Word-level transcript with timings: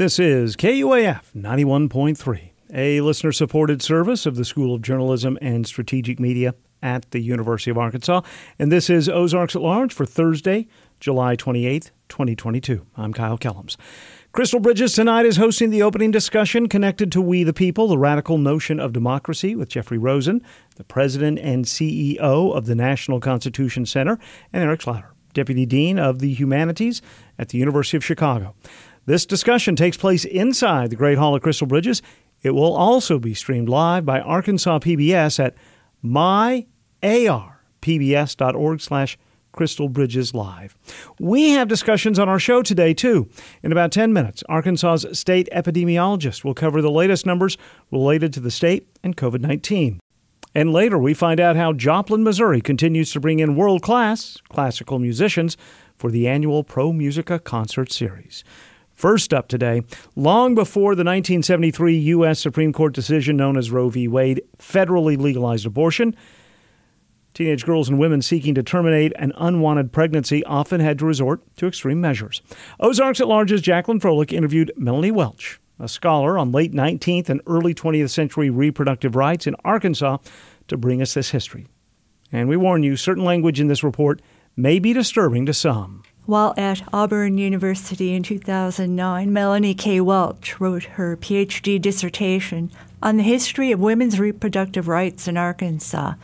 This 0.00 0.18
is 0.18 0.56
KUAF 0.56 1.24
91.3, 1.36 2.52
a 2.72 3.02
listener 3.02 3.32
supported 3.32 3.82
service 3.82 4.24
of 4.24 4.34
the 4.34 4.46
School 4.46 4.74
of 4.74 4.80
Journalism 4.80 5.36
and 5.42 5.66
Strategic 5.66 6.18
Media 6.18 6.54
at 6.82 7.10
the 7.10 7.20
University 7.20 7.70
of 7.70 7.76
Arkansas. 7.76 8.22
And 8.58 8.72
this 8.72 8.88
is 8.88 9.10
Ozarks 9.10 9.54
at 9.54 9.60
Large 9.60 9.92
for 9.92 10.06
Thursday, 10.06 10.68
July 11.00 11.36
28th, 11.36 11.90
2022. 12.08 12.86
I'm 12.96 13.12
Kyle 13.12 13.36
Kellums. 13.36 13.76
Crystal 14.32 14.58
Bridges 14.58 14.94
tonight 14.94 15.26
is 15.26 15.36
hosting 15.36 15.68
the 15.68 15.82
opening 15.82 16.10
discussion 16.10 16.66
connected 16.66 17.12
to 17.12 17.20
We 17.20 17.44
the 17.44 17.52
People, 17.52 17.86
the 17.86 17.98
radical 17.98 18.38
notion 18.38 18.80
of 18.80 18.94
democracy, 18.94 19.54
with 19.54 19.68
Jeffrey 19.68 19.98
Rosen, 19.98 20.40
the 20.76 20.84
president 20.84 21.38
and 21.40 21.66
CEO 21.66 22.16
of 22.56 22.64
the 22.64 22.74
National 22.74 23.20
Constitution 23.20 23.84
Center, 23.84 24.18
and 24.50 24.64
Eric 24.64 24.80
Slauter, 24.80 25.10
deputy 25.34 25.66
dean 25.66 25.98
of 25.98 26.20
the 26.20 26.32
humanities 26.32 27.02
at 27.38 27.50
the 27.50 27.58
University 27.58 27.98
of 27.98 28.04
Chicago. 28.04 28.54
This 29.06 29.26
discussion 29.26 29.76
takes 29.76 29.96
place 29.96 30.24
inside 30.24 30.90
the 30.90 30.96
Great 30.96 31.18
Hall 31.18 31.34
of 31.34 31.42
Crystal 31.42 31.66
Bridges. 31.66 32.02
It 32.42 32.50
will 32.50 32.74
also 32.74 33.18
be 33.18 33.34
streamed 33.34 33.68
live 33.68 34.06
by 34.06 34.20
Arkansas 34.20 34.78
PBS 34.80 35.44
at 35.44 35.54
myarpbs.org 36.04 38.80
slash 38.80 39.18
Crystal 39.52 39.88
Bridges 39.88 40.34
Live. 40.34 40.76
We 41.18 41.50
have 41.50 41.68
discussions 41.68 42.18
on 42.18 42.28
our 42.28 42.38
show 42.38 42.62
today, 42.62 42.94
too. 42.94 43.28
In 43.62 43.72
about 43.72 43.92
10 43.92 44.12
minutes, 44.12 44.42
Arkansas's 44.48 45.18
state 45.18 45.48
epidemiologist 45.52 46.44
will 46.44 46.54
cover 46.54 46.80
the 46.80 46.90
latest 46.90 47.26
numbers 47.26 47.58
related 47.90 48.32
to 48.34 48.40
the 48.40 48.50
state 48.50 48.88
and 49.02 49.16
COVID 49.16 49.40
19. 49.40 50.00
And 50.54 50.72
later, 50.72 50.98
we 50.98 51.14
find 51.14 51.38
out 51.38 51.56
how 51.56 51.72
Joplin, 51.72 52.24
Missouri 52.24 52.60
continues 52.60 53.12
to 53.12 53.20
bring 53.20 53.38
in 53.38 53.54
world 53.54 53.82
class 53.82 54.38
classical 54.48 54.98
musicians 54.98 55.56
for 55.96 56.10
the 56.10 56.26
annual 56.26 56.64
Pro 56.64 56.92
Musica 56.92 57.38
concert 57.38 57.92
series. 57.92 58.42
First 59.00 59.32
up 59.32 59.48
today, 59.48 59.80
long 60.14 60.54
before 60.54 60.94
the 60.94 61.04
1973 61.04 61.96
U.S. 61.96 62.38
Supreme 62.38 62.70
Court 62.70 62.92
decision 62.92 63.34
known 63.34 63.56
as 63.56 63.70
Roe 63.70 63.88
v. 63.88 64.06
Wade 64.06 64.42
federally 64.58 65.16
legalized 65.16 65.64
abortion, 65.64 66.14
Teenage 67.32 67.64
girls 67.64 67.88
and 67.88 67.98
women 67.98 68.20
seeking 68.20 68.54
to 68.56 68.62
terminate 68.62 69.14
an 69.16 69.32
unwanted 69.38 69.90
pregnancy 69.90 70.44
often 70.44 70.82
had 70.82 70.98
to 70.98 71.06
resort 71.06 71.40
to 71.56 71.66
extreme 71.66 71.98
measures. 71.98 72.42
Ozarks 72.78 73.22
at 73.22 73.26
Large's 73.26 73.62
Jacqueline 73.62 74.00
Froelich 74.00 74.34
interviewed 74.34 74.70
Melanie 74.76 75.12
Welch, 75.12 75.58
a 75.78 75.88
scholar 75.88 76.36
on 76.36 76.52
late 76.52 76.74
19th 76.74 77.30
and 77.30 77.40
early 77.46 77.72
20th 77.72 78.10
century 78.10 78.50
reproductive 78.50 79.16
rights 79.16 79.46
in 79.46 79.56
Arkansas, 79.64 80.18
to 80.68 80.76
bring 80.76 81.00
us 81.00 81.14
this 81.14 81.30
history. 81.30 81.66
And 82.30 82.50
we 82.50 82.56
warn 82.58 82.82
you, 82.82 82.96
certain 82.96 83.24
language 83.24 83.60
in 83.60 83.68
this 83.68 83.82
report 83.82 84.20
may 84.58 84.78
be 84.78 84.92
disturbing 84.92 85.46
to 85.46 85.54
some. 85.54 86.02
While 86.30 86.54
at 86.56 86.84
Auburn 86.92 87.38
University 87.38 88.14
in 88.14 88.22
2009, 88.22 89.32
Melanie 89.32 89.74
K. 89.74 90.00
Welch 90.00 90.60
wrote 90.60 90.84
her 90.84 91.16
PhD 91.16 91.82
dissertation 91.82 92.70
on 93.02 93.16
the 93.16 93.24
history 93.24 93.72
of 93.72 93.80
women's 93.80 94.20
reproductive 94.20 94.86
rights 94.86 95.26
in 95.26 95.36
Arkansas. 95.36 96.14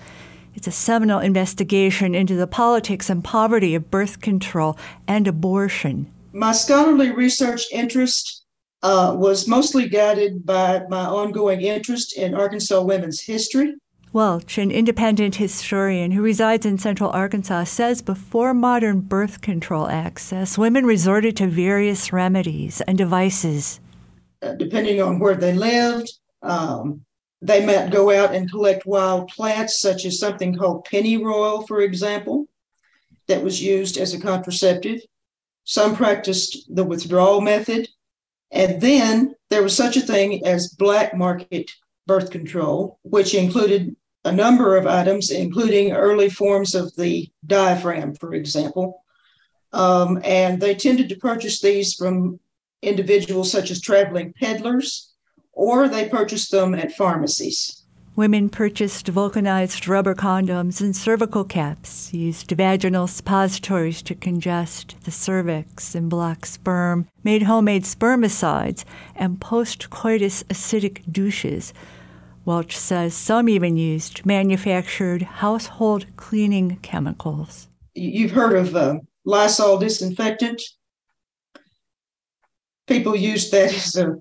It's 0.55 0.69
a 0.69 0.71
seminal 0.71 1.19
investigation 1.19 2.15
into 2.15 2.37
the 2.37 2.47
politics 2.47 3.11
and 3.11 3.25
poverty 3.25 3.75
of 3.75 3.91
birth 3.91 4.21
control 4.21 4.79
and 5.09 5.27
abortion. 5.27 6.09
My 6.33 6.53
scholarly 6.53 7.11
research 7.11 7.65
interest 7.73 8.45
uh, 8.84 9.12
was 9.19 9.49
mostly 9.49 9.89
guided 9.89 10.47
by 10.47 10.84
my 10.89 11.05
ongoing 11.05 11.62
interest 11.62 12.17
in 12.17 12.33
Arkansas 12.33 12.81
women's 12.81 13.23
history. 13.23 13.75
Welch, 14.17 14.56
an 14.56 14.70
independent 14.70 15.34
historian 15.34 16.12
who 16.12 16.22
resides 16.22 16.64
in 16.64 16.78
central 16.78 17.11
Arkansas, 17.11 17.64
says 17.64 18.00
before 18.00 18.55
modern 18.55 19.00
birth 19.00 19.42
control 19.42 19.89
access, 19.89 20.56
women 20.56 20.86
resorted 20.86 21.36
to 21.36 21.47
various 21.47 22.14
remedies 22.14 22.81
and 22.81 22.97
devices. 22.97 23.78
Uh, 24.41 24.55
depending 24.55 25.03
on 25.03 25.19
where 25.19 25.34
they 25.34 25.53
lived, 25.53 26.11
um, 26.41 27.05
they 27.42 27.67
might 27.67 27.91
go 27.91 28.11
out 28.11 28.34
and 28.34 28.50
collect 28.50 28.87
wild 28.87 29.28
plants, 29.28 29.81
such 29.81 30.06
as 30.06 30.19
something 30.19 30.56
called 30.56 30.87
pennyroyal, 30.87 31.66
for 31.66 31.83
example, 31.83 32.47
that 33.27 33.44
was 33.44 33.62
used 33.62 33.98
as 33.98 34.15
a 34.15 34.19
contraceptive. 34.19 35.00
Some 35.65 35.94
practiced 35.94 36.75
the 36.75 36.84
withdrawal 36.84 37.43
method. 37.43 37.87
And 38.50 38.81
then 38.81 39.34
there 39.50 39.62
was 39.62 39.77
such 39.77 39.98
a 39.98 40.00
thing 40.00 40.43
as 40.47 40.69
black 40.69 41.15
market 41.15 41.71
birth 42.06 42.31
control, 42.31 42.98
which 43.03 43.34
included 43.34 43.94
a 44.26 44.32
number 44.32 44.76
of 44.76 44.87
items, 44.87 45.31
including 45.31 45.92
early 45.92 46.28
forms 46.28 46.75
of 46.75 46.94
the 46.97 47.31
diaphragm, 47.47 48.14
for 48.14 48.34
example. 48.34 49.04
Um, 49.72 50.20
and 50.25 50.60
they 50.60 50.75
tended 50.75 51.09
to 51.10 51.16
purchase 51.16 51.60
these 51.60 51.94
from 51.94 52.41
individuals 52.82 53.50
such 53.50 53.70
as 53.70 53.81
traveling 53.81 54.34
peddlers 54.38 55.15
or 55.53 55.88
they 55.88 56.09
purchased 56.09 56.50
them 56.50 56.75
at 56.75 56.92
pharmacies. 56.92 57.82
Women 58.16 58.48
purchased 58.48 59.09
vulcanized 59.09 59.86
rubber 59.86 60.15
condoms 60.15 60.81
and 60.81 60.97
cervical 60.97 61.44
caps, 61.44 62.15
used 62.15 62.50
vaginal 62.50 63.06
suppositories 63.06 64.00
to 64.03 64.15
congest 64.15 64.97
the 65.04 65.10
cervix 65.10 65.94
and 65.94 66.09
block 66.09 66.47
sperm, 66.47 67.09
made 67.22 67.42
homemade 67.42 67.84
spermicides, 67.84 68.84
and 69.15 69.38
post 69.38 69.91
coitus 69.91 70.42
acidic 70.44 71.03
douches. 71.12 71.75
Welch 72.47 72.77
says 72.77 73.12
some 73.12 73.49
even 73.49 73.77
used 73.77 74.25
manufactured 74.25 75.23
household 75.23 76.07
cleaning 76.15 76.79
chemicals. 76.81 77.67
You've 77.93 78.31
heard 78.31 78.55
of 78.55 78.77
uh, 78.77 79.01
Lysol 79.25 79.79
disinfectant. 79.79 80.62
People 82.87 83.17
used 83.17 83.51
that 83.51 83.75
as 83.75 83.97
a 83.97 84.15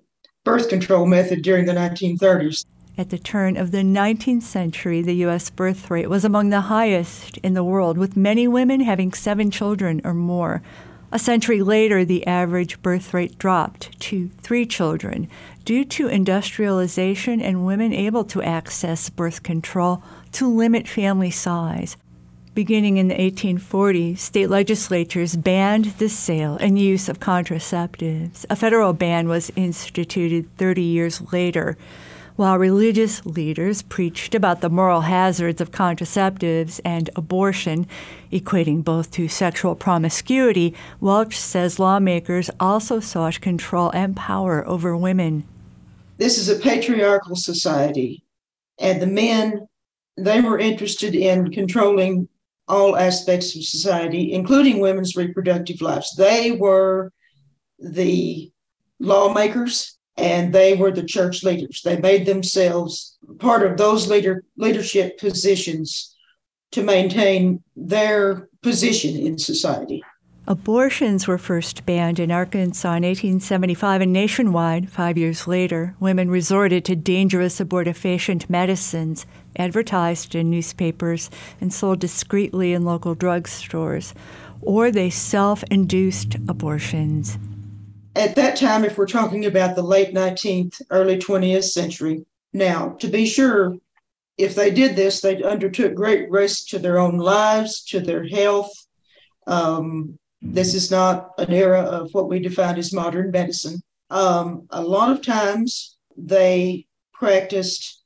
birth 0.43 0.69
control 0.69 1.05
method 1.05 1.43
during 1.43 1.65
the 1.65 1.73
1930s. 1.73 2.65
At 2.97 3.11
the 3.11 3.19
turn 3.19 3.57
of 3.57 3.69
the 3.69 3.83
19th 3.83 4.41
century, 4.41 5.03
the 5.03 5.15
U.S. 5.17 5.51
birth 5.51 5.91
rate 5.91 6.09
was 6.09 6.25
among 6.25 6.49
the 6.49 6.61
highest 6.61 7.37
in 7.39 7.53
the 7.53 7.63
world, 7.63 7.95
with 7.95 8.17
many 8.17 8.47
women 8.47 8.79
having 8.79 9.13
seven 9.13 9.51
children 9.51 10.01
or 10.03 10.15
more. 10.15 10.63
A 11.11 11.19
century 11.19 11.61
later, 11.61 12.03
the 12.03 12.25
average 12.27 12.81
birth 12.81 13.13
rate 13.13 13.37
dropped 13.37 13.97
to 14.01 14.29
three 14.41 14.65
children 14.65 15.27
due 15.63 15.85
to 15.85 16.07
industrialization 16.07 17.41
and 17.41 17.65
women 17.65 17.93
able 17.93 18.23
to 18.25 18.41
access 18.41 19.09
birth 19.09 19.43
control 19.43 20.03
to 20.33 20.47
limit 20.47 20.87
family 20.87 21.31
size. 21.31 21.97
Beginning 22.53 22.97
in 22.97 23.09
the 23.09 23.15
1840s, 23.15 24.17
state 24.19 24.49
legislatures 24.49 25.35
banned 25.35 25.85
the 25.97 26.07
sale 26.07 26.55
and 26.55 26.79
use 26.79 27.09
of 27.09 27.19
contraceptives. 27.19 28.45
A 28.49 28.55
federal 28.55 28.93
ban 28.93 29.27
was 29.27 29.51
instituted 29.57 30.47
30 30.57 30.81
years 30.81 31.33
later. 31.33 31.77
While 32.35 32.57
religious 32.57 33.25
leaders 33.25 33.81
preached 33.81 34.35
about 34.35 34.59
the 34.59 34.69
moral 34.69 35.01
hazards 35.01 35.61
of 35.61 35.71
contraceptives 35.71 36.81
and 36.83 37.09
abortion, 37.15 37.87
equating 38.29 38.83
both 38.83 39.09
to 39.11 39.29
sexual 39.29 39.73
promiscuity, 39.73 40.73
Welch 40.99 41.39
says 41.39 41.79
lawmakers 41.79 42.49
also 42.59 42.99
sought 42.99 43.39
control 43.39 43.89
and 43.91 44.17
power 44.17 44.67
over 44.67 44.97
women. 44.97 45.45
This 46.17 46.37
is 46.37 46.49
a 46.49 46.59
patriarchal 46.59 47.37
society, 47.37 48.25
and 48.79 49.01
the 49.01 49.07
men, 49.07 49.65
they 50.17 50.41
were 50.41 50.59
interested 50.59 51.15
in 51.15 51.51
controlling 51.51 52.27
all 52.67 52.97
aspects 52.97 53.55
of 53.55 53.63
society, 53.63 54.33
including 54.33 54.81
women's 54.81 55.15
reproductive 55.15 55.79
lives. 55.79 56.13
They 56.17 56.51
were 56.51 57.13
the 57.79 58.51
lawmakers 58.99 59.94
and 60.17 60.53
they 60.53 60.75
were 60.75 60.91
the 60.91 61.03
church 61.03 61.43
leaders. 61.43 61.81
They 61.83 61.97
made 61.97 62.25
themselves 62.25 63.17
part 63.39 63.69
of 63.69 63.77
those 63.77 64.07
leader, 64.07 64.43
leadership 64.57 65.17
positions 65.19 66.15
to 66.71 66.83
maintain 66.83 67.63
their 67.75 68.49
position 68.61 69.15
in 69.15 69.37
society. 69.37 70.03
Abortions 70.47 71.27
were 71.27 71.39
first 71.39 71.87
banned 71.87 72.19
in 72.19 72.29
Arkansas 72.29 72.89
in 72.89 73.03
1875, 73.03 74.01
and 74.01 74.13
nationwide, 74.13 74.91
five 74.91 75.17
years 75.17 75.47
later, 75.47 75.95
women 75.99 76.29
resorted 76.29 76.85
to 76.85 76.95
dangerous 76.95 77.59
abortifacient 77.59 78.47
medicines 78.47 79.25
advertised 79.57 80.35
in 80.35 80.51
newspapers 80.51 81.31
and 81.59 81.73
sold 81.73 81.99
discreetly 81.99 82.73
in 82.73 82.85
local 82.85 83.15
drugstores, 83.15 84.13
or 84.61 84.91
they 84.91 85.09
self 85.09 85.63
induced 85.71 86.35
abortions. 86.47 87.39
At 88.15 88.35
that 88.35 88.55
time, 88.55 88.85
if 88.85 88.97
we're 88.97 89.07
talking 89.07 89.45
about 89.45 89.75
the 89.75 89.83
late 89.83 90.13
19th, 90.13 90.81
early 90.89 91.17
20th 91.17 91.65
century, 91.65 92.25
now, 92.53 92.89
to 92.99 93.09
be 93.09 93.25
sure, 93.25 93.75
if 94.37 94.55
they 94.55 94.71
did 94.71 94.95
this, 94.95 95.19
they 95.19 95.43
undertook 95.43 95.93
great 95.93 96.31
risk 96.31 96.67
to 96.69 96.79
their 96.79 96.97
own 96.97 97.17
lives, 97.17 97.83
to 97.85 97.99
their 97.99 98.25
health. 98.25 98.71
Um, 99.47 100.17
this 100.41 100.73
is 100.73 100.89
not 100.89 101.31
an 101.37 101.51
era 101.51 101.81
of 101.81 102.13
what 102.13 102.29
we 102.29 102.39
define 102.39 102.77
as 102.77 102.93
modern 102.93 103.31
medicine. 103.31 103.81
Um, 104.09 104.67
a 104.69 104.81
lot 104.81 105.11
of 105.11 105.21
times 105.21 105.97
they 106.15 106.87
practiced 107.13 108.03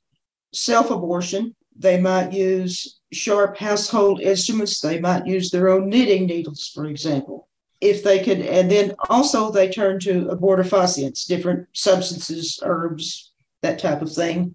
self 0.52 0.90
abortion. 0.90 1.54
They 1.76 2.00
might 2.00 2.32
use 2.32 2.98
sharp 3.12 3.56
household 3.58 4.20
instruments. 4.20 4.80
They 4.80 4.98
might 4.98 5.26
use 5.26 5.50
their 5.50 5.68
own 5.68 5.88
knitting 5.88 6.26
needles, 6.26 6.68
for 6.74 6.86
example. 6.86 7.48
If 7.80 8.02
they 8.02 8.22
could, 8.22 8.40
and 8.40 8.70
then 8.70 8.94
also 9.08 9.50
they 9.50 9.68
turn 9.68 9.98
to 10.00 10.26
abortifacients, 10.26 11.26
different 11.26 11.66
substances, 11.72 12.60
herbs, 12.62 13.32
that 13.62 13.78
type 13.78 14.02
of 14.02 14.12
thing. 14.12 14.54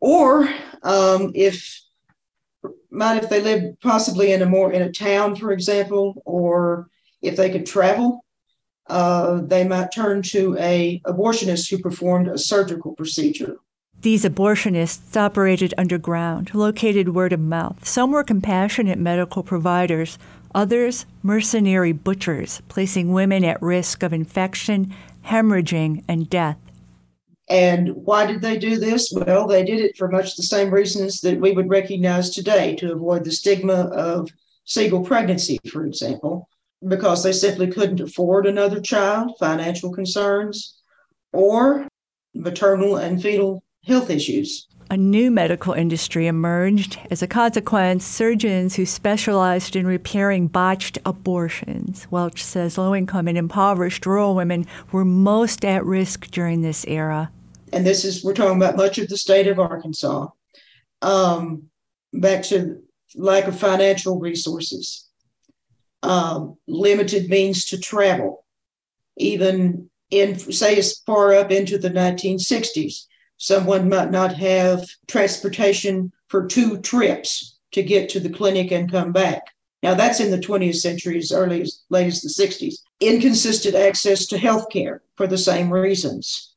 Or 0.00 0.48
um, 0.82 1.32
if 1.34 1.80
might 2.90 3.22
if 3.22 3.30
they 3.30 3.40
lived 3.40 3.80
possibly 3.80 4.32
in 4.32 4.42
a 4.42 4.46
more 4.46 4.72
in 4.72 4.82
a 4.82 4.92
town, 4.92 5.36
for 5.36 5.52
example, 5.52 6.22
or 6.24 6.88
if 7.20 7.36
they 7.36 7.50
could 7.50 7.66
travel, 7.66 8.24
uh, 8.88 9.40
they 9.42 9.64
might 9.64 9.92
turn 9.92 10.22
to 10.22 10.56
a 10.58 11.00
abortionist 11.06 11.70
who 11.70 11.78
performed 11.78 12.28
a 12.28 12.38
surgical 12.38 12.92
procedure. 12.92 13.56
These 14.00 14.24
abortionists 14.24 15.16
operated 15.16 15.74
underground, 15.78 16.52
located 16.54 17.14
word 17.14 17.32
of 17.32 17.38
mouth. 17.38 17.86
Some 17.86 18.10
were 18.10 18.24
compassionate 18.24 18.98
medical 18.98 19.44
providers, 19.44 20.18
others 20.54 21.06
mercenary 21.22 21.92
butchers, 21.92 22.62
placing 22.68 23.12
women 23.12 23.44
at 23.44 23.60
risk 23.62 24.02
of 24.02 24.12
infection, 24.12 24.94
hemorrhaging, 25.26 26.04
and 26.08 26.28
death. 26.28 26.58
And 27.48 27.90
why 27.90 28.26
did 28.26 28.40
they 28.40 28.58
do 28.58 28.78
this? 28.78 29.12
Well, 29.12 29.46
they 29.46 29.64
did 29.64 29.80
it 29.80 29.96
for 29.96 30.08
much 30.08 30.36
the 30.36 30.42
same 30.42 30.72
reasons 30.72 31.20
that 31.20 31.40
we 31.40 31.52
would 31.52 31.68
recognize 31.68 32.30
today 32.30 32.76
to 32.76 32.92
avoid 32.92 33.24
the 33.24 33.32
stigma 33.32 33.74
of 33.74 34.30
single 34.64 35.02
pregnancy, 35.02 35.58
for 35.70 35.84
example, 35.84 36.48
because 36.86 37.22
they 37.22 37.32
simply 37.32 37.66
couldn't 37.66 38.00
afford 38.00 38.46
another 38.46 38.80
child, 38.80 39.32
financial 39.38 39.92
concerns, 39.92 40.80
or 41.32 41.86
maternal 42.34 42.96
and 42.96 43.20
fetal 43.20 43.62
health 43.84 44.10
issues. 44.10 44.68
A 44.92 44.96
new 44.98 45.30
medical 45.30 45.72
industry 45.72 46.26
emerged. 46.26 46.98
As 47.10 47.22
a 47.22 47.26
consequence, 47.26 48.04
surgeons 48.04 48.76
who 48.76 48.84
specialized 48.84 49.74
in 49.74 49.86
repairing 49.86 50.48
botched 50.48 50.98
abortions. 51.06 52.06
Welch 52.10 52.44
says 52.44 52.76
low 52.76 52.94
income 52.94 53.26
and 53.26 53.38
impoverished 53.38 54.04
rural 54.04 54.34
women 54.34 54.66
were 54.90 55.06
most 55.06 55.64
at 55.64 55.82
risk 55.82 56.30
during 56.30 56.60
this 56.60 56.84
era. 56.86 57.30
And 57.72 57.86
this 57.86 58.04
is, 58.04 58.22
we're 58.22 58.34
talking 58.34 58.58
about 58.58 58.76
much 58.76 58.98
of 58.98 59.08
the 59.08 59.16
state 59.16 59.46
of 59.46 59.58
Arkansas. 59.58 60.28
Um, 61.00 61.70
back 62.12 62.42
to 62.48 62.82
lack 63.14 63.46
of 63.46 63.58
financial 63.58 64.20
resources, 64.20 65.08
um, 66.02 66.58
limited 66.68 67.30
means 67.30 67.64
to 67.64 67.80
travel, 67.80 68.44
even 69.16 69.88
in, 70.10 70.38
say, 70.38 70.76
as 70.76 70.98
far 71.06 71.32
up 71.32 71.50
into 71.50 71.78
the 71.78 71.88
1960s 71.88 73.06
Someone 73.42 73.88
might 73.88 74.12
not 74.12 74.36
have 74.36 74.88
transportation 75.08 76.12
for 76.28 76.46
two 76.46 76.80
trips 76.80 77.58
to 77.72 77.82
get 77.82 78.08
to 78.10 78.20
the 78.20 78.30
clinic 78.30 78.70
and 78.70 78.88
come 78.88 79.10
back. 79.10 79.42
Now, 79.82 79.94
that's 79.94 80.20
in 80.20 80.30
the 80.30 80.38
20th 80.38 80.76
century, 80.76 81.18
as 81.18 81.32
early 81.32 81.62
as 81.62 81.80
late 81.90 82.06
as 82.06 82.20
the 82.20 82.28
60s. 82.28 82.76
Inconsistent 83.00 83.74
access 83.74 84.26
to 84.26 84.38
health 84.38 84.68
care 84.70 85.02
for 85.16 85.26
the 85.26 85.36
same 85.36 85.72
reasons. 85.72 86.54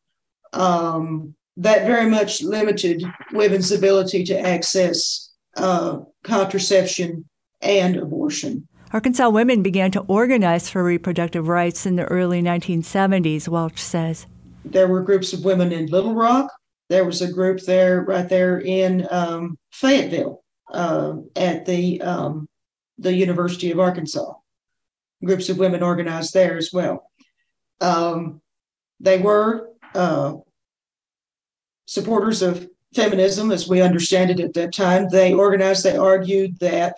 Um, 0.53 1.33
that 1.57 1.87
very 1.87 2.07
much 2.07 2.43
limited 2.43 3.03
women's 3.31 3.71
ability 3.71 4.23
to 4.25 4.39
access 4.39 5.31
uh, 5.57 6.01
contraception 6.23 7.25
and 7.63 7.95
abortion. 7.97 8.67
Arkansas 8.93 9.29
women 9.29 9.63
began 9.63 9.89
to 9.89 10.01
organize 10.01 10.69
for 10.69 10.83
reproductive 10.83 11.47
rights 11.47 11.87
in 11.87 11.95
the 11.95 12.05
early 12.05 12.43
1970s, 12.43 13.47
Welch 13.47 13.79
says. 13.79 14.27
There 14.63 14.87
were 14.87 15.01
groups 15.01 15.33
of 15.33 15.43
women 15.43 15.71
in 15.71 15.87
Little 15.87 16.13
Rock, 16.13 16.51
there 16.89 17.05
was 17.05 17.21
a 17.21 17.31
group 17.31 17.61
there 17.61 18.01
right 18.01 18.27
there 18.27 18.59
in 18.59 19.07
um, 19.09 19.57
Fayetteville 19.71 20.43
uh, 20.71 21.15
at 21.35 21.65
the 21.65 22.01
um, 22.01 22.47
the 22.97 23.13
University 23.13 23.71
of 23.71 23.79
Arkansas. 23.79 24.33
Groups 25.23 25.49
of 25.49 25.57
women 25.57 25.81
organized 25.81 26.33
there 26.33 26.57
as 26.57 26.71
well. 26.71 27.09
Um, 27.81 28.41
they 28.99 29.17
were 29.17 29.69
uh, 29.93 30.35
supporters 31.85 32.41
of 32.41 32.67
feminism 32.93 33.51
as 33.51 33.67
we 33.67 33.81
understand 33.81 34.31
it 34.31 34.39
at 34.39 34.53
that 34.53 34.73
time. 34.73 35.09
They 35.09 35.33
organized, 35.33 35.83
they 35.83 35.97
argued 35.97 36.59
that 36.59 36.97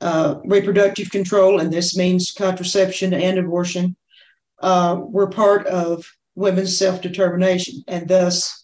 uh, 0.00 0.36
reproductive 0.44 1.10
control, 1.10 1.60
and 1.60 1.72
this 1.72 1.96
means 1.96 2.32
contraception 2.32 3.14
and 3.14 3.38
abortion, 3.38 3.96
uh, 4.60 5.00
were 5.00 5.28
part 5.28 5.66
of 5.66 6.04
women's 6.34 6.78
self 6.78 7.00
determination 7.00 7.82
and 7.88 8.08
thus 8.08 8.59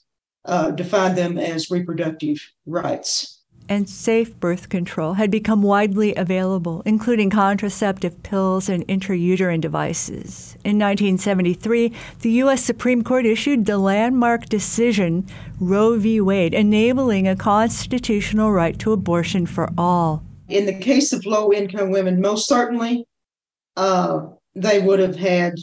uh, 0.47 0.71
defined 0.71 1.17
them 1.17 1.39
as 1.39 1.71
reproductive 1.71 2.39
rights. 2.67 3.37
And 3.69 3.91
safe 3.91 4.39
birth 4.39 4.69
control 4.69 5.15
had 5.15 5.29
become 5.29 5.61
widely 5.61 6.15
available, 6.15 6.83
including 6.85 7.31
contraceptive 7.31 8.23
pills 8.23 8.69
and 8.69 8.87
intrauterine 8.87 9.61
devices. 9.61 10.55
In 10.65 10.79
1973, 10.79 11.93
the 12.21 12.31
U.S. 12.31 12.63
Supreme 12.63 13.03
Court 13.03 13.27
issued 13.27 13.67
the 13.67 13.79
landmark 13.79 14.47
decision 14.47 15.27
Roe 15.59 15.99
v. 15.99 16.21
Wade, 16.21 16.55
enabling 16.55 17.27
a 17.27 17.35
constitutional 17.35 18.53
right 18.53 18.79
to 18.79 18.93
abortion 18.93 19.47
for 19.47 19.69
all. 19.77 20.23
In 20.49 20.67
the 20.67 20.79
case 20.79 21.13
of 21.13 21.27
low 21.27 21.53
income 21.53 21.91
women, 21.91 22.21
most 22.21 22.49
certainly 22.49 23.05
uh, 23.77 24.27
they 24.55 24.79
would 24.79 25.01
have 25.01 25.17
had 25.17 25.55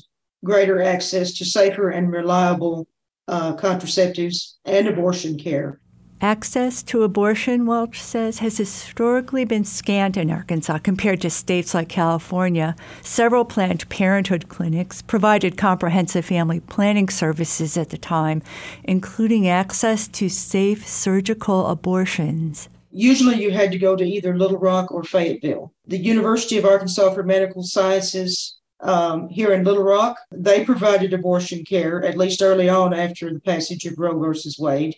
greater 0.44 0.82
access 0.82 1.32
to 1.38 1.46
safer 1.46 1.90
and 1.90 2.12
reliable 2.12 2.86
uh, 3.28 3.56
contraceptives 3.56 4.56
and 4.66 4.88
abortion 4.88 5.38
care. 5.38 5.80
Access 6.24 6.82
to 6.84 7.04
abortion, 7.04 7.66
Welch 7.66 8.02
says, 8.02 8.40
has 8.40 8.58
historically 8.58 9.44
been 9.44 9.66
scant 9.66 10.16
in 10.16 10.32
Arkansas 10.32 10.78
compared 10.78 11.20
to 11.20 11.30
states 11.30 11.74
like 11.74 11.90
California. 11.90 12.78
Several 13.02 13.44
Planned 13.44 13.90
Parenthood 13.90 14.48
clinics 14.48 15.02
provided 15.02 15.58
comprehensive 15.58 16.24
family 16.24 16.62
planning 16.62 17.10
services 17.10 17.76
at 17.76 17.90
the 17.90 17.98
time, 17.98 18.42
including 18.86 19.50
access 19.50 20.08
to 20.08 20.30
safe 20.30 20.88
surgical 20.88 21.68
abortions. 21.68 22.70
Usually, 22.90 23.42
you 23.42 23.52
had 23.52 23.74
to 23.74 23.78
go 23.78 23.98
to 23.98 24.06
either 24.06 24.38
Little 24.38 24.60
Rock 24.60 24.94
or 24.94 25.04
Fayetteville. 25.04 25.74
The 25.88 25.98
University 25.98 26.58
of 26.58 26.64
Arkansas 26.64 27.14
for 27.14 27.24
Medical 27.24 27.64
Sciences 27.64 28.56
um, 28.84 29.30
here 29.30 29.54
in 29.54 29.64
Little 29.64 29.84
Rock, 29.84 30.18
they 30.32 30.66
provided 30.66 31.14
abortion 31.14 31.64
care, 31.64 32.04
at 32.04 32.18
least 32.18 32.42
early 32.42 32.70
on 32.70 32.94
after 32.94 33.34
the 33.34 33.40
passage 33.40 33.86
of 33.86 33.98
Roe 33.98 34.20
versus 34.20 34.60
Wade. 34.60 34.96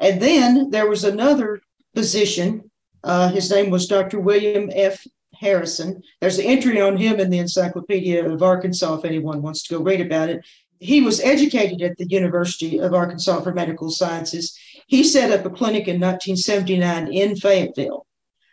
And 0.00 0.20
then 0.20 0.70
there 0.70 0.88
was 0.88 1.04
another 1.04 1.60
physician. 1.94 2.70
Uh, 3.04 3.30
his 3.30 3.50
name 3.50 3.70
was 3.70 3.86
Dr. 3.86 4.20
William 4.20 4.70
F. 4.74 5.06
Harrison. 5.34 6.02
There's 6.20 6.38
an 6.38 6.46
entry 6.46 6.80
on 6.80 6.96
him 6.96 7.20
in 7.20 7.30
the 7.30 7.38
Encyclopedia 7.38 8.28
of 8.28 8.42
Arkansas 8.42 8.98
if 8.98 9.04
anyone 9.04 9.42
wants 9.42 9.62
to 9.64 9.74
go 9.74 9.82
read 9.82 10.00
about 10.00 10.28
it. 10.28 10.44
He 10.78 11.00
was 11.00 11.20
educated 11.20 11.80
at 11.82 11.96
the 11.96 12.08
University 12.08 12.78
of 12.78 12.92
Arkansas 12.92 13.40
for 13.40 13.52
Medical 13.52 13.90
Sciences. 13.90 14.56
He 14.88 15.04
set 15.04 15.30
up 15.30 15.46
a 15.46 15.50
clinic 15.50 15.86
in 15.86 16.00
1979 16.00 17.12
in 17.12 17.36
Fayetteville, 17.36 18.04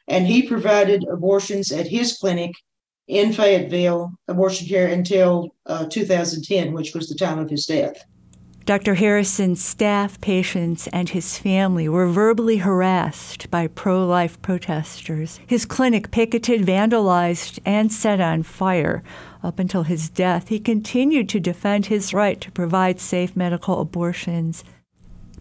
and 0.08 0.28
he 0.28 0.48
provided 0.48 1.08
abortions 1.12 1.72
at 1.72 1.88
his 1.88 2.18
clinic 2.18 2.54
in 3.10 3.34
Fayetteville 3.34 4.14
abortion 4.28 4.68
care 4.68 4.88
until 4.88 5.50
uh, 5.66 5.86
2010, 5.88 6.72
which 6.74 6.94
was 6.94 7.10
the 7.10 7.16
time 7.16 7.40
of 7.40 7.50
his 7.50 7.66
death. 7.66 8.06
Dr. 8.66 8.94
Harrison's 8.94 9.64
staff, 9.64 10.22
patients, 10.22 10.86
and 10.94 11.10
his 11.10 11.40
family 11.40 11.90
were 11.90 12.08
verbally 12.08 12.58
harassed 12.58 13.50
by 13.50 13.66
pro 13.66 14.06
life 14.06 14.40
protesters. 14.44 15.40
His 15.48 15.66
clinic 15.66 16.12
picketed, 16.12 16.62
vandalized, 16.62 17.58
and 17.66 17.92
set 17.92 18.22
on 18.22 18.44
fire. 18.44 19.02
Up 19.42 19.58
until 19.58 19.84
his 19.84 20.08
death, 20.08 20.50
he 20.50 20.60
continued 20.60 21.28
to 21.30 21.40
defend 21.40 21.88
his 21.88 22.14
right 22.14 22.40
to 22.42 22.52
provide 22.52 23.00
safe 23.00 23.36
medical 23.36 23.82
abortions. 23.82 24.64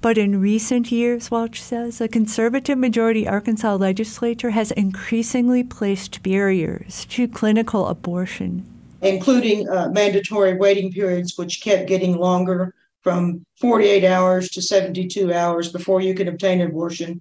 But 0.00 0.17
in 0.17 0.40
recent 0.40 0.93
years, 0.93 1.31
Welch 1.31 1.61
says, 1.61 2.00
a 2.00 2.09
conservative 2.09 2.78
majority 2.78 3.26
Arkansas 3.26 3.75
legislature 3.75 4.50
has 4.50 4.71
increasingly 4.71 5.64
placed 5.64 6.23
barriers 6.23 7.05
to 7.07 7.26
clinical 7.26 7.88
abortion, 7.88 8.64
including 9.02 9.69
uh, 9.69 9.88
mandatory 9.88 10.55
waiting 10.55 10.93
periods, 10.93 11.37
which 11.37 11.62
kept 11.62 11.88
getting 11.88 12.17
longer 12.17 12.75
from 13.02 13.45
48 13.61 14.05
hours 14.05 14.50
to 14.50 14.62
72 14.62 15.33
hours 15.33 15.73
before 15.73 16.00
you 16.00 16.14
can 16.14 16.28
obtain 16.28 16.61
an 16.61 16.69
abortion, 16.69 17.21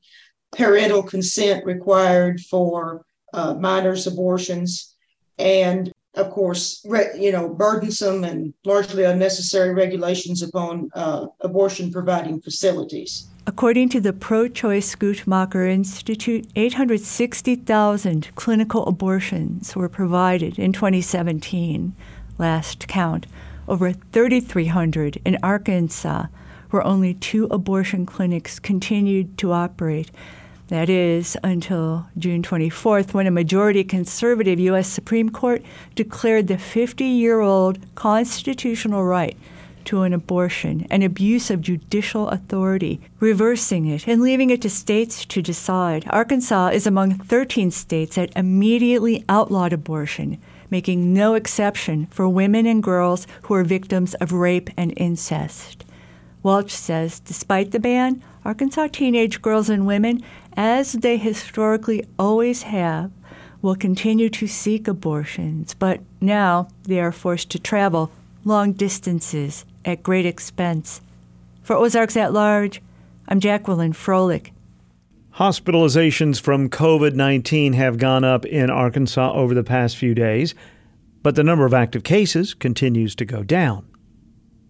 parental 0.52 1.02
consent 1.02 1.66
required 1.66 2.42
for 2.42 3.06
uh, 3.34 3.56
minors' 3.56 4.06
abortions, 4.06 4.96
and 5.40 5.92
of 6.18 6.32
course, 6.32 6.84
re, 6.86 7.06
you 7.18 7.32
know, 7.32 7.48
burdensome 7.50 8.24
and 8.24 8.54
largely 8.66 9.04
unnecessary 9.04 9.74
regulations 9.74 10.42
upon 10.42 10.90
uh, 10.94 11.28
abortion 11.42 11.92
providing 11.92 12.42
facilities. 12.42 13.28
According 13.46 13.90
to 13.90 14.02
the 14.02 14.12
Pro 14.12 14.50
Choice 14.50 14.94
Guttmacher 14.96 15.72
Institute, 15.72 16.48
860,000 16.56 18.30
clinical 18.36 18.86
abortions 18.86 19.74
were 19.74 19.88
provided 19.88 20.60
in 20.60 20.74
2017, 20.74 21.96
last 22.38 22.88
count. 22.90 23.26
Over 23.68 23.94
3,300 23.94 25.22
in 25.24 25.38
Arkansas, 25.42 26.26
where 26.72 26.84
only 26.84 27.14
two 27.14 27.46
abortion 27.46 28.06
clinics 28.06 28.60
continued 28.60 29.38
to 29.38 29.54
operate. 29.54 30.12
That 30.70 30.90
is 30.90 31.38
until 31.46 32.08
June 32.18 32.44
24th, 32.44 33.14
when 33.14 33.26
a 33.26 33.32
majority 33.32 33.86
conservative 33.86 34.60
U.S. 34.60 34.88
Supreme 34.90 35.30
Court 35.30 35.64
declared 35.96 36.48
the 36.48 36.58
50 36.58 37.06
year 37.06 37.40
old 37.40 37.80
constitutional 37.96 39.06
right 39.06 39.38
to 39.86 40.02
an 40.02 40.12
abortion 40.12 40.86
an 40.90 41.02
abuse 41.02 41.50
of 41.50 41.62
judicial 41.62 42.28
authority, 42.28 43.00
reversing 43.22 43.86
it 43.86 44.06
and 44.06 44.22
leaving 44.22 44.50
it 44.50 44.62
to 44.62 44.70
states 44.70 45.24
to 45.24 45.42
decide. 45.42 46.06
Arkansas 46.10 46.68
is 46.74 46.86
among 46.86 47.14
13 47.14 47.72
states 47.72 48.16
that 48.16 48.36
immediately 48.36 49.24
outlawed 49.30 49.72
abortion, 49.72 50.38
making 50.70 51.14
no 51.14 51.36
exception 51.36 52.08
for 52.08 52.28
women 52.28 52.66
and 52.66 52.84
girls 52.84 53.26
who 53.44 53.54
are 53.54 53.64
victims 53.64 54.14
of 54.16 54.34
rape 54.34 54.70
and 54.76 54.94
incest. 54.98 55.86
Welch 56.44 56.72
says 56.72 57.22
despite 57.22 57.72
the 57.72 57.80
ban, 57.80 58.22
Arkansas 58.44 58.88
teenage 58.92 59.42
girls 59.42 59.70
and 59.70 59.88
women, 59.88 60.22
as 60.58 60.94
they 60.94 61.18
historically 61.18 62.04
always 62.18 62.64
have, 62.64 63.12
will 63.62 63.76
continue 63.76 64.30
to 64.30 64.48
seek 64.48 64.88
abortions, 64.88 65.76
but 65.76 66.02
now 66.20 66.68
they 66.84 67.00
are 67.00 67.12
forced 67.12 67.52
to 67.52 67.60
travel 67.60 68.12
long 68.44 68.74
distances 68.74 69.66
at 69.86 70.04
great 70.04 70.26
expense. 70.26 71.00
For 71.62 71.76
Ozarks 71.76 72.18
at 72.18 72.34
Large, 72.34 72.82
I'm 73.28 73.40
Jacqueline 73.40 73.94
Froelich. 73.94 74.52
Hospitalizations 75.36 76.42
from 76.42 76.70
COVID 76.70 77.14
19 77.14 77.74
have 77.74 78.00
gone 78.00 78.24
up 78.24 78.46
in 78.46 78.72
Arkansas 78.72 79.34
over 79.34 79.54
the 79.54 79.64
past 79.64 79.96
few 79.96 80.16
days, 80.16 80.56
but 81.22 81.36
the 81.36 81.44
number 81.44 81.66
of 81.66 81.74
active 81.74 82.04
cases 82.04 82.56
continues 82.56 83.14
to 83.16 83.26
go 83.26 83.44
down. 83.44 83.86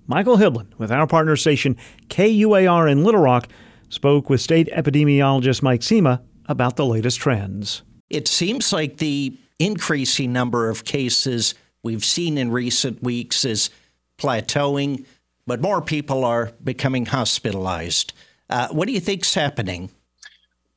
Michael 0.08 0.38
Hibblen, 0.38 0.68
with 0.78 0.92
our 0.92 1.08
partner 1.08 1.36
station 1.38 1.78
KUAR 2.10 2.92
in 2.92 3.04
Little 3.04 3.22
Rock, 3.22 3.48
spoke 3.90 4.30
with 4.30 4.42
state 4.42 4.70
epidemiologist 4.74 5.62
Mike 5.62 5.84
Cima 5.84 6.22
about 6.48 6.76
the 6.76 6.86
latest 6.86 7.20
trends. 7.20 7.84
It 8.10 8.28
seems 8.28 8.72
like 8.72 8.98
the 8.98 9.38
increasing 9.60 10.32
number 10.32 10.70
of 10.70 10.84
cases 10.86 11.56
we've 11.84 12.06
seen 12.06 12.38
in 12.38 12.52
recent 12.52 13.04
weeks 13.04 13.44
is 13.44 13.70
plateauing, 14.18 15.06
but 15.46 15.62
more 15.62 15.82
people 15.82 16.24
are 16.24 16.52
becoming 16.64 17.06
hospitalized. 17.06 18.14
Uh, 18.50 18.68
what 18.70 18.88
do 18.88 18.94
you 18.94 19.00
think's 19.00 19.34
happening? 19.34 19.90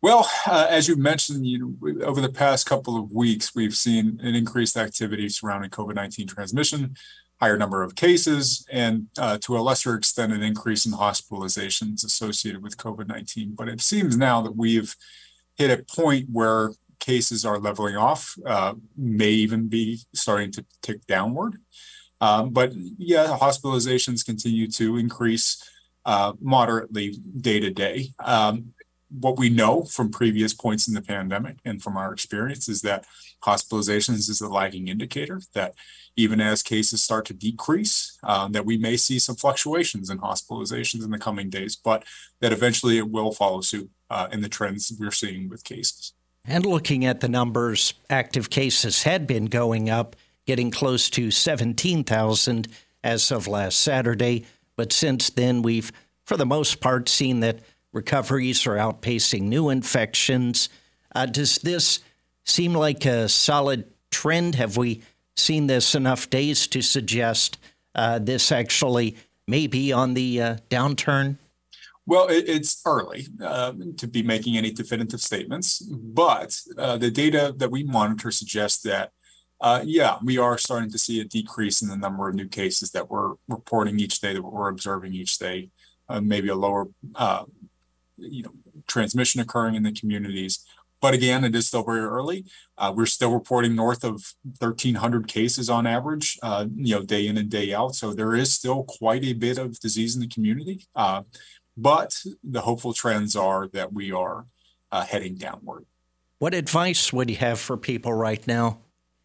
Well, 0.02 0.30
uh, 0.46 0.66
as 0.70 0.88
you 0.88 0.96
mentioned, 0.96 1.46
you 1.46 1.58
know, 1.58 2.04
over 2.04 2.22
the 2.22 2.32
past 2.32 2.64
couple 2.64 2.96
of 2.96 3.12
weeks, 3.12 3.54
we've 3.54 3.74
seen 3.74 4.18
an 4.22 4.34
increased 4.34 4.76
activity 4.76 5.28
surrounding 5.28 5.70
COVID 5.70 5.94
19 5.94 6.26
transmission 6.26 6.96
higher 7.40 7.56
number 7.56 7.82
of 7.82 7.94
cases, 7.94 8.66
and 8.70 9.06
uh, 9.18 9.38
to 9.38 9.56
a 9.56 9.60
lesser 9.60 9.94
extent, 9.94 10.32
an 10.32 10.42
increase 10.42 10.84
in 10.84 10.92
hospitalizations 10.92 12.04
associated 12.04 12.62
with 12.62 12.76
COVID 12.76 13.08
19. 13.08 13.54
But 13.56 13.68
it 13.68 13.80
seems 13.80 14.16
now 14.16 14.42
that 14.42 14.56
we've 14.56 14.94
hit 15.56 15.70
a 15.70 15.84
point 15.94 16.28
where 16.30 16.72
cases 16.98 17.44
are 17.44 17.58
leveling 17.58 17.96
off, 17.96 18.34
uh, 18.46 18.74
may 18.96 19.30
even 19.30 19.68
be 19.68 20.00
starting 20.14 20.52
to 20.52 20.64
tick 20.82 21.06
downward. 21.06 21.56
Um, 22.20 22.50
but 22.50 22.72
yeah, 22.74 23.38
hospitalizations 23.40 24.24
continue 24.24 24.68
to 24.72 24.98
increase 24.98 25.62
uh, 26.04 26.34
moderately 26.40 27.16
day 27.40 27.60
to 27.60 27.70
day. 27.70 28.10
Um, 28.22 28.74
what 29.10 29.38
we 29.38 29.48
know 29.48 29.84
from 29.84 30.10
previous 30.10 30.54
points 30.54 30.86
in 30.86 30.94
the 30.94 31.02
pandemic 31.02 31.56
and 31.64 31.82
from 31.82 31.96
our 31.96 32.12
experience 32.12 32.68
is 32.68 32.82
that 32.82 33.06
hospitalizations 33.44 34.28
is 34.28 34.40
a 34.40 34.48
lagging 34.48 34.88
indicator 34.88 35.40
that 35.54 35.74
even 36.20 36.40
as 36.40 36.62
cases 36.62 37.02
start 37.02 37.24
to 37.26 37.34
decrease, 37.34 38.18
um, 38.22 38.52
that 38.52 38.66
we 38.66 38.76
may 38.76 38.96
see 38.96 39.18
some 39.18 39.36
fluctuations 39.36 40.10
in 40.10 40.18
hospitalizations 40.18 41.04
in 41.04 41.10
the 41.10 41.18
coming 41.18 41.50
days, 41.50 41.76
but 41.76 42.04
that 42.40 42.52
eventually 42.52 42.98
it 42.98 43.10
will 43.10 43.32
follow 43.32 43.60
suit 43.60 43.90
uh, 44.10 44.28
in 44.32 44.40
the 44.42 44.48
trends 44.48 44.92
we're 44.98 45.10
seeing 45.10 45.48
with 45.48 45.64
cases. 45.64 46.12
And 46.44 46.64
looking 46.64 47.04
at 47.04 47.20
the 47.20 47.28
numbers, 47.28 47.94
active 48.08 48.50
cases 48.50 49.02
had 49.02 49.26
been 49.26 49.46
going 49.46 49.90
up, 49.90 50.16
getting 50.46 50.70
close 50.70 51.10
to 51.10 51.30
17,000 51.30 52.68
as 53.04 53.30
of 53.30 53.46
last 53.46 53.80
Saturday. 53.80 54.46
But 54.76 54.92
since 54.92 55.30
then, 55.30 55.62
we've, 55.62 55.92
for 56.24 56.36
the 56.36 56.46
most 56.46 56.80
part, 56.80 57.08
seen 57.08 57.40
that 57.40 57.60
recoveries 57.92 58.66
are 58.66 58.76
outpacing 58.76 59.42
new 59.42 59.68
infections. 59.68 60.68
Uh, 61.14 61.26
does 61.26 61.58
this 61.58 62.00
seem 62.44 62.74
like 62.74 63.04
a 63.04 63.28
solid 63.28 63.84
trend? 64.10 64.54
Have 64.54 64.76
we 64.76 65.02
seen 65.36 65.66
this 65.66 65.94
enough 65.94 66.28
days 66.30 66.66
to 66.68 66.82
suggest 66.82 67.58
uh, 67.94 68.18
this 68.18 68.52
actually 68.52 69.16
may 69.46 69.66
be 69.66 69.92
on 69.92 70.14
the 70.14 70.40
uh, 70.40 70.56
downturn? 70.68 71.36
Well, 72.06 72.28
it, 72.28 72.48
it's 72.48 72.80
early 72.86 73.26
uh, 73.42 73.72
to 73.98 74.06
be 74.06 74.22
making 74.22 74.56
any 74.56 74.70
definitive 74.72 75.20
statements, 75.20 75.80
but 75.80 76.58
uh, 76.78 76.96
the 76.96 77.10
data 77.10 77.54
that 77.56 77.70
we 77.70 77.84
monitor 77.84 78.30
suggests 78.30 78.82
that, 78.82 79.10
uh, 79.60 79.82
yeah, 79.84 80.18
we 80.24 80.38
are 80.38 80.56
starting 80.58 80.90
to 80.90 80.98
see 80.98 81.20
a 81.20 81.24
decrease 81.24 81.82
in 81.82 81.88
the 81.88 81.96
number 81.96 82.28
of 82.28 82.34
new 82.34 82.48
cases 82.48 82.90
that 82.92 83.10
we're 83.10 83.34
reporting 83.48 84.00
each 84.00 84.20
day, 84.20 84.32
that 84.32 84.42
we're 84.42 84.70
observing 84.70 85.12
each 85.12 85.38
day, 85.38 85.70
uh, 86.08 86.20
maybe 86.20 86.48
a 86.48 86.54
lower, 86.54 86.88
you 88.16 88.42
know, 88.42 88.52
transmission 88.86 89.40
occurring 89.40 89.74
in 89.74 89.82
the 89.82 89.92
communities. 89.92 90.64
But 91.00 91.14
again, 91.14 91.44
it 91.44 91.54
is 91.54 91.66
still 91.66 91.82
very 91.82 92.00
early. 92.00 92.44
Uh, 92.76 92.92
we're 92.94 93.06
still 93.06 93.32
reporting 93.32 93.74
north 93.74 94.04
of 94.04 94.34
1,300 94.58 95.26
cases 95.26 95.70
on 95.70 95.86
average, 95.86 96.38
uh, 96.42 96.66
you 96.76 96.94
know, 96.94 97.02
day 97.02 97.26
in 97.26 97.38
and 97.38 97.48
day 97.48 97.72
out. 97.72 97.94
So 97.94 98.12
there 98.12 98.34
is 98.34 98.52
still 98.52 98.84
quite 98.84 99.24
a 99.24 99.32
bit 99.32 99.58
of 99.58 99.80
disease 99.80 100.14
in 100.14 100.20
the 100.20 100.28
community. 100.28 100.86
Uh, 100.94 101.22
but 101.76 102.22
the 102.44 102.62
hopeful 102.62 102.92
trends 102.92 103.34
are 103.34 103.68
that 103.68 103.92
we 103.92 104.12
are 104.12 104.46
uh, 104.92 105.04
heading 105.04 105.36
downward. 105.36 105.86
What 106.38 106.54
advice 106.54 107.12
would 107.12 107.30
you 107.30 107.36
have 107.36 107.58
for 107.58 107.76
people 107.76 108.12
right 108.12 108.46
now? 108.46 108.80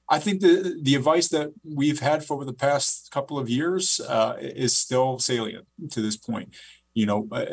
I 0.07 0.19
think 0.19 0.41
the 0.41 0.79
the 0.79 0.95
advice 0.95 1.29
that 1.29 1.51
we've 1.63 1.99
had 1.99 2.23
for 2.23 2.35
over 2.35 2.45
the 2.45 2.53
past 2.53 3.09
couple 3.09 3.39
of 3.39 3.49
years 3.49 3.99
uh, 3.99 4.35
is 4.39 4.77
still 4.77 5.17
salient 5.17 5.65
to 5.91 6.01
this 6.01 6.15
point 6.15 6.53
you 6.95 7.05
know, 7.05 7.27
uh, 7.31 7.45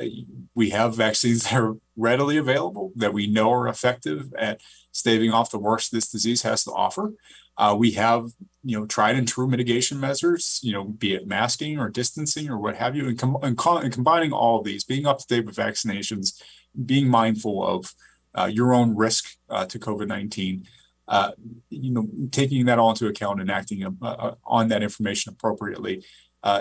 we 0.55 0.71
have 0.71 0.97
vaccines 0.97 1.43
that 1.51 1.61
are 1.61 1.75
readily 1.97 2.39
available 2.39 2.93
that 2.97 3.13
we 3.13 3.27
know 3.27 3.53
are 3.53 3.69
effective 3.69 4.33
at 4.39 4.63
staving 4.93 5.33
off 5.33 5.51
the 5.51 5.59
worst 5.59 5.93
this 5.93 6.11
disease 6.11 6.43
has 6.43 6.65
to 6.65 6.71
offer. 6.71 7.13
Uh, 7.59 7.77
we 7.79 7.91
have, 7.93 8.31
you 8.65 8.79
know, 8.79 8.87
tried 8.87 9.17
and 9.17 9.29
true 9.29 9.47
mitigation 9.47 10.01
measures, 10.01 10.59
you 10.63 10.73
know, 10.73 10.85
be 10.85 11.13
it 11.15 11.27
masking 11.27 11.79
or 11.79 11.91
distancing 11.91 12.49
or 12.49 12.59
what 12.59 12.77
have 12.77 12.97
you, 12.97 13.09
and, 13.09 13.19
com- 13.19 13.37
and, 13.43 13.59
co- 13.59 13.77
and 13.77 13.93
combining 13.93 14.33
all 14.33 14.63
these, 14.63 14.85
being 14.85 15.05
up 15.05 15.19
to 15.19 15.27
date 15.27 15.45
with 15.45 15.57
vaccinations, 15.57 16.41
being 16.87 17.09
mindful 17.09 17.67
of 17.67 17.93
uh, 18.35 18.47
your 18.51 18.73
own 18.73 18.97
risk 18.97 19.37
uh, 19.51 19.67
to 19.67 19.79
COVID 19.79 20.07
19. 20.07 20.65
Uh, 21.09 21.33
you 21.69 21.93
know, 21.93 22.09
taking 22.31 22.65
that 22.65 22.79
all 22.79 22.91
into 22.91 23.07
account 23.07 23.41
and 23.41 23.51
acting 23.51 23.85
uh, 24.01 24.35
on 24.47 24.69
that 24.69 24.83
information 24.83 25.33
appropriately 25.33 26.03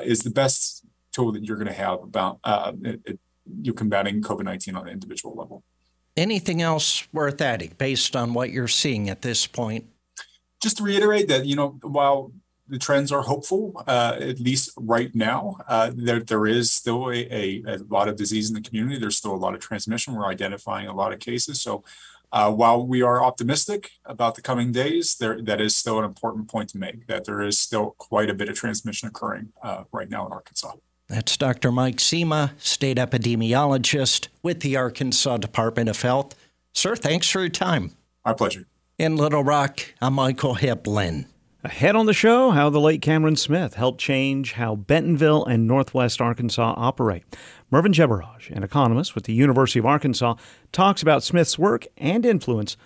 is 0.03 0.19
the 0.21 0.29
best 0.29 0.83
tool 1.11 1.31
that 1.31 1.43
you're 1.43 1.57
going 1.57 1.67
to 1.67 1.73
have 1.73 2.01
about 2.01 2.39
uh, 2.43 2.73
it, 2.83 3.01
it, 3.05 3.19
you 3.61 3.73
combating 3.73 4.21
COVID 4.21 4.43
19 4.43 4.75
on 4.75 4.87
an 4.87 4.93
individual 4.93 5.35
level. 5.35 5.63
Anything 6.17 6.61
else 6.61 7.07
worth 7.13 7.41
adding 7.41 7.73
based 7.77 8.15
on 8.15 8.33
what 8.33 8.51
you're 8.51 8.67
seeing 8.67 9.09
at 9.09 9.21
this 9.21 9.47
point? 9.47 9.85
Just 10.61 10.77
to 10.77 10.83
reiterate 10.83 11.27
that, 11.29 11.45
you 11.45 11.55
know, 11.55 11.79
while 11.81 12.31
the 12.67 12.77
trends 12.77 13.11
are 13.11 13.21
hopeful, 13.21 13.83
uh, 13.87 14.17
at 14.19 14.39
least 14.39 14.71
right 14.77 15.13
now, 15.15 15.57
uh, 15.67 15.91
there, 15.93 16.19
there 16.19 16.47
is 16.47 16.71
still 16.71 17.09
a, 17.09 17.27
a, 17.31 17.63
a, 17.65 17.77
lot 17.89 18.07
of 18.07 18.15
disease 18.15 18.49
in 18.49 18.55
the 18.55 18.61
community. 18.61 18.97
There's 18.97 19.17
still 19.17 19.33
a 19.33 19.35
lot 19.35 19.53
of 19.53 19.59
transmission. 19.59 20.15
We're 20.15 20.27
identifying 20.27 20.87
a 20.87 20.95
lot 20.95 21.11
of 21.11 21.19
cases. 21.19 21.61
So 21.61 21.83
uh, 22.31 22.51
while 22.51 22.85
we 22.85 23.01
are 23.01 23.23
optimistic 23.23 23.91
about 24.05 24.35
the 24.35 24.41
coming 24.41 24.71
days, 24.71 25.15
there 25.15 25.41
that 25.41 25.59
is 25.59 25.75
still 25.75 25.99
an 25.99 26.05
important 26.05 26.49
point 26.49 26.69
to 26.69 26.77
make 26.77 27.07
that 27.07 27.25
there 27.25 27.41
is 27.41 27.59
still 27.59 27.95
quite 27.97 28.29
a 28.29 28.33
bit 28.33 28.47
of 28.47 28.55
transmission 28.55 29.09
occurring 29.09 29.51
uh, 29.61 29.83
right 29.91 30.09
now 30.09 30.25
in 30.25 30.31
Arkansas. 30.31 30.73
That's 31.11 31.35
Dr. 31.35 31.73
Mike 31.73 31.99
Cima, 31.99 32.53
state 32.57 32.95
epidemiologist 32.95 34.29
with 34.41 34.61
the 34.61 34.77
Arkansas 34.77 35.39
Department 35.39 35.89
of 35.89 36.01
Health. 36.01 36.35
Sir, 36.71 36.95
thanks 36.95 37.29
for 37.29 37.41
your 37.41 37.49
time. 37.49 37.91
My 38.23 38.31
pleasure. 38.31 38.65
In 38.97 39.17
Little 39.17 39.43
Rock, 39.43 39.93
I'm 40.01 40.13
Michael 40.13 40.55
Hibblen. 40.55 41.25
Ahead 41.65 41.97
on 41.97 42.05
the 42.05 42.13
show, 42.13 42.51
how 42.51 42.69
the 42.69 42.79
late 42.79 43.01
Cameron 43.01 43.35
Smith 43.35 43.73
helped 43.73 43.99
change 43.99 44.53
how 44.53 44.75
Bentonville 44.75 45.43
and 45.43 45.67
Northwest 45.67 46.21
Arkansas 46.21 46.75
operate. 46.77 47.25
Mervin 47.69 47.91
Jebaraj, 47.91 48.49
an 48.49 48.63
economist 48.63 49.13
with 49.13 49.25
the 49.25 49.33
University 49.33 49.79
of 49.79 49.85
Arkansas, 49.85 50.35
talks 50.71 51.01
about 51.01 51.23
Smith's 51.23 51.59
work 51.59 51.87
and 51.97 52.25
influence 52.25 52.77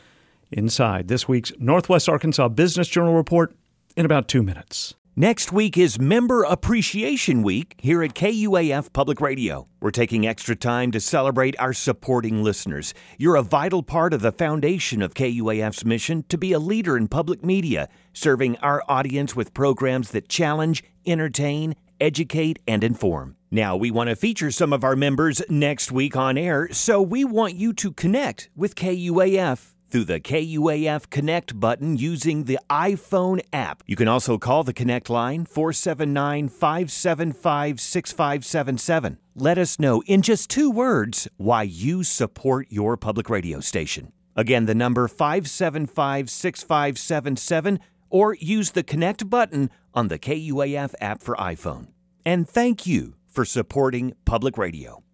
inside 0.52 1.10
this 1.10 1.28
week's 1.28 1.52
Northwest 1.60 2.10
Arkansas 2.10 2.48
Business 2.48 2.88
Journal 2.88 3.14
report 3.14 3.56
in 3.96 4.04
about 4.04 4.28
two 4.28 4.42
minutes. 4.42 4.96
Next 5.18 5.54
week 5.54 5.78
is 5.78 5.98
Member 5.98 6.44
Appreciation 6.44 7.42
Week 7.42 7.76
here 7.78 8.04
at 8.04 8.16
KUAF 8.16 8.92
Public 8.92 9.22
Radio. 9.22 9.70
We're 9.80 9.92
taking 9.92 10.28
extra 10.28 10.58
time 10.58 10.92
to 10.92 11.00
celebrate 11.00 11.58
our 11.58 11.72
supporting 11.72 12.44
listeners. 12.44 12.94
You're 13.18 13.38
a 13.38 13.42
vital 13.42 13.82
part 13.82 14.14
of 14.14 14.20
the 14.20 14.34
foundation 14.34 15.02
of 15.02 15.14
KUAF's 15.14 15.86
mission 15.86 16.26
to 16.28 16.38
be 16.38 16.52
a 16.52 16.60
leader 16.60 16.98
in 16.98 17.08
public 17.08 17.46
media, 17.46 17.88
serving 18.12 18.58
our 18.58 18.84
audience 18.90 19.38
with 19.38 19.54
programs 19.54 20.12
that 20.12 20.28
challenge, 20.28 20.84
entertain, 21.06 21.78
educate, 22.02 22.60
and 22.68 22.84
inform. 22.84 23.38
Now, 23.50 23.78
we 23.78 23.92
want 23.92 24.10
to 24.10 24.18
feature 24.18 24.52
some 24.52 24.74
of 24.74 24.84
our 24.84 24.98
members 24.98 25.42
next 25.48 25.94
week 25.94 26.18
on 26.18 26.38
air, 26.38 26.68
so 26.74 27.02
we 27.02 27.24
want 27.24 27.56
you 27.56 27.72
to 27.72 27.94
connect 27.94 28.50
with 28.54 28.76
KUAF 28.76 29.75
through 29.90 30.06
the 30.06 30.20
KUAF 30.20 31.10
Connect 31.10 31.60
button 31.60 31.98
using 31.98 32.44
the 32.44 32.60
iPhone 32.70 33.42
app. 33.54 33.84
You 33.86 33.96
can 33.96 34.08
also 34.08 34.38
call 34.38 34.64
the 34.64 34.74
Connect 34.74 35.10
line 35.10 35.46
479 35.46 36.50
575 36.50 37.80
6577. 37.80 39.18
Let 39.36 39.58
us 39.58 39.80
know 39.80 40.04
in 40.06 40.22
just 40.22 40.50
two 40.50 40.72
words 40.72 41.28
why 41.38 41.64
you 41.64 42.04
support 42.04 42.68
your 42.70 42.98
public 42.98 43.30
radio 43.30 43.60
station. 43.60 44.12
Again, 44.36 44.66
the 44.66 44.76
number 44.76 45.08
575 45.08 46.30
6577 46.30 47.80
or 48.10 48.36
use 48.36 48.72
the 48.72 48.84
Connect 48.84 49.30
button 49.30 49.70
on 49.94 50.10
the 50.10 50.20
KUAF 50.20 50.94
app 51.00 51.22
for 51.22 51.36
iPhone. 51.36 51.88
And 52.26 52.48
thank 52.48 52.86
you 52.86 53.16
for 53.28 53.46
supporting 53.46 54.14
public 54.26 54.58
radio. 54.58 55.05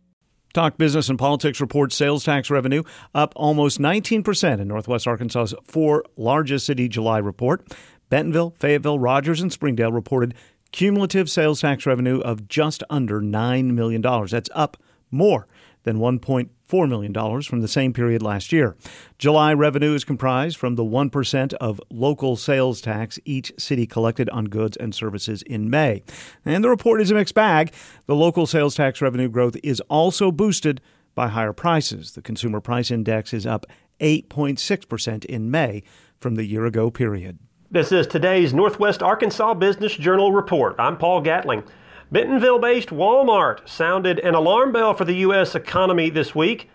Talk 0.54 0.78
Business 0.78 1.08
and 1.08 1.18
Politics 1.18 1.62
reports 1.62 1.96
sales 1.96 2.26
tax 2.26 2.50
revenue 2.50 2.84
up 3.16 3.32
almost 3.36 3.80
19% 3.80 4.60
in 4.60 4.68
Northwest 4.68 5.08
Arkansas's 5.08 5.56
four 5.64 6.04
largest 6.18 6.66
city 6.66 6.90
July 6.90 7.20
report. 7.20 7.66
Bentonville, 8.10 8.54
Fayetteville, 8.58 9.00
Rogers, 9.00 9.42
and 9.42 9.52
Springdale 9.54 9.92
reported 9.92 10.34
cumulative 10.74 11.30
sales 11.30 11.62
tax 11.62 11.86
revenue 11.86 12.20
of 12.20 12.48
just 12.48 12.84
under 12.90 13.22
$9 13.22 13.72
million. 13.72 14.02
That's 14.02 14.50
up 14.54 14.78
more 15.10 15.48
than 15.84 15.98
$1.4 15.98 16.90
million 16.90 17.42
from 17.42 17.62
the 17.62 17.68
same 17.68 17.94
period 17.94 18.22
last 18.22 18.52
year. 18.52 18.76
July 19.18 19.54
revenue 19.54 19.94
is 19.94 20.04
comprised 20.04 20.58
from 20.58 20.76
the 20.76 20.84
1% 20.84 21.54
of 21.56 21.82
local 21.90 22.36
sales 22.36 22.82
tax 22.82 23.20
each 23.26 23.52
city 23.58 23.86
collected 23.86 24.30
on 24.30 24.46
goods 24.46 24.78
and 24.78 24.94
services 24.94 25.42
in 25.44 25.70
May. 25.70 26.04
And 26.46 26.64
the 26.64 26.70
report 26.70 27.02
is 27.02 27.12
a 27.12 27.16
mixed 27.16 27.36
bag. 27.36 27.74
The 28.06 28.16
local 28.16 28.46
sales 28.46 28.76
tax 28.76 29.02
revenue 29.02 29.30
growth 29.30 29.58
is 29.64 29.80
also 29.82 30.32
boosted 30.32 30.82
by 31.16 31.28
higher 31.28 31.54
prices. 31.54 32.14
The 32.14 32.22
Consumer 32.22 32.62
Price 32.62 32.92
Index 32.92 33.34
is 33.34 33.46
up 33.46 33.66
8.6% 34.00 35.26
in 35.26 35.52
May 35.52 35.84
from 36.20 36.36
the 36.36 36.46
year 36.46 36.66
ago 36.66 36.90
period. 36.90 37.40
This 37.70 37.92
is 37.92 38.06
today's 38.06 38.54
Northwest 38.54 39.02
Arkansas 39.02 39.54
Business 39.54 39.96
Journal 39.96 40.34
report. 40.34 40.76
I'm 40.78 40.98
Paul 40.98 41.22
Gatling. 41.22 41.64
Bentonville 42.12 42.60
based 42.60 42.90
Walmart 42.90 43.70
sounded 43.70 44.20
an 44.20 44.36
alarm 44.36 44.74
bell 44.74 44.94
for 44.94 45.06
the 45.06 45.16
U.S. 45.18 45.56
economy 45.56 46.10
this 46.10 46.36
week. 46.36 46.70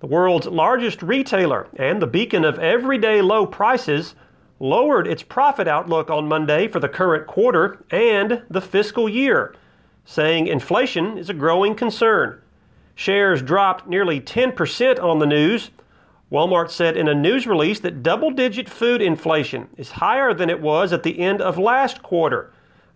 The 0.00 0.06
world's 0.06 0.46
largest 0.46 1.00
retailer 1.00 1.66
and 1.76 2.02
the 2.02 2.06
beacon 2.06 2.44
of 2.44 2.58
everyday 2.58 3.22
low 3.22 3.46
prices 3.46 4.14
lowered 4.60 5.06
its 5.06 5.22
profit 5.22 5.66
outlook 5.66 6.10
on 6.10 6.28
Monday 6.28 6.68
for 6.68 6.78
the 6.78 6.90
current 6.90 7.26
quarter 7.26 7.82
and 7.90 8.42
the 8.50 8.60
fiscal 8.60 9.08
year, 9.08 9.54
saying 10.04 10.46
inflation 10.46 11.16
is 11.16 11.30
a 11.30 11.34
growing 11.34 11.74
concern. 11.74 12.42
Shares 12.94 13.40
dropped 13.40 13.88
nearly 13.88 14.20
10% 14.20 15.02
on 15.02 15.20
the 15.20 15.26
news. 15.26 15.70
Walmart 16.30 16.68
said 16.68 16.98
in 16.98 17.08
a 17.08 17.14
news 17.14 17.46
release 17.46 17.80
that 17.80 18.02
double 18.02 18.30
digit 18.30 18.68
food 18.68 19.00
inflation 19.00 19.68
is 19.78 19.92
higher 19.92 20.34
than 20.34 20.50
it 20.50 20.60
was 20.60 20.92
at 20.92 21.02
the 21.02 21.18
end 21.18 21.40
of 21.40 21.56
last 21.56 22.02
quarter 22.02 22.52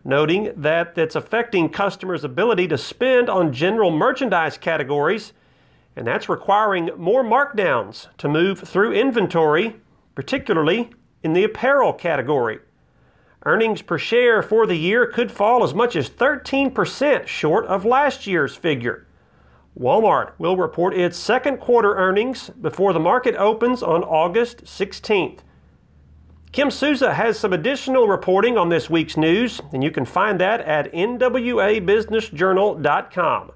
noting 0.06 0.52
that 0.56 0.96
it's 0.96 1.16
affecting 1.16 1.68
customers' 1.68 2.22
ability 2.22 2.68
to 2.68 2.78
spend 2.78 3.28
on 3.28 3.52
general 3.52 3.90
merchandise 3.90 4.56
categories, 4.56 5.32
and 5.96 6.06
that's 6.06 6.28
requiring 6.28 6.90
more 6.96 7.24
markdowns 7.24 8.06
to 8.18 8.28
move 8.28 8.60
through 8.60 8.92
inventory, 8.92 9.76
particularly 10.14 10.90
in 11.22 11.32
the 11.32 11.42
apparel 11.42 11.92
category. 11.92 12.60
Earnings 13.44 13.82
per 13.82 13.98
share 13.98 14.42
for 14.42 14.66
the 14.66 14.76
year 14.76 15.06
could 15.06 15.32
fall 15.32 15.64
as 15.64 15.74
much 15.74 15.96
as 15.96 16.08
13% 16.08 17.26
short 17.26 17.66
of 17.66 17.84
last 17.84 18.26
year's 18.26 18.54
figure. 18.54 19.06
Walmart 19.78 20.32
will 20.38 20.56
report 20.56 20.94
its 20.94 21.18
second 21.18 21.58
quarter 21.58 21.94
earnings 21.96 22.50
before 22.50 22.92
the 22.92 23.00
market 23.00 23.34
opens 23.36 23.82
on 23.82 24.02
August 24.04 24.64
16th. 24.64 25.40
Kim 26.56 26.70
Souza 26.70 27.12
has 27.12 27.38
some 27.38 27.52
additional 27.52 28.08
reporting 28.08 28.56
on 28.56 28.70
this 28.70 28.88
week's 28.88 29.18
news, 29.18 29.60
and 29.74 29.84
you 29.84 29.90
can 29.90 30.06
find 30.06 30.40
that 30.40 30.62
at 30.62 30.90
nwabusinessjournal.com. 30.90 33.52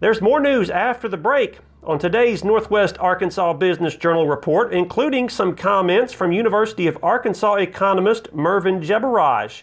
There's 0.00 0.20
more 0.20 0.38
news 0.38 0.68
after 0.68 1.08
the 1.08 1.16
break 1.16 1.60
on 1.82 1.98
today's 1.98 2.44
Northwest 2.44 2.98
Arkansas 2.98 3.54
Business 3.54 3.96
Journal 3.96 4.28
report, 4.28 4.74
including 4.74 5.30
some 5.30 5.56
comments 5.56 6.12
from 6.12 6.32
University 6.32 6.86
of 6.86 7.02
Arkansas 7.02 7.54
economist 7.54 8.30
Mervin 8.34 8.82
Jebaraj. 8.82 9.62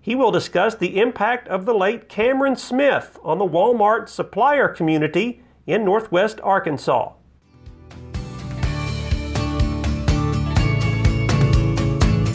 He 0.00 0.16
will 0.16 0.32
discuss 0.32 0.74
the 0.74 0.98
impact 0.98 1.46
of 1.46 1.64
the 1.64 1.74
late 1.74 2.08
Cameron 2.08 2.56
Smith 2.56 3.20
on 3.22 3.38
the 3.38 3.46
Walmart 3.46 4.08
supplier 4.08 4.66
community 4.66 5.44
in 5.68 5.84
Northwest 5.84 6.40
Arkansas. 6.42 7.12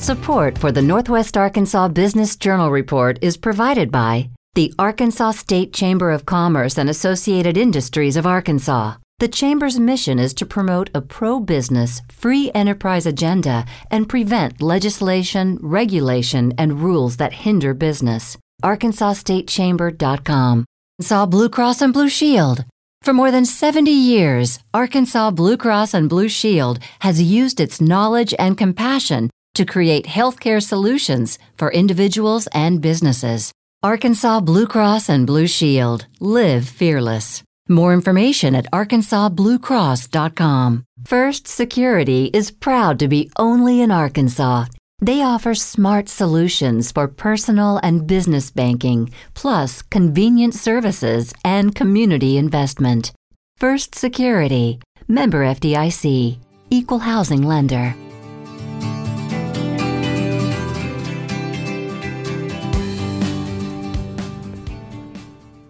Support 0.08 0.56
for 0.58 0.72
the 0.72 0.82
Northwest 0.82 1.36
Arkansas 1.36 1.90
Business 1.90 2.38
Journal 2.38 2.72
report 2.72 3.20
is 3.22 3.36
provided 3.36 3.92
by 3.92 4.30
the 4.56 4.74
Arkansas 4.80 5.32
State 5.32 5.74
Chamber 5.74 6.12
of 6.12 6.26
Commerce 6.26 6.78
and 6.78 6.90
Associated 6.90 7.58
Industries 7.58 8.16
of 8.16 8.26
Arkansas. 8.26 8.96
The 9.20 9.28
Chamber's 9.28 9.78
mission 9.78 10.18
is 10.18 10.34
to 10.36 10.46
promote 10.46 10.90
a 10.94 11.02
pro 11.02 11.42
business, 11.42 12.02
free 12.10 12.50
enterprise 12.56 13.06
agenda 13.06 13.66
and 13.92 14.08
prevent 14.08 14.62
legislation, 14.62 15.60
regulation, 15.62 16.54
and 16.58 16.82
rules 16.82 17.18
that 17.18 17.44
hinder 17.44 17.74
business. 17.74 18.38
ArkansasStateChamber.com. 18.64 20.66
Arkansas 21.00 21.26
Blue 21.26 21.50
Cross 21.50 21.82
and 21.82 21.92
Blue 21.92 22.08
Shield. 22.08 22.64
For 23.02 23.14
more 23.14 23.30
than 23.30 23.46
70 23.46 23.92
years, 23.92 24.60
Arkansas 24.74 25.32
Blue 25.32 25.58
Cross 25.58 25.94
and 25.94 26.08
Blue 26.08 26.30
Shield 26.30 26.80
has 27.00 27.22
used 27.22 27.60
its 27.60 27.82
knowledge 27.82 28.34
and 28.40 28.58
compassion 28.58 29.30
to 29.58 29.66
create 29.66 30.06
healthcare 30.06 30.62
solutions 30.62 31.38
for 31.58 31.70
individuals 31.72 32.48
and 32.54 32.82
businesses. 32.82 33.52
Arkansas 33.84 34.40
Blue 34.40 34.68
Cross 34.68 35.10
and 35.10 35.28
Blue 35.28 35.48
Shield. 35.48 36.08
Live 36.20 36.70
fearless. 36.70 37.44
More 37.68 37.94
information 37.94 38.56
at 38.56 38.72
arkansasbluecross.com. 38.72 40.84
First 41.06 41.48
Security 41.48 42.30
is 42.34 42.52
proud 42.52 43.00
to 43.00 43.08
be 43.08 43.32
only 43.38 43.82
in 43.82 43.92
Arkansas. 43.92 44.66
They 45.00 45.22
offer 45.22 45.54
smart 45.56 46.08
solutions 46.08 46.92
for 46.92 47.08
personal 47.08 47.80
and 47.84 48.08
business 48.08 48.52
banking, 48.52 49.12
plus 49.34 49.82
convenient 49.82 50.54
services 50.54 51.34
and 51.44 51.76
community 51.76 52.38
investment. 52.38 53.12
First 53.58 53.96
Security, 53.96 54.80
member 55.08 55.44
FDIC, 55.44 56.38
equal 56.70 57.00
housing 57.00 57.42
lender. 57.42 57.96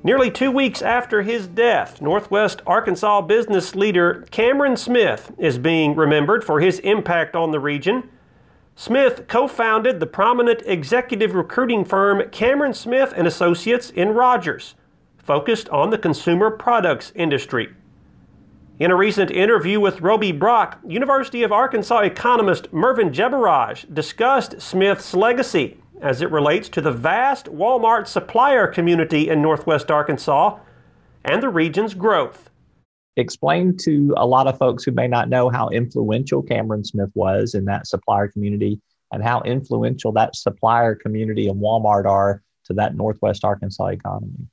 Nearly 0.08 0.32
two 0.32 0.52
weeks 0.52 0.82
after 0.82 1.24
his 1.24 1.48
death, 1.48 2.02
Northwest 2.02 2.62
Arkansas 2.65 3.24
business 3.24 3.76
leader 3.76 4.26
Cameron 4.32 4.78
Smith 4.78 5.34
is 5.38 5.58
being 5.58 5.98
remembered 5.98 6.46
for 6.46 6.62
his 6.62 6.80
impact 6.80 7.36
on 7.36 7.52
the 7.52 7.60
region. 7.60 8.10
Smith 8.74 9.28
co-founded 9.28 10.00
the 10.00 10.06
prominent 10.06 10.62
executive 10.65 11.36
recruiting 11.36 11.84
firm 11.84 12.24
Cameron 12.30 12.74
Smith 12.74 13.13
and 13.17 13.28
Associates 13.28 13.89
in 13.89 14.12
Rogers, 14.12 14.76
focused 15.17 15.67
on 15.72 15.89
the 15.89 15.98
consumer 15.98 16.52
products 16.52 17.12
industry. 17.13 17.76
In 18.80 18.91
a 18.91 18.96
recent 18.96 19.30
interview 19.30 19.82
with 19.82 20.00
Roby 20.00 20.32
Brock, 20.32 20.80
University 20.88 21.43
of 21.43 21.52
Arkansas 21.52 22.00
economist 22.00 22.72
Mervin 22.72 23.10
Jebaraj 23.10 23.93
discussed 23.93 24.62
Smith's 24.62 25.13
legacy 25.13 25.82
as 26.01 26.21
it 26.21 26.31
relates 26.31 26.69
to 26.69 26.81
the 26.81 26.91
vast 26.91 27.47
Walmart 27.47 28.07
supplier 28.07 28.67
community 28.67 29.29
in 29.29 29.41
Northwest 29.41 29.89
Arkansas 29.89 30.60
and 31.25 31.41
the 31.41 31.49
region's 31.49 31.93
growth. 31.93 32.49
Explain 33.15 33.75
to 33.77 34.13
a 34.15 34.27
lot 34.27 34.47
of 34.47 34.57
folks 34.57 34.83
who 34.83 34.91
may 34.91 35.07
not 35.07 35.27
know 35.27 35.49
how 35.49 35.69
influential 35.69 36.43
Cameron 36.43 36.83
Smith 36.83 37.10
was 37.15 37.55
in 37.55 37.65
that 37.65 37.88
supplier 37.88 38.27
community 38.27 38.79
and 39.12 39.23
how 39.23 39.41
influential 39.41 40.12
that 40.12 40.36
supplier 40.36 40.93
community 40.93 41.47
and 41.47 41.62
Walmart 41.62 42.05
are 42.05 42.43
to 42.65 42.73
that 42.73 42.95
Northwest 42.95 43.43
Arkansas 43.43 43.88
economy. 43.88 44.47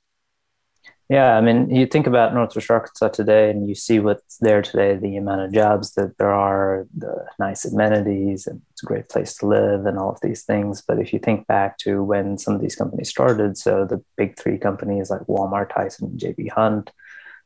Yeah, 1.07 1.37
I 1.37 1.41
mean, 1.41 1.69
you 1.69 1.85
think 1.85 2.07
about 2.07 2.33
Northwest 2.33 2.71
Arkansas 2.71 3.09
today 3.09 3.51
and 3.51 3.69
you 3.69 3.75
see 3.75 3.99
what's 3.99 4.37
there 4.39 4.63
today, 4.63 4.95
the 4.95 5.17
amount 5.17 5.41
of 5.41 5.53
jobs 5.53 5.93
that 5.93 6.17
there 6.17 6.33
are, 6.33 6.87
the 6.97 7.27
nice 7.37 7.63
amenities, 7.63 8.47
and 8.47 8.59
it's 8.71 8.81
a 8.81 8.87
great 8.87 9.07
place 9.09 9.35
to 9.35 9.45
live, 9.45 9.85
and 9.85 9.99
all 9.99 10.09
of 10.09 10.19
these 10.21 10.43
things. 10.43 10.81
But 10.81 10.97
if 10.97 11.13
you 11.13 11.19
think 11.19 11.45
back 11.45 11.77
to 11.79 12.03
when 12.03 12.39
some 12.39 12.55
of 12.55 12.61
these 12.61 12.75
companies 12.75 13.09
started, 13.09 13.55
so 13.55 13.85
the 13.85 14.03
big 14.17 14.39
three 14.39 14.57
companies 14.57 15.11
like 15.11 15.21
Walmart, 15.21 15.71
Tyson, 15.71 16.07
and 16.07 16.19
JB 16.19 16.49
Hunt 16.49 16.89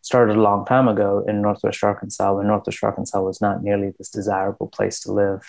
started 0.01 0.37
a 0.37 0.41
long 0.41 0.65
time 0.65 0.87
ago 0.87 1.25
in 1.27 1.41
Northwest 1.41 1.83
Arkansas 1.83 2.33
when 2.33 2.47
Northwest 2.47 2.81
Arkansas 2.81 3.21
was 3.21 3.41
not 3.41 3.61
nearly 3.61 3.91
this 3.97 4.09
desirable 4.09 4.67
place 4.67 5.01
to 5.01 5.11
live. 5.11 5.41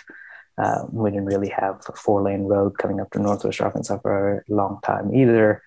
Uh, 0.57 0.83
we 0.91 1.11
didn't 1.11 1.27
really 1.27 1.47
have 1.47 1.79
a 1.87 1.93
four 1.93 2.21
lane 2.21 2.43
road 2.43 2.77
coming 2.77 2.99
up 2.99 3.09
to 3.11 3.19
Northwest 3.19 3.61
Arkansas 3.61 3.99
for 3.99 4.43
a 4.49 4.53
long 4.53 4.79
time 4.83 5.15
either 5.15 5.63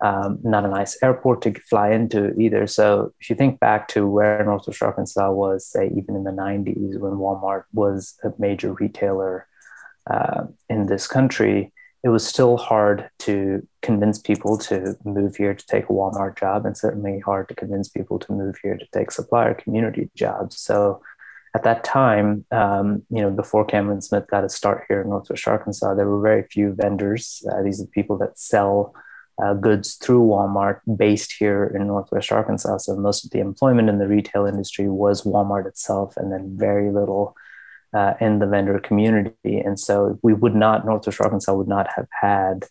um, 0.00 0.38
not 0.42 0.64
a 0.64 0.68
nice 0.68 0.96
airport 1.02 1.42
to 1.42 1.54
fly 1.60 1.90
into 1.90 2.34
either. 2.38 2.66
So 2.66 3.12
if 3.20 3.30
you 3.30 3.36
think 3.36 3.60
back 3.60 3.88
to 3.88 4.06
where 4.06 4.44
Northwest 4.44 4.82
Arkansas 4.82 5.30
was, 5.30 5.66
say, 5.66 5.90
even 5.96 6.16
in 6.16 6.24
the 6.24 6.30
90s 6.30 6.98
when 6.98 7.12
Walmart 7.12 7.64
was 7.72 8.14
a 8.22 8.32
major 8.38 8.72
retailer 8.72 9.46
uh, 10.10 10.44
in 10.68 10.86
this 10.86 11.06
country, 11.06 11.72
it 12.02 12.10
was 12.10 12.26
still 12.26 12.58
hard 12.58 13.08
to 13.20 13.66
convince 13.80 14.18
people 14.18 14.58
to 14.58 14.94
move 15.04 15.36
here 15.36 15.54
to 15.54 15.66
take 15.66 15.84
a 15.84 15.92
Walmart 15.92 16.38
job, 16.38 16.66
and 16.66 16.76
certainly 16.76 17.18
hard 17.20 17.48
to 17.48 17.54
convince 17.54 17.88
people 17.88 18.18
to 18.18 18.32
move 18.32 18.56
here 18.62 18.76
to 18.76 18.86
take 18.92 19.10
supplier 19.10 19.54
community 19.54 20.10
jobs. 20.14 20.60
So 20.60 21.00
at 21.54 21.62
that 21.62 21.82
time, 21.82 22.44
um, 22.50 23.04
you 23.08 23.22
know, 23.22 23.30
before 23.30 23.64
Cameron 23.64 24.02
Smith 24.02 24.26
got 24.28 24.44
a 24.44 24.50
start 24.50 24.84
here 24.88 25.00
in 25.00 25.08
Northwest 25.08 25.48
Arkansas, 25.48 25.94
there 25.94 26.08
were 26.08 26.20
very 26.20 26.42
few 26.42 26.74
vendors. 26.74 27.42
Uh, 27.50 27.62
these 27.62 27.80
are 27.80 27.86
people 27.86 28.18
that 28.18 28.38
sell 28.38 28.92
uh, 29.42 29.54
goods 29.54 29.94
through 29.94 30.24
Walmart 30.24 30.80
based 30.96 31.32
here 31.38 31.72
in 31.74 31.86
Northwest 31.86 32.30
Arkansas. 32.30 32.78
So 32.78 32.96
most 32.96 33.24
of 33.24 33.30
the 33.30 33.40
employment 33.40 33.88
in 33.88 33.98
the 33.98 34.08
retail 34.08 34.46
industry 34.46 34.88
was 34.88 35.22
Walmart 35.22 35.66
itself, 35.66 36.16
and 36.16 36.32
then 36.32 36.56
very 36.56 36.90
little 36.90 37.36
uh, 37.92 38.14
in 38.20 38.38
the 38.38 38.46
vendor 38.46 38.78
community. 38.78 39.58
And 39.58 39.78
so 39.78 40.18
we 40.22 40.34
would 40.34 40.54
not, 40.54 40.84
Northwest 40.84 41.20
Arkansas 41.20 41.54
would 41.54 41.68
not 41.68 41.88
have 41.96 42.08
had 42.20 42.64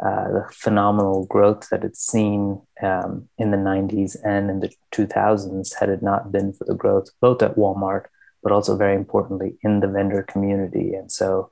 uh, 0.00 0.28
the 0.32 0.46
phenomenal 0.50 1.26
growth 1.26 1.68
that 1.70 1.84
it's 1.84 2.00
seen 2.00 2.60
um, 2.82 3.28
in 3.36 3.50
the 3.50 3.56
90s 3.56 4.16
and 4.24 4.48
in 4.48 4.60
the 4.60 4.72
2000s 4.92 5.78
had 5.78 5.90
it 5.90 6.02
not 6.02 6.32
been 6.32 6.54
for 6.54 6.64
the 6.64 6.74
growth 6.74 7.10
both 7.20 7.42
at 7.42 7.56
Walmart, 7.56 8.06
but 8.42 8.50
also 8.50 8.76
very 8.76 8.96
importantly 8.96 9.58
in 9.62 9.80
the 9.80 9.88
vendor 9.88 10.22
community. 10.22 10.94
And 10.94 11.12
so 11.12 11.50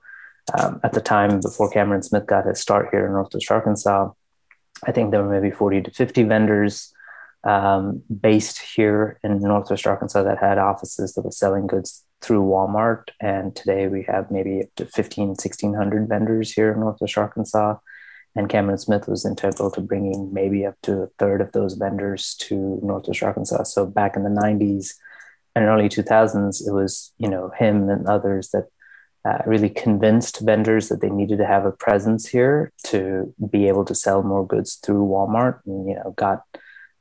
um, 0.59 0.81
at 0.83 0.95
the 0.95 1.01
time 1.03 1.41
before 1.41 1.71
Cameron 1.71 2.03
Smith 2.03 2.27
got 2.27 2.47
his 2.47 2.59
start 2.59 2.89
here 2.91 3.05
in 3.05 3.13
Northwest 3.13 3.51
Arkansas, 3.51 4.13
I 4.87 4.93
think 4.93 5.11
there 5.11 5.23
were 5.23 5.41
maybe 5.41 5.55
40 5.55 5.83
to 5.83 5.91
50 5.91 6.23
vendors 6.25 6.93
um, 7.45 8.03
based 8.21 8.59
here 8.59 9.19
in 9.23 9.39
Northwest 9.41 9.87
Arkansas 9.87 10.23
that 10.23 10.39
had 10.39 10.59
offices 10.59 11.15
that 11.15 11.25
were 11.25 11.31
selling 11.31 11.67
goods 11.67 12.05
through 12.21 12.43
Walmart. 12.43 13.09
And 13.21 13.55
today 13.55 13.89
we 13.89 14.05
have 14.05 14.31
maybe 14.31 14.63
up 14.63 14.69
to 14.77 14.87
15, 14.87 15.29
1600 15.29 16.09
vendors 16.09 16.53
here 16.53 16.73
in 16.73 16.81
Northwest 16.81 17.17
Arkansas. 17.17 17.77
And 18.37 18.49
Cameron 18.49 18.79
Smith 18.79 19.09
was 19.09 19.25
integral 19.25 19.71
to 19.73 19.81
bringing 19.81 20.33
maybe 20.33 20.67
up 20.67 20.77
to 20.83 21.03
a 21.03 21.07
third 21.19 21.41
of 21.41 21.53
those 21.53 21.75
vendors 21.75 22.35
to 22.41 22.79
Northwest 22.83 23.23
Arkansas. 23.23 23.65
So 23.65 23.87
back 23.87 24.17
in 24.17 24.23
the 24.23 24.31
90s 24.31 24.95
and 25.57 25.65
early 25.65 25.89
2000s, 25.89 26.67
it 26.67 26.73
was, 26.73 27.13
you 27.19 27.29
know, 27.29 27.51
him 27.59 27.89
and 27.89 28.07
others 28.07 28.51
that 28.51 28.69
uh, 29.25 29.39
really 29.47 29.69
convinced 29.69 30.41
vendors 30.41 30.89
that 30.89 31.01
they 31.01 31.11
needed 31.11 31.39
to 31.39 31.47
have 31.47 31.67
a 31.67 31.73
presence 31.73 32.27
here 32.27 32.73
to 32.85 33.35
be 33.51 33.69
able 33.69 33.85
to 33.85 33.95
sell 33.95 34.23
more 34.23 34.47
goods 34.47 34.77
through 34.77 35.07
Walmart 35.07 35.61
and, 35.67 35.89
you 35.89 35.95
know, 35.95 36.13
got 36.17 36.45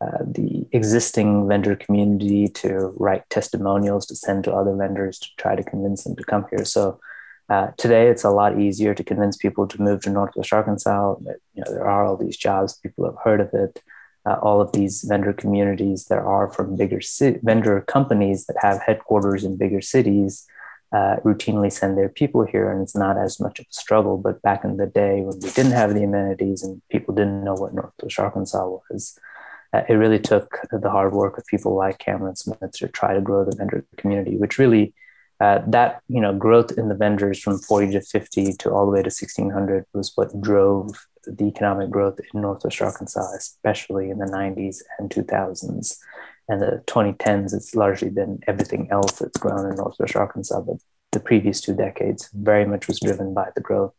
uh, 0.02 0.20
the 0.22 0.68
existing 0.72 1.48
vendor 1.48 1.76
community 1.76 2.48
to 2.48 2.94
write 2.98 3.28
testimonials 3.30 4.06
to 4.06 4.16
send 4.16 4.44
to 4.44 4.54
other 4.54 4.76
vendors 4.76 5.18
to 5.20 5.28
try 5.38 5.56
to 5.56 5.64
convince 5.64 6.04
them 6.04 6.16
to 6.16 6.24
come 6.24 6.46
here. 6.50 6.66
So 6.66 7.00
uh, 7.50 7.72
today, 7.78 8.08
it's 8.08 8.26
a 8.26 8.30
lot 8.30 8.60
easier 8.60 8.94
to 8.94 9.04
convince 9.04 9.38
people 9.38 9.68
to 9.68 9.82
move 9.82 10.02
to 10.02 10.10
Northwest 10.10 10.52
Arkansas. 10.52 11.16
That, 11.22 11.38
You 11.54 11.64
know, 11.64 11.72
there 11.72 11.88
are 11.88 12.06
all 12.06 12.18
these 12.18 12.36
jobs; 12.36 12.78
people 12.78 13.06
have 13.06 13.16
heard 13.24 13.40
of 13.40 13.54
it. 13.54 13.82
Uh, 14.26 14.38
all 14.42 14.60
of 14.60 14.74
these 14.74 15.06
vendor 15.08 15.32
communities 15.32 16.06
there 16.06 16.26
are 16.28 16.52
from 16.52 16.76
bigger 16.76 17.00
ci- 17.00 17.40
vendor 17.42 17.80
companies 17.82 18.46
that 18.48 18.58
have 18.60 18.82
headquarters 18.82 19.46
in 19.46 19.56
bigger 19.56 19.80
cities 19.80 20.46
uh, 20.98 21.18
routinely 21.24 21.72
send 21.72 21.96
their 21.96 22.10
people 22.10 22.44
here, 22.44 22.72
and 22.72 22.82
it's 22.82 22.96
not 22.96 23.18
as 23.18 23.40
much 23.40 23.60
of 23.60 23.66
a 23.70 23.74
struggle. 23.74 24.18
But 24.18 24.42
back 24.42 24.64
in 24.64 24.78
the 24.78 24.88
day, 24.88 25.22
when 25.22 25.40
we 25.40 25.52
didn't 25.52 25.74
have 25.74 25.94
the 25.94 26.04
amenities 26.04 26.64
and 26.64 26.82
people 26.90 27.14
didn't 27.14 27.44
know 27.44 27.54
what 27.54 27.76
Northwest 27.76 28.18
Arkansas 28.18 28.68
was, 28.90 29.20
uh, 29.74 29.84
it 29.88 29.94
really 29.94 30.18
took 30.18 30.60
the 30.72 30.90
hard 30.90 31.14
work 31.14 31.38
of 31.38 31.46
people 31.46 31.76
like 31.76 32.00
Cameron 32.00 32.36
Smith 32.36 32.72
to 32.74 32.88
try 32.88 33.14
to 33.14 33.22
grow 33.22 33.46
the 33.46 33.56
vendor 33.56 33.86
community, 33.98 34.38
which 34.38 34.58
really 34.58 34.96
uh, 35.40 35.60
that 35.68 36.02
you 36.08 36.20
know 36.20 36.34
growth 36.34 36.72
in 36.80 36.90
the 36.90 36.96
vendors 36.96 37.40
from 37.40 37.60
40 37.60 37.92
to 37.92 38.02
50 38.02 38.54
to 38.54 38.72
all 38.72 38.86
the 38.88 38.92
way 38.92 39.04
to 39.04 39.14
1600 39.14 39.86
was 39.94 40.14
what 40.16 40.42
drove 40.42 40.90
the 41.28 41.46
economic 41.46 41.92
growth 41.92 42.20
in 42.20 42.42
Northwest 42.42 42.82
Arkansas, 42.82 43.36
especially 43.38 44.10
in 44.10 44.18
the 44.18 44.26
90s 44.26 44.78
and 44.98 45.12
2000s. 45.12 45.98
And 46.50 46.62
the 46.62 46.82
2010s, 46.88 47.54
it's 47.54 47.76
largely 47.76 48.10
been 48.10 48.40
everything 48.48 48.88
else 48.90 49.20
that's 49.20 49.38
grown 49.38 49.70
in 49.70 49.76
Northwest 49.76 50.16
Arkansas. 50.16 50.62
But 50.62 50.78
the 51.12 51.20
previous 51.20 51.62
two 51.62 51.76
decades 51.76 52.30
very 52.34 52.66
much 52.66 52.88
was 52.88 53.00
driven 53.00 53.34
by 53.34 53.50
the 53.56 53.62
growth 53.62 53.94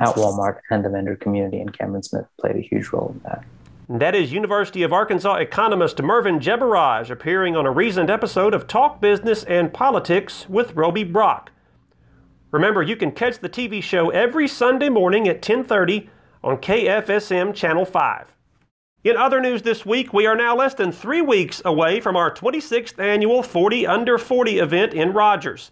at 0.00 0.14
Walmart 0.14 0.58
and 0.70 0.84
the 0.84 0.90
vendor 0.90 1.16
community, 1.16 1.60
and 1.60 1.76
Cameron 1.76 2.02
Smith 2.02 2.26
played 2.40 2.56
a 2.56 2.60
huge 2.60 2.88
role 2.88 3.10
in 3.14 3.20
that. 3.24 3.44
That 3.88 4.14
is 4.16 4.32
University 4.32 4.82
of 4.82 4.92
Arkansas 4.92 5.36
economist 5.36 6.02
Mervin 6.02 6.40
Jebaraj 6.40 7.08
appearing 7.08 7.56
on 7.56 7.66
a 7.66 7.70
recent 7.70 8.10
episode 8.10 8.52
of 8.52 8.66
Talk 8.66 9.00
Business 9.00 9.44
and 9.44 9.72
Politics 9.72 10.48
with 10.48 10.74
Roby 10.74 11.04
Brock. 11.04 11.52
Remember, 12.50 12.82
you 12.82 12.96
can 12.96 13.12
catch 13.12 13.38
the 13.38 13.48
TV 13.48 13.82
show 13.82 14.10
every 14.10 14.48
Sunday 14.48 14.88
morning 14.88 15.28
at 15.28 15.40
10:30 15.40 16.08
on 16.42 16.58
KFSM 16.58 17.54
Channel 17.54 17.84
5. 17.84 18.35
In 19.06 19.16
other 19.16 19.40
news 19.40 19.62
this 19.62 19.86
week, 19.86 20.12
we 20.12 20.26
are 20.26 20.34
now 20.34 20.56
less 20.56 20.74
than 20.74 20.90
3 20.90 21.22
weeks 21.22 21.62
away 21.64 22.00
from 22.00 22.16
our 22.16 22.28
26th 22.28 22.98
annual 22.98 23.40
40 23.40 23.86
Under 23.86 24.18
40 24.18 24.58
event 24.58 24.94
in 24.94 25.12
Rogers. 25.12 25.70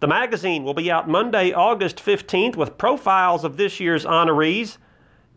The 0.00 0.08
magazine 0.08 0.64
will 0.64 0.74
be 0.74 0.90
out 0.90 1.08
Monday, 1.08 1.52
August 1.52 1.98
15th 1.98 2.56
with 2.56 2.76
profiles 2.76 3.44
of 3.44 3.56
this 3.56 3.78
year's 3.78 4.04
honorees 4.04 4.78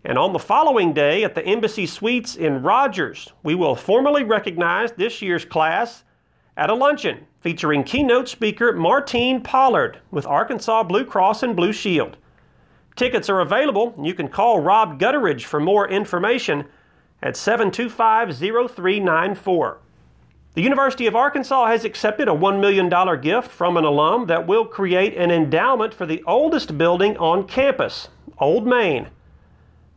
and 0.03 0.17
on 0.17 0.33
the 0.33 0.39
following 0.39 0.91
day 0.91 1.23
at 1.23 1.35
the 1.35 1.45
Embassy 1.45 1.85
Suites 1.85 2.35
in 2.35 2.63
Rogers, 2.63 3.31
we 3.43 3.53
will 3.53 3.75
formally 3.75 4.23
recognize 4.23 4.93
this 4.93 5.21
year's 5.21 5.45
class 5.45 6.03
at 6.57 6.71
a 6.71 6.73
luncheon 6.73 7.27
featuring 7.41 7.83
keynote 7.83 8.27
speaker 8.27 8.73
Martine 8.73 9.39
Pollard 9.39 9.99
with 10.09 10.25
Arkansas 10.25 10.81
Blue 10.81 11.05
Cross 11.05 11.43
and 11.43 11.55
Blue 11.55 11.73
Shield. 11.73 12.17
Tickets 12.95 13.29
are 13.29 13.41
available, 13.41 13.93
you 14.01 14.15
can 14.15 14.29
call 14.29 14.61
Rob 14.61 14.99
Gutteridge 14.99 15.43
for 15.43 15.59
more 15.59 15.87
information 15.87 16.65
at 17.21 17.36
725 17.36 18.36
0394. 18.36 19.79
The 20.53 20.62
University 20.62 21.05
of 21.05 21.15
Arkansas 21.15 21.67
has 21.67 21.86
accepted 21.86 22.27
a 22.27 22.32
$1 22.32 22.60
million 22.60 22.89
gift 23.21 23.49
from 23.49 23.77
an 23.77 23.86
alum 23.86 24.25
that 24.25 24.47
will 24.47 24.65
create 24.65 25.15
an 25.15 25.32
endowment 25.32 25.93
for 25.93 26.05
the 26.05 26.23
oldest 26.25 26.77
building 26.77 27.15
on 27.17 27.47
campus, 27.47 28.10
Old 28.39 28.65
Main. 28.65 29.10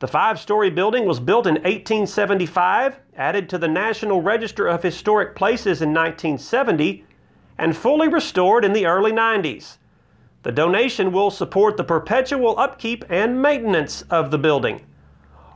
The 0.01 0.09
five 0.09 0.39
story 0.39 0.69
building 0.69 1.07
was 1.07 1.21
built 1.21 1.47
in 1.47 1.55
1875, 1.55 2.97
added 3.17 3.49
to 3.49 3.59
the 3.59 3.69
National 3.69 4.21
Register 4.21 4.67
of 4.67 4.83
Historic 4.83 5.35
Places 5.35 5.81
in 5.81 5.95
1970, 5.95 7.05
and 7.57 7.77
fully 7.77 8.09
restored 8.09 8.65
in 8.65 8.73
the 8.73 8.87
early 8.87 9.13
90s. 9.13 9.79
The 10.43 10.53
donation 10.53 11.13
will 11.13 11.31
support 11.31 11.77
the 11.77 11.85
perpetual 11.85 12.59
upkeep 12.59 13.05
and 13.09 13.41
maintenance 13.41 14.03
of 14.11 14.31
the 14.33 14.39
building. 14.39 14.85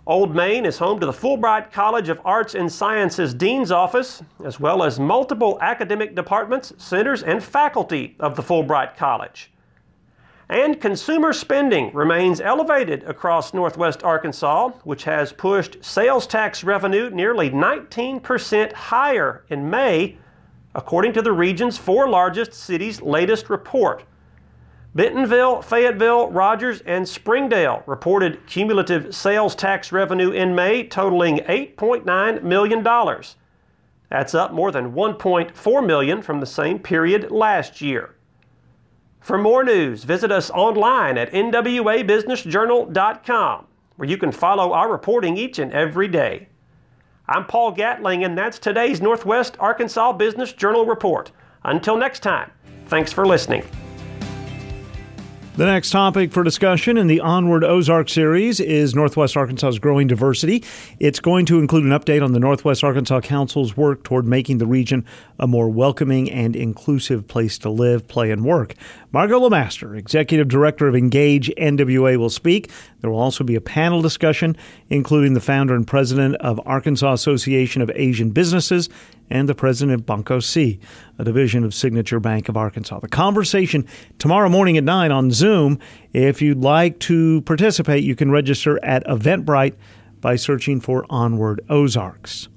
Old 0.08 0.36
Main 0.36 0.64
is 0.64 0.78
home 0.78 1.00
to 1.00 1.06
the 1.06 1.12
Fulbright 1.12 1.72
College 1.72 2.08
of 2.08 2.20
Arts 2.24 2.54
and 2.54 2.70
Sciences 2.70 3.34
Dean's 3.34 3.72
Office, 3.72 4.22
as 4.44 4.60
well 4.60 4.84
as 4.84 5.00
multiple 5.00 5.58
academic 5.60 6.14
departments, 6.14 6.72
centers, 6.78 7.24
and 7.24 7.42
faculty 7.42 8.14
of 8.20 8.36
the 8.36 8.42
Fulbright 8.42 8.96
College. 8.96 9.50
And 10.48 10.80
consumer 10.80 11.32
spending 11.32 11.92
remains 11.92 12.40
elevated 12.40 13.02
across 13.02 13.52
northwest 13.52 14.04
Arkansas, 14.04 14.68
which 14.84 15.02
has 15.02 15.32
pushed 15.32 15.84
sales 15.84 16.28
tax 16.28 16.62
revenue 16.62 17.10
nearly 17.10 17.50
19% 17.50 18.72
higher 18.74 19.44
in 19.48 19.68
May, 19.68 20.18
according 20.76 21.14
to 21.14 21.22
the 21.22 21.32
region's 21.32 21.78
four 21.78 22.08
largest 22.08 22.54
cities' 22.54 23.02
latest 23.02 23.50
report. 23.50 24.04
Bentonville, 24.96 25.60
Fayetteville, 25.60 26.30
Rogers, 26.30 26.80
and 26.86 27.06
Springdale 27.06 27.82
reported 27.84 28.46
cumulative 28.46 29.14
sales 29.14 29.54
tax 29.54 29.92
revenue 29.92 30.30
in 30.30 30.54
May 30.54 30.88
totaling 30.88 31.40
$8.9 31.40 32.42
million. 32.42 32.82
That's 34.08 34.34
up 34.34 34.54
more 34.54 34.72
than 34.72 34.94
1.4 34.94 35.86
million 35.86 36.22
from 36.22 36.40
the 36.40 36.46
same 36.46 36.78
period 36.78 37.30
last 37.30 37.82
year. 37.82 38.14
For 39.20 39.36
more 39.36 39.62
news, 39.62 40.04
visit 40.04 40.32
us 40.32 40.48
online 40.48 41.18
at 41.18 41.30
nwabusinessjournal.com, 41.30 43.66
where 43.96 44.08
you 44.08 44.16
can 44.16 44.32
follow 44.32 44.72
our 44.72 44.90
reporting 44.90 45.36
each 45.36 45.58
and 45.58 45.74
every 45.74 46.08
day. 46.08 46.48
I'm 47.28 47.44
Paul 47.44 47.72
Gatling, 47.72 48.24
and 48.24 48.38
that's 48.38 48.58
today's 48.58 49.02
Northwest 49.02 49.58
Arkansas 49.60 50.12
Business 50.12 50.54
Journal 50.54 50.86
report. 50.86 51.32
Until 51.64 51.98
next 51.98 52.20
time, 52.20 52.50
thanks 52.86 53.12
for 53.12 53.26
listening. 53.26 53.62
The 55.56 55.64
next 55.64 55.88
topic 55.88 56.32
for 56.32 56.44
discussion 56.44 56.98
in 56.98 57.06
the 57.06 57.20
Onward 57.20 57.64
Ozark 57.64 58.10
series 58.10 58.60
is 58.60 58.94
Northwest 58.94 59.38
Arkansas's 59.38 59.78
growing 59.78 60.06
diversity. 60.06 60.62
It's 61.00 61.18
going 61.18 61.46
to 61.46 61.58
include 61.58 61.84
an 61.84 61.98
update 61.98 62.22
on 62.22 62.32
the 62.32 62.38
Northwest 62.38 62.84
Arkansas 62.84 63.22
Council's 63.22 63.74
work 63.74 64.02
toward 64.04 64.26
making 64.26 64.58
the 64.58 64.66
region 64.66 65.06
a 65.38 65.46
more 65.46 65.70
welcoming 65.70 66.30
and 66.30 66.54
inclusive 66.54 67.26
place 67.26 67.56
to 67.60 67.70
live, 67.70 68.06
play, 68.06 68.30
and 68.30 68.44
work. 68.44 68.74
Margot 69.16 69.40
LeMaster, 69.40 69.96
Executive 69.96 70.46
Director 70.46 70.88
of 70.88 70.94
Engage 70.94 71.50
NWA, 71.56 72.18
will 72.18 72.28
speak. 72.28 72.70
There 73.00 73.10
will 73.10 73.18
also 73.18 73.44
be 73.44 73.54
a 73.54 73.62
panel 73.62 74.02
discussion, 74.02 74.58
including 74.90 75.32
the 75.32 75.40
founder 75.40 75.74
and 75.74 75.86
president 75.86 76.36
of 76.36 76.60
Arkansas 76.66 77.14
Association 77.14 77.80
of 77.80 77.90
Asian 77.94 78.28
Businesses 78.28 78.90
and 79.30 79.48
the 79.48 79.54
president 79.54 79.94
of 79.94 80.04
Banco 80.04 80.38
C, 80.40 80.78
a 81.18 81.24
division 81.24 81.64
of 81.64 81.72
Signature 81.72 82.20
Bank 82.20 82.50
of 82.50 82.58
Arkansas. 82.58 83.00
The 83.00 83.08
conversation 83.08 83.86
tomorrow 84.18 84.50
morning 84.50 84.76
at 84.76 84.84
9 84.84 85.10
on 85.10 85.30
Zoom. 85.30 85.78
If 86.12 86.42
you'd 86.42 86.60
like 86.60 86.98
to 86.98 87.40
participate, 87.40 88.04
you 88.04 88.16
can 88.16 88.30
register 88.30 88.78
at 88.84 89.02
Eventbrite 89.06 89.76
by 90.20 90.36
searching 90.36 90.78
for 90.78 91.06
Onward 91.08 91.62
Ozarks. 91.70 92.48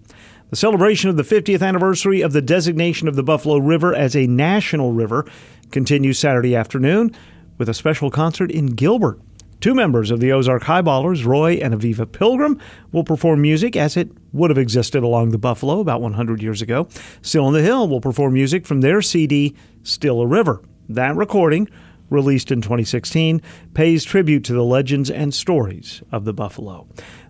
The 0.50 0.56
celebration 0.56 1.12
of 1.12 1.16
the 1.16 1.24
50th 1.24 1.62
anniversary 1.62 2.22
of 2.22 2.34
the 2.34 2.42
designation 2.42 3.08
of 3.08 3.16
the 3.16 3.22
Buffalo 3.22 3.58
River 3.60 3.94
as 3.94 4.16
a 4.16 4.26
national 4.26 4.94
river 4.94 5.28
continues 5.70 6.18
Saturday 6.18 6.56
afternoon 6.56 7.16
with 7.60 7.70
a 7.70 7.74
special 7.76 8.10
concert 8.10 8.50
in 8.50 8.68
Gilbert. 8.68 9.20
Two 9.62 9.76
members 9.76 10.10
of 10.10 10.20
the 10.20 10.32
Ozark 10.32 10.64
Highballers, 10.64 11.24
Roy 11.24 11.60
and 11.62 11.76
Aviva 11.76 12.12
Pilgrim, 12.12 12.60
will 12.92 13.04
perform 13.04 13.44
music 13.44 13.76
as 13.76 13.96
it 13.96 14.10
would 14.34 14.50
have 14.50 14.58
existed 14.58 15.04
along 15.04 15.30
the 15.30 15.38
Buffalo 15.38 15.82
about 15.82 16.02
100 16.02 16.42
years 16.42 16.64
ago. 16.64 16.88
Still 17.22 17.46
on 17.46 17.54
the 17.54 17.62
Hill 17.62 17.88
will 17.88 18.02
perform 18.02 18.34
music 18.34 18.66
from 18.66 18.82
their 18.82 19.04
CD, 19.04 19.56
Still 19.84 20.20
a 20.20 20.26
River. 20.26 20.64
That 20.88 21.16
recording, 21.16 21.70
released 22.10 22.50
in 22.50 22.62
2016, 22.62 23.40
pays 23.76 24.04
tribute 24.04 24.44
to 24.46 24.54
the 24.54 24.64
legends 24.64 25.12
and 25.12 25.32
stories 25.32 26.02
of 26.12 26.26
the 26.26 26.34
Buffalo. 26.34 26.88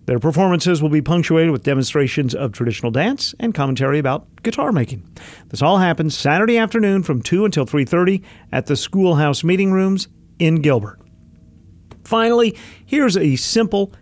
Their 0.09 0.17
performances 0.17 0.81
will 0.81 0.89
be 0.89 1.03
punctuated 1.03 1.51
with 1.51 1.61
demonstrations 1.61 2.33
of 2.33 2.51
traditional 2.51 2.91
dance 2.91 3.35
and 3.39 3.53
commentary 3.53 3.99
about 3.99 4.25
guitar 4.41 4.71
making. 4.71 5.07
This 5.49 5.61
all 5.61 5.77
happens 5.77 6.17
Saturday 6.17 6.57
afternoon 6.57 7.03
from 7.03 7.21
2 7.21 7.45
until 7.45 7.63
3:30 7.63 8.23
at 8.51 8.65
the 8.65 8.75
Schoolhouse 8.75 9.43
Meeting 9.43 9.71
Rooms 9.71 10.07
in 10.39 10.63
Gilbert. 10.63 10.99
Finally, 12.03 12.57
here's 12.83 13.17
a 13.17 13.35
simple 13.35 13.93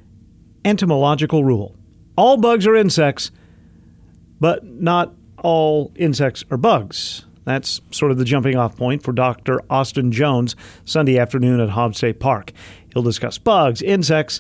entomological 0.64 1.44
rule 1.44 1.76
all 2.16 2.38
bugs 2.38 2.66
are 2.66 2.76
insects, 2.78 3.30
but 4.40 4.64
not 4.64 5.14
all 5.40 5.92
insects 5.98 6.46
are 6.50 6.58
bugs. 6.58 7.26
That's 7.44 7.82
sort 7.92 8.12
of 8.12 8.18
the 8.18 8.24
jumping 8.24 8.56
off 8.56 8.78
point 8.78 9.04
for 9.04 9.12
Dr. 9.12 9.60
Austin 9.70 10.14
Jones 10.14 10.56
Sunday 10.86 11.20
afternoon 11.20 11.60
at 11.60 11.72
Hobbs 11.72 11.98
State 11.98 12.22
Park. 12.22 12.54
He'll 12.94 13.04
discuss 13.04 13.38
bugs, 13.38 13.82
insects, 13.82 14.40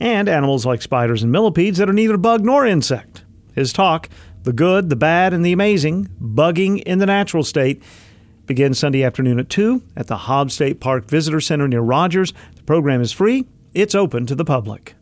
and 0.00 0.28
animals 0.28 0.66
like 0.66 0.82
spiders 0.82 1.22
and 1.22 1.32
millipedes 1.32 1.78
that 1.78 1.88
are 1.88 1.92
neither 1.94 2.16
bug 2.16 2.44
nor 2.44 2.66
insect. 2.66 3.24
His 3.54 3.72
talk, 3.72 4.08
The 4.42 4.52
Good, 4.52 4.90
the 4.90 4.96
Bad, 4.96 5.32
and 5.32 5.44
the 5.44 5.52
Amazing 5.52 6.08
Bugging 6.20 6.82
in 6.82 6.98
the 6.98 7.06
Natural 7.06 7.44
State, 7.44 7.82
begins 8.46 8.78
Sunday 8.78 9.02
afternoon 9.02 9.38
at 9.38 9.48
2 9.48 9.82
at 9.96 10.06
the 10.06 10.16
Hobbs 10.16 10.54
State 10.54 10.80
Park 10.80 11.06
Visitor 11.06 11.40
Center 11.40 11.66
near 11.68 11.80
Rogers. 11.80 12.32
The 12.56 12.62
program 12.62 13.00
is 13.00 13.12
free, 13.12 13.46
it's 13.72 13.94
open 13.94 14.26
to 14.26 14.34
the 14.34 14.44
public. 14.44 14.94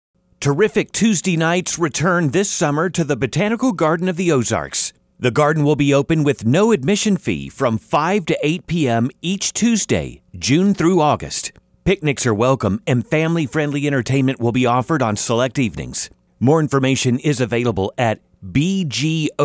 Terrific 0.43 0.91
Tuesday 0.91 1.37
nights 1.37 1.79
return 1.79 2.31
this 2.31 2.49
summer 2.49 2.89
to 2.89 3.05
the 3.05 3.15
Botanical 3.15 3.71
Garden 3.71 4.09
of 4.09 4.17
the 4.17 4.29
Ozarks. 4.29 4.91
The 5.17 5.31
garden 5.31 5.63
will 5.63 5.77
be 5.77 5.93
open 5.93 6.25
with 6.25 6.45
no 6.45 6.73
admission 6.73 7.15
fee 7.15 7.47
from 7.47 7.77
5 7.77 8.25
to 8.25 8.37
8 8.43 8.67
p.m. 8.67 9.09
each 9.21 9.53
Tuesday, 9.53 10.21
June 10.37 10.73
through 10.73 10.99
August. 10.99 11.53
Picnics 11.85 12.25
are 12.25 12.33
welcome 12.33 12.81
and 12.85 13.07
family 13.07 13.45
friendly 13.45 13.87
entertainment 13.87 14.41
will 14.41 14.51
be 14.51 14.65
offered 14.65 15.01
on 15.01 15.15
select 15.15 15.57
evenings. 15.57 16.09
More 16.41 16.59
information 16.59 17.19
is 17.19 17.39
available 17.39 17.93
at 17.97 18.19
bgozarks.org. 18.45 19.39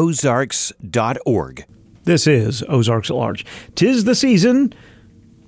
This 2.02 2.26
is 2.26 2.64
Ozarks 2.68 3.10
at 3.10 3.16
Large. 3.16 3.46
Tis 3.76 4.02
the 4.02 4.16
season 4.16 4.74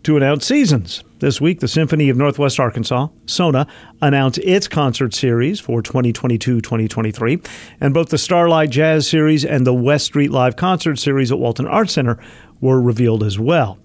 to 0.05 0.17
announce 0.17 0.47
seasons. 0.47 1.05
This 1.19 1.41
week, 1.41 1.61
the 1.61 1.69
Symphony 1.69 2.09
of 2.09 2.17
Northwest 2.17 2.59
Arkansas, 2.59 3.09
SONA, 3.27 3.67
announced 4.01 4.39
its 4.39 4.67
concert 4.67 5.13
series 5.13 5.61
for 5.61 5.83
2022 5.83 6.61
2023, 6.63 7.41
and 7.81 7.93
both 7.93 8.09
the 8.09 8.17
Starlight 8.17 8.71
Jazz 8.71 9.07
Series 9.07 9.45
and 9.45 9.67
the 9.67 9.75
West 9.75 10.07
Street 10.07 10.31
Live 10.31 10.57
Concert 10.57 10.99
Series 10.99 11.31
at 11.31 11.39
Walton 11.39 11.67
Arts 11.67 11.93
Center 11.93 12.19
were 12.61 12.81
revealed 12.81 13.23
as 13.23 13.39
well. 13.39 13.79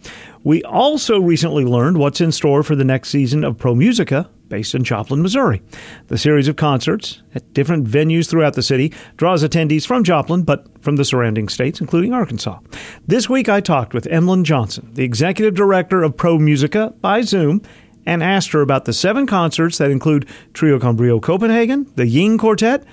We 0.44 0.64
also 0.64 1.20
recently 1.20 1.66
learned 1.66 1.98
what's 1.98 2.22
in 2.22 2.32
store 2.32 2.62
for 2.62 2.76
the 2.76 2.84
next 2.84 3.10
season 3.10 3.44
of 3.44 3.58
Pro 3.58 3.74
Musica, 3.74 4.30
based 4.48 4.76
in 4.76 4.84
Joplin, 4.84 5.24
Missouri. 5.24 5.62
The 6.08 6.20
series 6.20 6.48
of 6.48 6.56
concerts 6.56 7.24
at 7.34 7.52
different 7.54 7.88
venues 7.88 8.30
throughout 8.30 8.54
the 8.54 8.62
city 8.62 8.94
draws 9.18 9.44
attendees 9.44 9.88
from 9.88 10.04
Joplin, 10.04 10.44
but 10.44 10.68
from 10.84 10.98
the 10.98 11.06
surrounding 11.06 11.50
states, 11.50 11.82
including 11.82 12.14
Arkansas. 12.14 12.60
This 13.08 13.28
week 13.28 13.50
I 13.50 13.60
talked 13.60 13.96
with 13.96 14.08
Emlyn 14.08 14.44
Johnson, 14.44 14.92
the 14.94 15.04
executive 15.04 15.56
director 15.56 16.04
of 16.04 16.16
Pro 16.16 16.38
Musica 16.38 16.94
by 17.02 17.22
Zoom, 17.22 17.64
and 18.06 18.22
asked 18.22 18.52
her 18.52 18.62
about 18.62 18.86
the 18.86 18.94
seven 18.94 19.26
concerts 19.26 19.80
that 19.80 19.90
include 19.90 20.28
Trio 20.54 20.80
con 20.80 20.96
Brio 20.96 21.20
Copenhagen, 21.20 21.92
the 21.96 22.06
Ying 22.06 22.38
Quartet, 22.38 22.84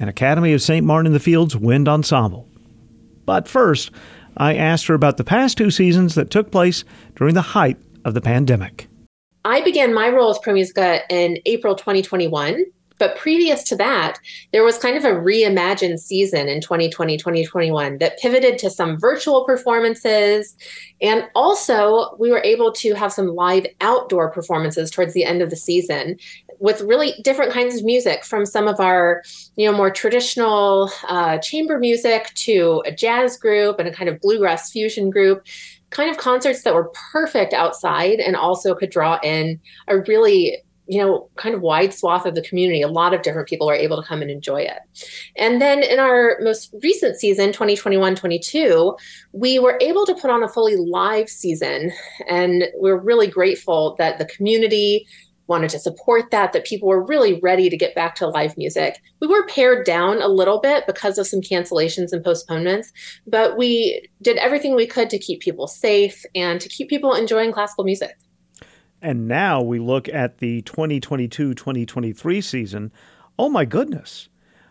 and 0.00 0.08
Academy 0.08 0.54
of 0.54 0.62
St. 0.62 0.84
Martin 0.84 1.08
in 1.08 1.12
the 1.12 1.20
Fields 1.20 1.54
Wind 1.54 1.88
Ensemble. 1.88 2.48
But 3.26 3.46
first, 3.46 3.90
I 4.36 4.54
asked 4.54 4.86
her 4.86 4.94
about 4.94 5.16
the 5.16 5.24
past 5.24 5.58
two 5.58 5.70
seasons 5.70 6.14
that 6.14 6.30
took 6.30 6.50
place 6.50 6.84
during 7.16 7.34
the 7.34 7.42
height 7.42 7.78
of 8.04 8.14
the 8.14 8.20
pandemic. 8.20 8.88
I 9.44 9.60
began 9.62 9.92
my 9.92 10.08
role 10.08 10.30
as 10.30 10.38
Pro 10.38 10.54
in 10.54 11.38
April 11.46 11.74
2021. 11.74 12.64
But 13.02 13.16
previous 13.16 13.64
to 13.64 13.76
that, 13.78 14.20
there 14.52 14.62
was 14.62 14.78
kind 14.78 14.96
of 14.96 15.04
a 15.04 15.08
reimagined 15.08 15.98
season 15.98 16.46
in 16.46 16.60
2020, 16.60 17.16
2021 17.16 17.98
that 17.98 18.16
pivoted 18.20 18.58
to 18.58 18.70
some 18.70 18.96
virtual 18.96 19.44
performances. 19.44 20.56
And 21.00 21.24
also, 21.34 22.14
we 22.20 22.30
were 22.30 22.42
able 22.44 22.70
to 22.74 22.94
have 22.94 23.12
some 23.12 23.34
live 23.34 23.66
outdoor 23.80 24.30
performances 24.30 24.88
towards 24.88 25.14
the 25.14 25.24
end 25.24 25.42
of 25.42 25.50
the 25.50 25.56
season 25.56 26.16
with 26.62 26.80
really 26.82 27.12
different 27.22 27.52
kinds 27.52 27.76
of 27.76 27.84
music 27.84 28.24
from 28.24 28.46
some 28.46 28.68
of 28.68 28.78
our 28.78 29.22
you 29.56 29.68
know 29.68 29.76
more 29.76 29.90
traditional 29.90 30.90
uh, 31.08 31.36
chamber 31.38 31.78
music 31.78 32.32
to 32.34 32.82
a 32.86 32.92
jazz 32.92 33.36
group 33.36 33.78
and 33.80 33.88
a 33.88 33.92
kind 33.92 34.08
of 34.08 34.20
bluegrass 34.20 34.70
fusion 34.70 35.10
group 35.10 35.44
kind 35.90 36.08
of 36.08 36.16
concerts 36.16 36.62
that 36.62 36.72
were 36.72 36.90
perfect 37.12 37.52
outside 37.52 38.20
and 38.20 38.36
also 38.36 38.74
could 38.74 38.90
draw 38.90 39.18
in 39.22 39.60
a 39.88 39.98
really 40.02 40.62
you 40.86 41.00
know 41.00 41.28
kind 41.36 41.54
of 41.54 41.62
wide 41.62 41.92
swath 41.92 42.26
of 42.26 42.34
the 42.34 42.42
community. 42.42 42.82
A 42.82 42.88
lot 42.88 43.14
of 43.14 43.22
different 43.22 43.48
people 43.48 43.66
were 43.66 43.74
able 43.74 44.00
to 44.00 44.06
come 44.06 44.22
and 44.22 44.30
enjoy 44.30 44.60
it. 44.60 44.78
And 45.36 45.60
then 45.60 45.82
in 45.82 45.98
our 45.98 46.38
most 46.40 46.74
recent 46.82 47.18
season 47.18 47.50
2021-22 47.50 48.96
we 49.32 49.58
were 49.58 49.78
able 49.80 50.06
to 50.06 50.14
put 50.14 50.30
on 50.30 50.42
a 50.42 50.48
fully 50.48 50.76
live 50.76 51.28
season. 51.28 51.90
And 52.28 52.64
we're 52.74 53.00
really 53.00 53.26
grateful 53.26 53.96
that 53.98 54.18
the 54.18 54.26
community 54.26 55.06
wanted 55.46 55.70
to 55.70 55.78
support 55.78 56.30
that, 56.30 56.52
that 56.52 56.64
people 56.64 56.88
were 56.88 57.04
really 57.04 57.40
ready 57.40 57.68
to 57.68 57.76
get 57.76 57.94
back 57.94 58.14
to 58.16 58.28
live 58.28 58.56
music. 58.56 59.00
We 59.20 59.26
were 59.26 59.46
pared 59.46 59.84
down 59.84 60.22
a 60.22 60.28
little 60.28 60.60
bit 60.60 60.86
because 60.86 61.18
of 61.18 61.26
some 61.26 61.40
cancellations 61.40 62.12
and 62.12 62.24
postponements, 62.24 62.92
but 63.26 63.56
we 63.56 64.08
did 64.22 64.36
everything 64.38 64.74
we 64.74 64.86
could 64.86 65.10
to 65.10 65.18
keep 65.18 65.40
people 65.40 65.66
safe 65.66 66.24
and 66.34 66.60
to 66.60 66.68
keep 66.68 66.88
people 66.88 67.14
enjoying 67.14 67.52
classical 67.52 67.84
music. 67.84 68.16
And 69.00 69.26
now 69.26 69.60
we 69.60 69.80
look 69.80 70.08
at 70.08 70.38
the 70.38 70.62
2022 70.62 71.54
2023 71.54 72.40
season. 72.40 72.92
Oh 73.38 73.48
my 73.48 73.64
goodness. 73.64 74.28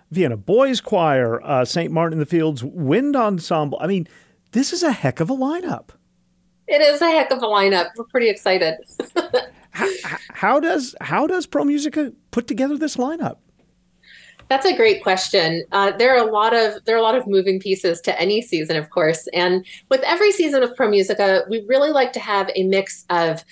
Vienna 0.10 0.38
Boys 0.38 0.82
Choir, 0.82 1.42
uh, 1.44 1.64
St. 1.64 1.92
Martin 1.92 2.14
in 2.14 2.20
the 2.20 2.26
Fields 2.26 2.64
Wind 2.64 3.16
Ensemble. 3.16 3.78
I 3.82 3.88
mean, 3.88 4.08
this 4.52 4.74
is 4.74 4.84
a 4.84 4.92
heck 4.92 5.20
of 5.20 5.30
a 5.30 5.36
lineup. 5.36 5.90
It 6.68 6.82
is 6.82 7.02
a 7.02 7.10
heck 7.10 7.32
of 7.32 7.40
a 7.40 7.48
lineup. 7.48 7.88
We're 7.98 8.06
pretty 8.06 8.30
excited. 8.30 8.76
how, 9.72 9.90
how 10.30 10.60
does 10.60 10.96
how 11.02 11.28
does 11.28 11.46
Pro 11.46 11.64
Musica 11.64 12.14
put 12.32 12.48
together 12.48 12.78
this 12.78 12.98
lineup? 12.98 13.38
That's 14.50 14.66
a 14.66 14.76
great 14.76 15.02
question. 15.02 15.64
Uh, 15.72 15.92
there 15.92 16.14
are 16.14 16.28
a 16.28 16.30
lot 16.30 16.54
of 16.54 16.84
there 16.86 16.96
are 16.96 17.00
a 17.00 17.02
lot 17.02 17.16
of 17.16 17.26
moving 17.26 17.60
pieces 17.60 18.02
to 18.02 18.20
any 18.20 18.42
season, 18.42 18.76
of 18.76 18.90
course, 18.90 19.28
and 19.34 19.66
with 19.90 20.02
every 20.02 20.32
season 20.34 20.62
of 20.62 20.76
Pro 20.76 20.90
Musica, 20.90 21.46
we 21.50 21.64
really 21.68 21.92
like 21.92 22.12
to 22.14 22.20
have 22.20 22.50
a 22.56 22.64
mix 22.64 23.06
of 23.10 23.46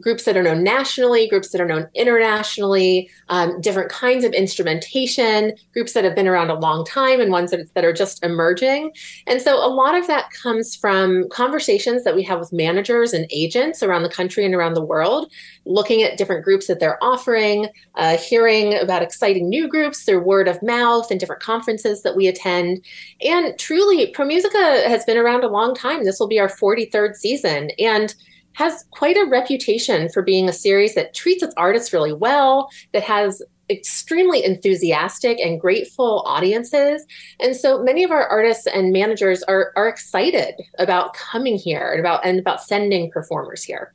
groups 0.00 0.24
that 0.24 0.36
are 0.36 0.42
known 0.42 0.62
nationally, 0.62 1.28
groups 1.28 1.50
that 1.50 1.60
are 1.60 1.66
known 1.66 1.88
internationally, 1.94 3.10
um, 3.28 3.60
different 3.60 3.90
kinds 3.90 4.24
of 4.24 4.32
instrumentation, 4.32 5.52
groups 5.72 5.92
that 5.92 6.04
have 6.04 6.14
been 6.14 6.26
around 6.26 6.50
a 6.50 6.58
long 6.58 6.84
time, 6.84 7.20
and 7.20 7.30
ones 7.30 7.50
that, 7.50 7.72
that 7.74 7.84
are 7.84 7.92
just 7.92 8.24
emerging. 8.24 8.92
And 9.26 9.40
so 9.40 9.56
a 9.56 9.68
lot 9.68 9.94
of 9.94 10.06
that 10.06 10.30
comes 10.30 10.74
from 10.74 11.28
conversations 11.28 12.04
that 12.04 12.14
we 12.14 12.22
have 12.24 12.38
with 12.38 12.52
managers 12.52 13.12
and 13.12 13.26
agents 13.30 13.82
around 13.82 14.02
the 14.02 14.08
country 14.08 14.44
and 14.44 14.54
around 14.54 14.74
the 14.74 14.84
world, 14.84 15.30
looking 15.64 16.02
at 16.02 16.18
different 16.18 16.44
groups 16.44 16.66
that 16.66 16.80
they're 16.80 17.02
offering, 17.02 17.68
uh, 17.94 18.16
hearing 18.16 18.78
about 18.78 19.02
exciting 19.02 19.48
new 19.48 19.68
groups 19.68 20.02
through 20.02 20.20
word 20.20 20.48
of 20.48 20.62
mouth 20.62 21.10
and 21.10 21.20
different 21.20 21.42
conferences 21.42 22.02
that 22.02 22.16
we 22.16 22.26
attend. 22.26 22.84
And 23.24 23.58
truly, 23.58 24.12
ProMusica 24.12 24.86
has 24.86 25.04
been 25.04 25.16
around 25.16 25.44
a 25.44 25.48
long 25.48 25.74
time. 25.74 26.04
This 26.04 26.18
will 26.18 26.28
be 26.28 26.40
our 26.40 26.48
43rd 26.48 27.14
season. 27.14 27.70
And 27.78 28.14
has 28.54 28.84
quite 28.90 29.16
a 29.16 29.26
reputation 29.26 30.08
for 30.08 30.22
being 30.22 30.48
a 30.48 30.52
series 30.52 30.94
that 30.94 31.14
treats 31.14 31.42
its 31.42 31.54
artists 31.56 31.92
really 31.92 32.12
well, 32.12 32.68
that 32.92 33.02
has 33.02 33.42
extremely 33.70 34.44
enthusiastic 34.44 35.38
and 35.40 35.60
grateful 35.60 36.22
audiences. 36.26 37.04
And 37.40 37.56
so 37.56 37.82
many 37.82 38.04
of 38.04 38.10
our 38.10 38.26
artists 38.26 38.66
and 38.66 38.92
managers 38.92 39.42
are, 39.44 39.72
are 39.76 39.88
excited 39.88 40.54
about 40.78 41.14
coming 41.14 41.56
here 41.56 41.90
and 41.90 42.00
about 42.00 42.24
and 42.24 42.38
about 42.38 42.62
sending 42.62 43.10
performers 43.10 43.62
here. 43.64 43.94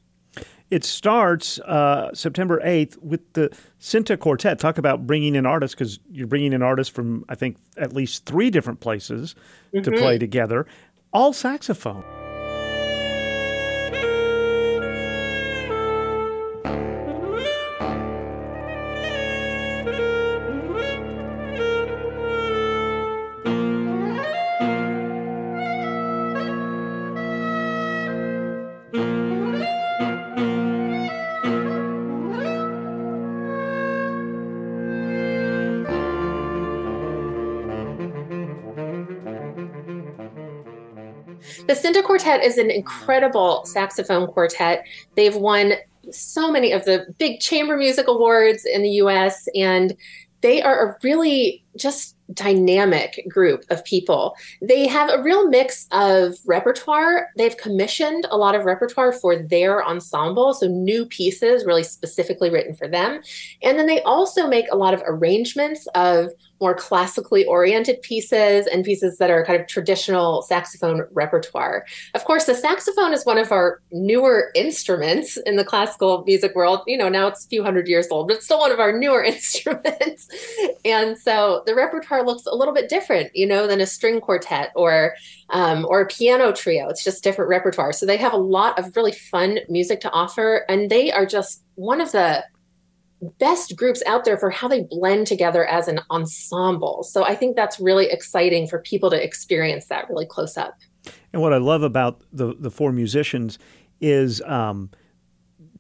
It 0.70 0.84
starts 0.84 1.60
uh, 1.60 2.14
September 2.14 2.60
8th 2.60 2.98
with 3.02 3.22
the 3.34 3.56
Sinta 3.80 4.20
Quartet. 4.20 4.60
Talk 4.60 4.78
about 4.78 5.08
bringing 5.08 5.36
in 5.36 5.46
artists 5.46 5.74
because 5.74 6.00
you're 6.12 6.28
bringing 6.28 6.52
in 6.52 6.62
artists 6.62 6.94
from, 6.94 7.24
I 7.30 7.36
think, 7.36 7.56
at 7.78 7.94
least 7.94 8.26
three 8.26 8.50
different 8.50 8.82
places 8.82 9.34
mm-hmm. 9.74 9.84
to 9.84 9.92
play 9.98 10.18
together, 10.18 10.68
all 11.14 11.32
saxophone. 11.32 12.04
The 41.78 41.88
Sinta 41.88 42.04
Quartet 42.04 42.44
is 42.44 42.58
an 42.58 42.68
mm-hmm. 42.68 42.78
incredible 42.78 43.66
saxophone 43.66 44.28
quartet. 44.28 44.86
They've 45.16 45.36
won 45.36 45.74
so 46.12 46.52
many 46.52 46.72
of 46.72 46.86
the 46.86 47.14
big 47.18 47.40
chamber 47.40 47.78
music 47.78 48.08
awards 48.08 48.66
in 48.66 48.82
the 48.82 48.90
US, 49.02 49.48
and 49.54 49.96
they 50.42 50.62
are 50.62 50.90
a 50.90 50.98
really 51.04 51.64
just 51.76 52.16
dynamic 52.34 53.26
group 53.30 53.64
of 53.70 53.84
people. 53.86 54.36
They 54.62 54.88
have 54.88 55.10
a 55.10 55.22
real 55.22 55.48
mix 55.50 55.88
of 55.92 56.36
repertoire. 56.46 57.30
They've 57.38 57.56
commissioned 57.56 58.26
a 58.30 58.38
lot 58.38 58.56
of 58.56 58.66
repertoire 58.66 59.12
for 59.12 59.36
their 59.36 59.86
ensemble, 59.86 60.54
so 60.54 60.68
new 60.68 61.06
pieces 61.06 61.66
really 61.66 61.84
specifically 61.84 62.50
written 62.50 62.76
for 62.76 62.88
them. 62.88 63.22
And 63.62 63.78
then 63.78 63.88
they 63.88 64.02
also 64.02 64.48
make 64.48 64.66
a 64.72 64.78
lot 64.78 64.94
of 64.94 65.04
arrangements 65.06 65.88
of 65.96 66.32
more 66.60 66.74
classically 66.74 67.46
oriented 67.46 68.02
pieces 68.02 68.68
and 68.68 68.84
pieces 68.84 69.18
that 69.18 69.30
are 69.30 69.46
kind 69.46 69.60
of 69.60 69.68
traditional 69.68 70.42
saxophone 70.42 71.06
repertoire. 71.12 71.86
Of 72.14 72.26
course, 72.26 72.46
the 72.46 72.56
saxophone 72.56 73.14
is 73.14 73.26
one 73.26 73.38
of 73.38 73.52
our 73.52 73.82
newer 73.92 74.52
instruments 74.56 75.38
in 75.38 75.56
the 75.56 75.66
classical 75.66 76.24
music 76.26 76.56
world. 76.56 76.82
You 76.88 76.98
know, 76.98 77.10
now 77.10 77.28
it's 77.28 77.46
a 77.46 77.48
few 77.48 77.64
hundred 77.64 77.88
years 77.88 78.08
old, 78.10 78.28
but 78.28 78.38
it's 78.38 78.46
still 78.46 78.60
one 78.60 78.72
of 78.72 78.80
our 78.80 78.98
newer 78.98 79.24
instruments. 79.36 80.28
and 80.86 81.18
so 81.18 81.64
the 81.66 81.76
repertoire 81.76 82.26
looks 82.26 82.46
a 82.46 82.56
little 82.56 82.74
bit 82.74 82.90
different, 82.90 83.36
you 83.36 83.46
know, 83.46 83.68
than 83.68 83.82
a 83.82 83.86
string 83.86 84.20
quartet 84.20 84.72
or 84.76 85.16
um, 85.50 85.86
or 85.88 86.02
a 86.02 86.08
piano 86.08 86.52
trio. 86.52 86.90
It's 86.90 87.04
just 87.04 87.24
different 87.24 87.50
repertoire. 87.50 87.94
So 87.94 88.06
they 88.06 88.18
have 88.18 88.34
a 88.34 88.38
lot 88.38 88.78
of 88.78 88.96
really 88.96 89.14
fun 89.14 89.60
music 89.70 90.02
to 90.02 90.12
offer, 90.12 90.66
and 90.68 90.90
they 90.90 91.12
are 91.12 91.26
just 91.26 91.64
one 91.76 92.02
of 92.02 92.12
the 92.12 92.44
best 93.40 93.76
groups 93.76 94.04
out 94.06 94.26
there 94.26 94.38
for 94.38 94.50
how 94.50 94.68
they 94.68 94.84
blend 94.84 95.28
together 95.28 95.66
as 95.66 95.88
an 95.88 96.02
ensemble. 96.12 97.04
So 97.04 97.24
I 97.24 97.36
think 97.36 97.56
that's 97.56 97.80
really 97.80 98.10
exciting 98.10 98.68
for 98.68 98.80
people 98.80 99.10
to 99.10 99.22
experience 99.22 99.88
that 99.88 100.10
really 100.10 100.26
close 100.26 100.58
up. 100.58 100.78
And 101.34 101.42
what 101.42 101.54
I 101.54 101.58
love 101.58 101.84
about 101.84 102.22
the 102.32 102.56
the 102.60 102.72
four 102.72 102.92
musicians 102.92 103.58
is 104.02 104.42
um, 104.44 104.92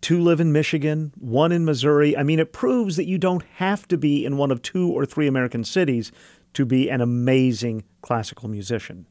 two 0.02 0.21
live 0.21 0.39
in 0.39 0.52
Michigan, 0.52 1.13
one 1.17 1.52
in 1.52 1.65
Missouri. 1.65 2.15
I 2.17 2.23
mean, 2.23 2.39
it 2.39 2.54
proves 2.54 2.95
that 2.95 3.06
you 3.06 3.17
don't 3.17 3.43
have 3.56 3.88
to 3.89 3.97
be 3.97 4.26
in 4.26 4.38
one 4.38 4.52
of 4.52 4.62
two 4.62 4.89
or 4.89 5.06
three 5.06 5.28
American 5.28 5.63
cities 5.63 6.12
to 6.54 6.65
be 6.65 6.89
an 6.89 7.02
amazing 7.02 7.84
classical 8.02 8.50
musician. 8.50 9.06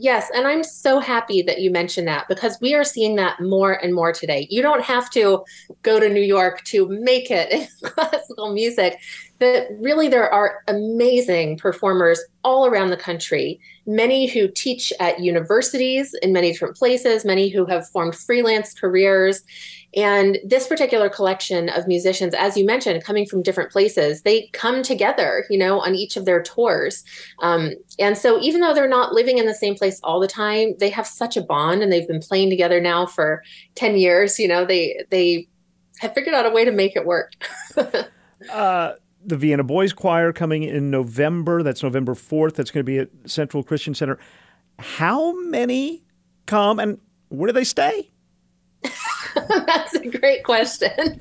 Yes, 0.00 0.30
and 0.34 0.46
I'm 0.46 0.64
so 0.64 0.98
happy 0.98 1.42
that 1.42 1.60
you 1.60 1.70
mentioned 1.70 2.08
that 2.08 2.26
because 2.26 2.58
we 2.62 2.74
are 2.74 2.84
seeing 2.84 3.16
that 3.16 3.38
more 3.38 3.74
and 3.74 3.94
more 3.94 4.14
today. 4.14 4.46
You 4.48 4.62
don't 4.62 4.82
have 4.82 5.10
to 5.10 5.44
go 5.82 6.00
to 6.00 6.08
New 6.08 6.22
York 6.22 6.64
to 6.64 6.88
make 6.88 7.30
it 7.30 7.52
in 7.52 7.68
classical 7.90 8.54
music. 8.54 8.98
That 9.40 9.68
really 9.80 10.08
there 10.08 10.32
are 10.32 10.62
amazing 10.68 11.58
performers 11.58 12.20
all 12.44 12.66
around 12.66 12.90
the 12.90 12.96
country, 12.96 13.58
many 13.86 14.26
who 14.26 14.48
teach 14.48 14.92
at 15.00 15.20
universities 15.20 16.14
in 16.22 16.32
many 16.32 16.52
different 16.52 16.76
places, 16.76 17.24
many 17.24 17.48
who 17.48 17.66
have 17.66 17.88
formed 17.88 18.14
freelance 18.14 18.72
careers 18.72 19.42
and 19.96 20.38
this 20.44 20.68
particular 20.68 21.08
collection 21.08 21.68
of 21.68 21.88
musicians, 21.88 22.32
as 22.34 22.56
you 22.56 22.64
mentioned, 22.64 23.02
coming 23.02 23.26
from 23.26 23.42
different 23.42 23.72
places, 23.72 24.22
they 24.22 24.48
come 24.52 24.82
together, 24.82 25.44
you 25.50 25.58
know, 25.58 25.80
on 25.80 25.94
each 25.94 26.16
of 26.16 26.26
their 26.26 26.42
tours. 26.42 27.02
Um, 27.40 27.72
and 27.98 28.16
so 28.16 28.40
even 28.40 28.60
though 28.60 28.72
they're 28.72 28.88
not 28.88 29.12
living 29.12 29.38
in 29.38 29.46
the 29.46 29.54
same 29.54 29.74
place 29.74 30.00
all 30.04 30.20
the 30.20 30.28
time, 30.28 30.74
they 30.78 30.90
have 30.90 31.06
such 31.06 31.36
a 31.36 31.42
bond 31.42 31.82
and 31.82 31.92
they've 31.92 32.06
been 32.06 32.20
playing 32.20 32.50
together 32.50 32.80
now 32.80 33.04
for 33.04 33.42
10 33.74 33.96
years. 33.96 34.38
You 34.38 34.46
know, 34.46 34.64
they, 34.64 35.04
they 35.10 35.48
have 35.98 36.14
figured 36.14 36.34
out 36.34 36.46
a 36.46 36.50
way 36.50 36.64
to 36.64 36.72
make 36.72 36.94
it 36.94 37.04
work. 37.04 37.32
uh, 38.52 38.92
the 39.24 39.36
Vienna 39.36 39.64
Boys 39.64 39.92
Choir 39.92 40.32
coming 40.32 40.62
in 40.62 40.90
November. 40.90 41.62
That's 41.62 41.82
November 41.82 42.14
4th. 42.14 42.54
That's 42.54 42.70
going 42.70 42.84
to 42.84 42.90
be 42.90 42.98
at 42.98 43.08
Central 43.26 43.62
Christian 43.62 43.94
Center. 43.94 44.18
How 44.78 45.32
many 45.42 46.04
come 46.46 46.78
and 46.78 46.98
where 47.28 47.46
do 47.46 47.52
they 47.52 47.64
stay? 47.64 48.10
That's 49.34 49.94
a 49.94 50.08
great 50.08 50.44
question. 50.44 51.18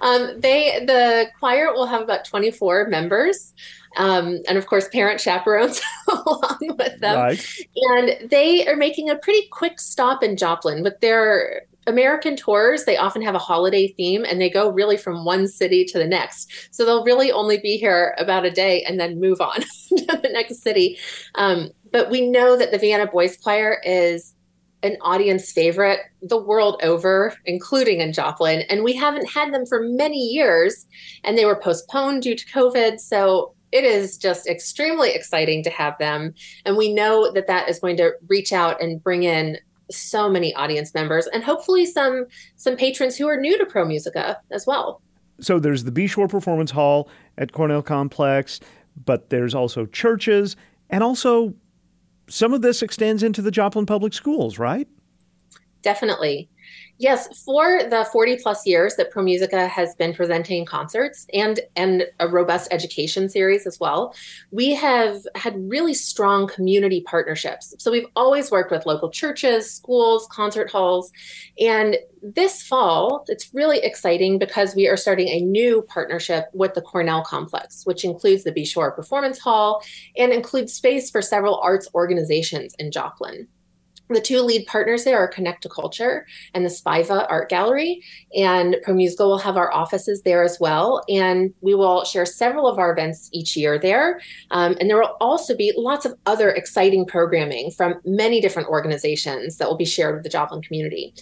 Um, 0.00 0.40
they 0.40 0.84
the 0.86 1.26
choir 1.38 1.72
will 1.72 1.86
have 1.86 2.00
about 2.00 2.24
24 2.24 2.88
members. 2.88 3.52
Um, 3.96 4.38
and 4.48 4.56
of 4.56 4.66
course, 4.66 4.88
parent 4.88 5.20
chaperones 5.20 5.80
along 6.08 6.76
with 6.78 7.00
them. 7.00 7.18
Right. 7.18 7.46
And 7.74 8.30
they 8.30 8.66
are 8.68 8.76
making 8.76 9.10
a 9.10 9.16
pretty 9.16 9.48
quick 9.48 9.80
stop 9.80 10.22
in 10.22 10.36
Joplin 10.36 10.82
with 10.82 11.00
their 11.00 11.62
American 11.86 12.36
tours, 12.36 12.84
they 12.84 12.96
often 12.96 13.22
have 13.22 13.34
a 13.34 13.38
holiday 13.38 13.88
theme 13.88 14.24
and 14.24 14.40
they 14.40 14.50
go 14.50 14.70
really 14.70 14.96
from 14.96 15.24
one 15.24 15.48
city 15.48 15.84
to 15.86 15.98
the 15.98 16.06
next. 16.06 16.68
So 16.70 16.84
they'll 16.84 17.04
really 17.04 17.32
only 17.32 17.58
be 17.58 17.76
here 17.76 18.14
about 18.18 18.44
a 18.44 18.50
day 18.50 18.82
and 18.84 19.00
then 19.00 19.20
move 19.20 19.40
on 19.40 19.60
to 19.96 20.20
the 20.22 20.30
next 20.32 20.62
city. 20.62 20.98
Um, 21.36 21.70
but 21.92 22.10
we 22.10 22.28
know 22.28 22.56
that 22.56 22.70
the 22.70 22.78
Vienna 22.78 23.06
Boys 23.06 23.36
Choir 23.36 23.80
is 23.84 24.34
an 24.82 24.96
audience 25.02 25.52
favorite 25.52 26.00
the 26.22 26.40
world 26.40 26.80
over, 26.82 27.34
including 27.44 28.00
in 28.00 28.12
Joplin. 28.12 28.60
And 28.70 28.82
we 28.82 28.94
haven't 28.94 29.30
had 29.30 29.52
them 29.52 29.66
for 29.66 29.82
many 29.82 30.18
years, 30.18 30.86
and 31.24 31.36
they 31.36 31.44
were 31.44 31.60
postponed 31.60 32.22
due 32.22 32.34
to 32.34 32.46
COVID. 32.46 32.98
So 32.98 33.54
it 33.72 33.84
is 33.84 34.16
just 34.16 34.48
extremely 34.48 35.10
exciting 35.10 35.62
to 35.64 35.70
have 35.70 35.96
them. 35.98 36.34
And 36.64 36.76
we 36.76 36.92
know 36.92 37.30
that 37.32 37.46
that 37.46 37.68
is 37.68 37.78
going 37.78 37.96
to 37.98 38.12
reach 38.28 38.52
out 38.52 38.82
and 38.82 39.02
bring 39.02 39.22
in 39.22 39.58
so 39.90 40.28
many 40.28 40.54
audience 40.54 40.94
members 40.94 41.26
and 41.28 41.44
hopefully 41.44 41.84
some 41.84 42.26
some 42.56 42.76
patrons 42.76 43.16
who 43.16 43.28
are 43.28 43.36
new 43.36 43.56
to 43.58 43.66
pro 43.66 43.84
musica 43.84 44.38
as 44.50 44.66
well 44.66 45.00
so 45.40 45.58
there's 45.58 45.84
the 45.84 46.06
shore 46.06 46.28
performance 46.28 46.70
hall 46.70 47.08
at 47.38 47.52
cornell 47.52 47.82
complex 47.82 48.60
but 49.04 49.30
there's 49.30 49.54
also 49.54 49.86
churches 49.86 50.56
and 50.90 51.02
also 51.02 51.54
some 52.30 52.54
of 52.54 52.62
this 52.62 52.82
extends 52.82 53.22
into 53.22 53.42
the 53.42 53.50
Joplin 53.50 53.86
Public 53.86 54.12
Schools, 54.12 54.58
right? 54.58 54.88
Definitely. 55.82 56.48
Yes, 56.98 57.42
for 57.44 57.82
the 57.88 58.06
40 58.12 58.36
plus 58.42 58.66
years 58.66 58.96
that 58.96 59.10
ProMusica 59.10 59.66
has 59.68 59.94
been 59.94 60.12
presenting 60.12 60.66
concerts 60.66 61.26
and 61.32 61.58
and 61.74 62.04
a 62.20 62.28
robust 62.28 62.68
education 62.70 63.30
series 63.30 63.66
as 63.66 63.80
well, 63.80 64.14
we 64.50 64.74
have 64.74 65.22
had 65.34 65.54
really 65.56 65.94
strong 65.94 66.46
community 66.46 67.00
partnerships. 67.00 67.74
So 67.78 67.90
we've 67.90 68.08
always 68.14 68.50
worked 68.50 68.70
with 68.70 68.84
local 68.84 69.10
churches, 69.10 69.72
schools, 69.72 70.28
concert 70.30 70.70
halls, 70.70 71.10
and 71.58 71.96
this 72.22 72.62
fall 72.62 73.24
it's 73.28 73.54
really 73.54 73.78
exciting 73.78 74.38
because 74.38 74.76
we 74.76 74.86
are 74.86 74.96
starting 74.98 75.28
a 75.28 75.40
new 75.40 75.80
partnership 75.88 76.50
with 76.52 76.74
the 76.74 76.82
Cornell 76.82 77.24
Complex, 77.24 77.86
which 77.86 78.04
includes 78.04 78.44
the 78.44 78.52
B 78.52 78.66
Shore 78.66 78.92
Performance 78.92 79.38
Hall 79.38 79.82
and 80.18 80.34
includes 80.34 80.74
space 80.74 81.10
for 81.10 81.22
several 81.22 81.58
arts 81.60 81.88
organizations 81.94 82.74
in 82.78 82.90
Joplin. 82.90 83.48
The 84.10 84.20
two 84.20 84.40
lead 84.40 84.66
partners 84.66 85.04
there 85.04 85.18
are 85.18 85.28
Connect 85.28 85.62
to 85.62 85.68
Culture 85.68 86.26
and 86.52 86.64
the 86.64 86.68
Spiva 86.68 87.26
Art 87.30 87.48
Gallery. 87.48 88.02
And 88.36 88.76
ProMusica 88.84 89.20
will 89.20 89.38
have 89.38 89.56
our 89.56 89.72
offices 89.72 90.22
there 90.22 90.42
as 90.42 90.58
well. 90.60 91.02
And 91.08 91.54
we 91.60 91.76
will 91.76 92.04
share 92.04 92.26
several 92.26 92.66
of 92.66 92.78
our 92.78 92.92
events 92.92 93.30
each 93.32 93.56
year 93.56 93.78
there. 93.78 94.20
Um, 94.50 94.76
and 94.80 94.90
there 94.90 94.98
will 94.98 95.16
also 95.20 95.56
be 95.56 95.72
lots 95.76 96.04
of 96.04 96.14
other 96.26 96.50
exciting 96.50 97.06
programming 97.06 97.70
from 97.70 98.00
many 98.04 98.40
different 98.40 98.68
organizations 98.68 99.58
that 99.58 99.68
will 99.68 99.76
be 99.76 99.84
shared 99.84 100.16
with 100.16 100.24
the 100.24 100.28
Joplin 100.28 100.60
community. 100.60 101.14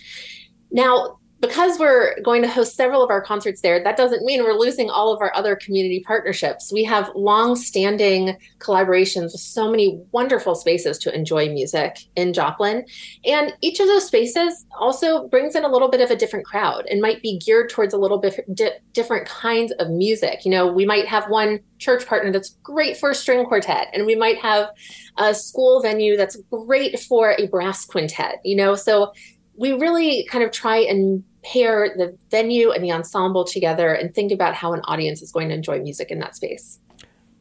Now, 0.70 1.18
because 1.40 1.78
we're 1.78 2.20
going 2.22 2.42
to 2.42 2.48
host 2.48 2.74
several 2.74 3.02
of 3.02 3.10
our 3.10 3.22
concerts 3.22 3.60
there, 3.60 3.82
that 3.82 3.96
doesn't 3.96 4.24
mean 4.24 4.42
we're 4.42 4.58
losing 4.58 4.90
all 4.90 5.12
of 5.12 5.20
our 5.20 5.32
other 5.36 5.54
community 5.54 6.02
partnerships. 6.04 6.72
We 6.72 6.82
have 6.84 7.10
long-standing 7.14 8.36
collaborations 8.58 9.32
with 9.32 9.40
so 9.40 9.70
many 9.70 10.02
wonderful 10.10 10.56
spaces 10.56 10.98
to 10.98 11.14
enjoy 11.14 11.48
music 11.50 11.98
in 12.16 12.32
Joplin. 12.32 12.84
And 13.24 13.54
each 13.60 13.78
of 13.78 13.86
those 13.86 14.06
spaces 14.06 14.66
also 14.78 15.28
brings 15.28 15.54
in 15.54 15.64
a 15.64 15.68
little 15.68 15.88
bit 15.88 16.00
of 16.00 16.10
a 16.10 16.16
different 16.16 16.44
crowd 16.44 16.86
and 16.90 17.00
might 17.00 17.22
be 17.22 17.38
geared 17.38 17.70
towards 17.70 17.94
a 17.94 17.98
little 17.98 18.18
bit 18.18 18.44
di- 18.54 18.78
different 18.92 19.26
kinds 19.28 19.72
of 19.78 19.90
music. 19.90 20.44
You 20.44 20.50
know, 20.50 20.66
we 20.66 20.86
might 20.86 21.06
have 21.06 21.30
one 21.30 21.60
church 21.78 22.04
partner 22.06 22.32
that's 22.32 22.56
great 22.64 22.96
for 22.96 23.10
a 23.10 23.14
string 23.14 23.44
quartet, 23.46 23.88
and 23.92 24.06
we 24.06 24.16
might 24.16 24.38
have 24.38 24.70
a 25.18 25.32
school 25.34 25.80
venue 25.80 26.16
that's 26.16 26.36
great 26.50 26.98
for 26.98 27.36
a 27.38 27.46
brass 27.46 27.84
quintet, 27.84 28.40
you 28.44 28.56
know, 28.56 28.74
so 28.74 29.12
we 29.56 29.72
really 29.72 30.24
kind 30.30 30.44
of 30.44 30.52
try 30.52 30.76
and 30.76 31.24
pair 31.44 31.94
the 31.96 32.16
venue 32.30 32.70
and 32.70 32.82
the 32.82 32.92
ensemble 32.92 33.44
together 33.44 33.92
and 33.92 34.14
think 34.14 34.32
about 34.32 34.54
how 34.54 34.72
an 34.72 34.80
audience 34.84 35.22
is 35.22 35.32
going 35.32 35.48
to 35.48 35.54
enjoy 35.54 35.80
music 35.80 36.10
in 36.10 36.18
that 36.18 36.36
space. 36.36 36.78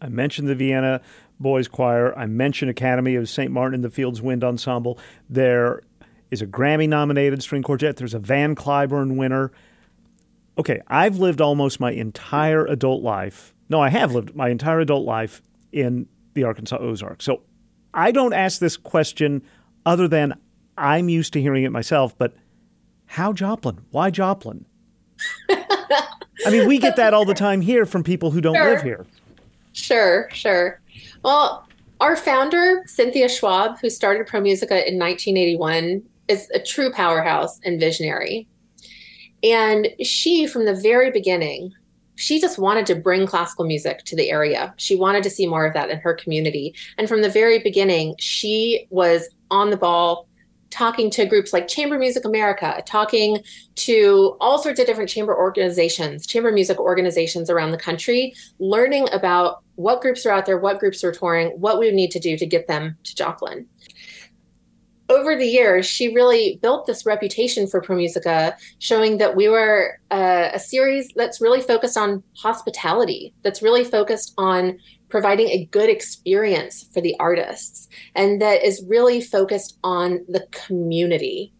I 0.02 0.10
mentioned 0.10 0.48
the 0.48 0.56
Vienna 0.56 1.02
Boys 1.40 1.68
Choir. 1.68 2.18
I 2.18 2.26
mentioned 2.26 2.70
Academy 2.70 3.16
of 3.16 3.30
St. 3.30 3.52
Martin 3.52 3.76
in 3.76 3.82
the 3.82 3.90
Fields 3.90 4.22
Wind 4.22 4.44
Ensemble. 4.44 5.00
There 5.30 5.82
is 6.30 6.42
a 6.42 6.48
Grammy 6.48 6.88
nominated 6.88 7.42
string 7.42 7.64
quartet. 7.64 7.98
There's 7.98 8.14
a 8.14 8.20
Van 8.20 8.56
Cliburn 8.56 9.18
winner. 9.18 9.52
Okay, 10.58 10.82
I've 10.88 11.18
lived 11.18 11.42
almost 11.42 11.80
my 11.80 11.92
entire 11.92 12.66
adult 12.66 13.04
life. 13.04 13.54
No, 13.70 13.82
I 13.82 13.90
have 13.90 14.14
lived 14.14 14.36
my 14.36 14.50
entire 14.50 14.80
adult 14.80 15.06
life 15.06 15.42
in 15.72 16.08
the 16.34 16.44
Arkansas 16.44 16.78
Ozarks. 16.78 17.26
So 17.26 17.42
I 17.94 18.12
don't 18.12 18.34
ask 18.34 18.60
this 18.60 18.78
question 18.78 19.42
other 19.86 20.08
than 20.08 20.40
I'm 20.78 21.10
used 21.10 21.34
to 21.34 21.42
hearing 21.42 21.64
it 21.64 21.72
myself, 21.72 22.18
but 22.18 22.36
how 23.08 23.34
Joplin? 23.34 23.80
Why 23.92 24.10
Joplin? 24.12 24.66
I 25.50 26.52
mean, 26.52 26.68
we 26.68 26.78
get 26.78 26.96
that 26.98 27.14
all 27.14 27.26
the 27.26 27.34
time 27.34 27.62
here 27.62 27.86
from 27.86 28.04
people 28.04 28.32
who 28.32 28.42
don't 28.42 28.56
sure. 28.56 28.70
live 28.70 28.82
here. 28.84 29.06
Sure, 29.74 30.30
sure. 30.32 30.80
Well, 31.24 31.68
our 32.00 32.16
founder, 32.16 32.84
Cynthia 32.86 33.28
Schwab, 33.28 33.80
who 33.80 33.90
started 33.90 34.28
ProMusica 34.28 34.86
in 34.86 35.00
1981, 35.00 36.04
is 36.28 36.50
a 36.52 36.60
true 36.60 36.92
powerhouse 36.92 37.60
and 37.64 37.80
visionary. 37.80 38.48
And 39.44 39.90
she, 40.04 40.48
from 40.48 40.66
the 40.66 40.76
very 40.76 41.12
beginning, 41.12 41.74
she 42.16 42.42
just 42.42 42.58
wanted 42.58 42.86
to 42.88 42.96
bring 42.96 43.28
classical 43.28 43.66
music 43.66 44.04
to 44.06 44.16
the 44.16 44.30
area. 44.30 44.74
She 44.78 44.96
wanted 44.96 45.24
to 45.24 45.30
see 45.30 45.46
more 45.48 45.66
of 45.66 45.74
that 45.74 45.90
in 45.90 46.00
her 46.00 46.14
community. 46.14 46.74
And 46.98 47.08
from 47.08 47.22
the 47.22 47.30
very 47.30 47.60
beginning, 47.60 48.16
she 48.18 48.88
was 48.90 49.30
on 49.52 49.70
the 49.70 49.78
ball, 49.78 50.27
talking 50.70 51.10
to 51.12 51.26
groups 51.26 51.54
like 51.54 51.68
Chamber 51.68 51.98
Music 51.98 52.26
America, 52.26 52.82
talking 52.86 53.40
to 53.76 54.38
all 54.40 54.60
sorts 54.60 54.80
of 54.80 54.86
different 54.86 55.10
chamber 55.10 55.36
organizations, 55.36 56.26
chamber 56.26 56.52
music 56.52 56.80
organizations 56.80 57.50
around 57.50 57.72
the 57.72 57.78
country, 57.78 58.34
learning 58.60 59.08
about 59.12 59.64
what 59.76 60.02
groups 60.02 60.26
are 60.26 60.32
out 60.32 60.46
there, 60.46 60.58
what 60.58 60.80
groups 60.80 61.04
are 61.04 61.12
touring, 61.12 61.50
what 61.60 61.80
we 61.80 61.92
need 61.92 62.12
to 62.12 62.20
do 62.20 62.38
to 62.38 62.46
get 62.46 62.68
them 62.68 62.98
to 63.04 63.16
Joplin. 63.16 63.68
Over 65.10 65.38
the 65.38 65.46
years, 65.46 65.86
she 65.86 66.14
really 66.14 66.60
built 66.62 66.86
this 66.86 67.06
reputation 67.06 67.66
for 67.66 67.82
ProMusica, 67.82 68.56
showing 68.80 69.20
that 69.20 69.38
we 69.38 69.48
were 69.48 70.00
uh, 70.12 70.50
a 70.54 70.60
series 70.60 71.14
that's 71.16 71.40
really 71.40 71.62
focused 71.62 71.96
on 71.96 72.24
hospitality, 72.36 73.34
that's 73.42 73.62
really 73.62 73.86
focused 73.86 74.34
on 74.38 74.78
providing 75.10 75.48
a 75.50 75.66
good 75.66 75.90
experience 75.90 76.90
for 76.94 77.02
the 77.02 77.16
artists 77.20 77.88
and 78.16 78.42
that 78.42 78.64
is 78.64 78.84
really 78.88 79.22
focused 79.22 79.78
on 79.84 80.26
the 80.28 80.46
community. 80.52 81.54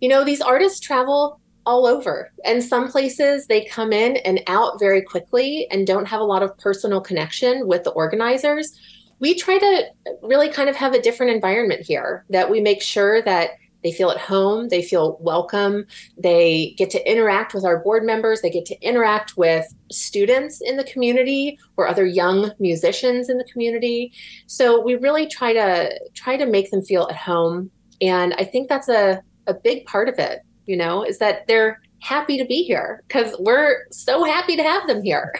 You 0.00 0.08
know, 0.08 0.24
these 0.24 0.40
artists 0.40 0.80
travel 0.80 1.40
all 1.64 1.86
over, 1.86 2.32
and 2.44 2.62
some 2.62 2.90
places 2.90 3.46
they 3.46 3.64
come 3.64 3.92
in 3.92 4.16
and 4.18 4.42
out 4.46 4.80
very 4.80 5.02
quickly 5.02 5.66
and 5.70 5.86
don't 5.86 6.06
have 6.06 6.20
a 6.20 6.24
lot 6.24 6.42
of 6.42 6.56
personal 6.58 7.00
connection 7.00 7.66
with 7.66 7.84
the 7.84 7.90
organizers. 7.90 8.78
We 9.20 9.36
try 9.36 9.58
to 9.58 9.84
really 10.22 10.48
kind 10.48 10.68
of 10.68 10.76
have 10.76 10.94
a 10.94 11.00
different 11.00 11.32
environment 11.32 11.82
here 11.82 12.24
that 12.30 12.50
we 12.50 12.60
make 12.60 12.82
sure 12.82 13.22
that 13.22 13.50
they 13.82 13.92
feel 13.92 14.10
at 14.10 14.18
home, 14.18 14.68
they 14.68 14.82
feel 14.82 15.18
welcome, 15.20 15.86
they 16.16 16.74
get 16.76 16.90
to 16.90 17.10
interact 17.10 17.54
with 17.54 17.64
our 17.64 17.78
board 17.78 18.04
members, 18.04 18.40
they 18.40 18.50
get 18.50 18.64
to 18.66 18.80
interact 18.80 19.36
with 19.36 19.66
students 19.90 20.60
in 20.60 20.76
the 20.76 20.84
community 20.84 21.58
or 21.76 21.88
other 21.88 22.06
young 22.06 22.52
musicians 22.58 23.28
in 23.28 23.38
the 23.38 23.44
community. 23.44 24.12
So 24.46 24.80
we 24.80 24.96
really 24.96 25.26
try 25.26 25.52
to 25.52 25.98
try 26.14 26.36
to 26.36 26.46
make 26.46 26.70
them 26.70 26.82
feel 26.82 27.08
at 27.08 27.16
home. 27.16 27.70
And 28.00 28.34
I 28.34 28.44
think 28.44 28.68
that's 28.68 28.88
a, 28.88 29.22
a 29.46 29.54
big 29.54 29.84
part 29.86 30.08
of 30.08 30.18
it, 30.18 30.40
you 30.66 30.76
know, 30.76 31.04
is 31.04 31.18
that 31.18 31.46
they're 31.46 31.80
happy 32.00 32.36
to 32.36 32.44
be 32.44 32.62
here 32.64 33.02
because 33.06 33.34
we're 33.38 33.86
so 33.90 34.24
happy 34.24 34.56
to 34.56 34.62
have 34.62 34.86
them 34.86 35.02
here. 35.02 35.32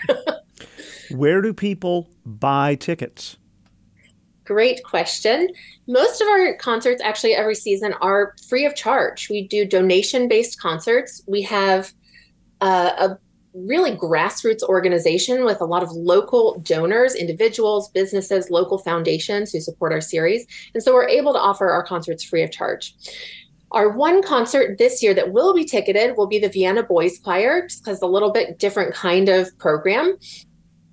Where 1.10 1.42
do 1.42 1.52
people 1.52 2.08
buy 2.24 2.76
tickets? 2.76 3.36
Great 4.44 4.82
question. 4.82 5.48
Most 5.86 6.20
of 6.20 6.28
our 6.28 6.54
concerts, 6.56 7.02
actually, 7.02 7.34
every 7.34 7.54
season 7.54 7.94
are 8.00 8.34
free 8.48 8.66
of 8.66 8.74
charge. 8.74 9.28
We 9.30 9.46
do 9.46 9.64
donation 9.64 10.28
based 10.28 10.60
concerts. 10.60 11.22
We 11.26 11.42
have 11.42 11.92
uh, 12.60 12.92
a 12.98 13.18
really 13.54 13.92
grassroots 13.92 14.62
organization 14.62 15.44
with 15.44 15.60
a 15.60 15.64
lot 15.64 15.82
of 15.82 15.92
local 15.92 16.58
donors, 16.60 17.14
individuals, 17.14 17.90
businesses, 17.90 18.50
local 18.50 18.78
foundations 18.78 19.52
who 19.52 19.60
support 19.60 19.92
our 19.92 20.00
series. 20.00 20.46
And 20.74 20.82
so 20.82 20.94
we're 20.94 21.08
able 21.08 21.32
to 21.34 21.38
offer 21.38 21.70
our 21.70 21.84
concerts 21.84 22.24
free 22.24 22.42
of 22.42 22.50
charge. 22.50 22.94
Our 23.72 23.88
one 23.90 24.22
concert 24.22 24.78
this 24.78 25.02
year 25.02 25.14
that 25.14 25.32
will 25.32 25.54
be 25.54 25.64
ticketed 25.64 26.16
will 26.16 26.26
be 26.26 26.38
the 26.38 26.48
Vienna 26.48 26.82
Boys 26.82 27.18
Choir, 27.18 27.66
just 27.66 27.82
because 27.82 27.98
it's 27.98 28.02
a 28.02 28.06
little 28.06 28.30
bit 28.30 28.58
different 28.58 28.94
kind 28.94 29.28
of 29.28 29.56
program. 29.58 30.16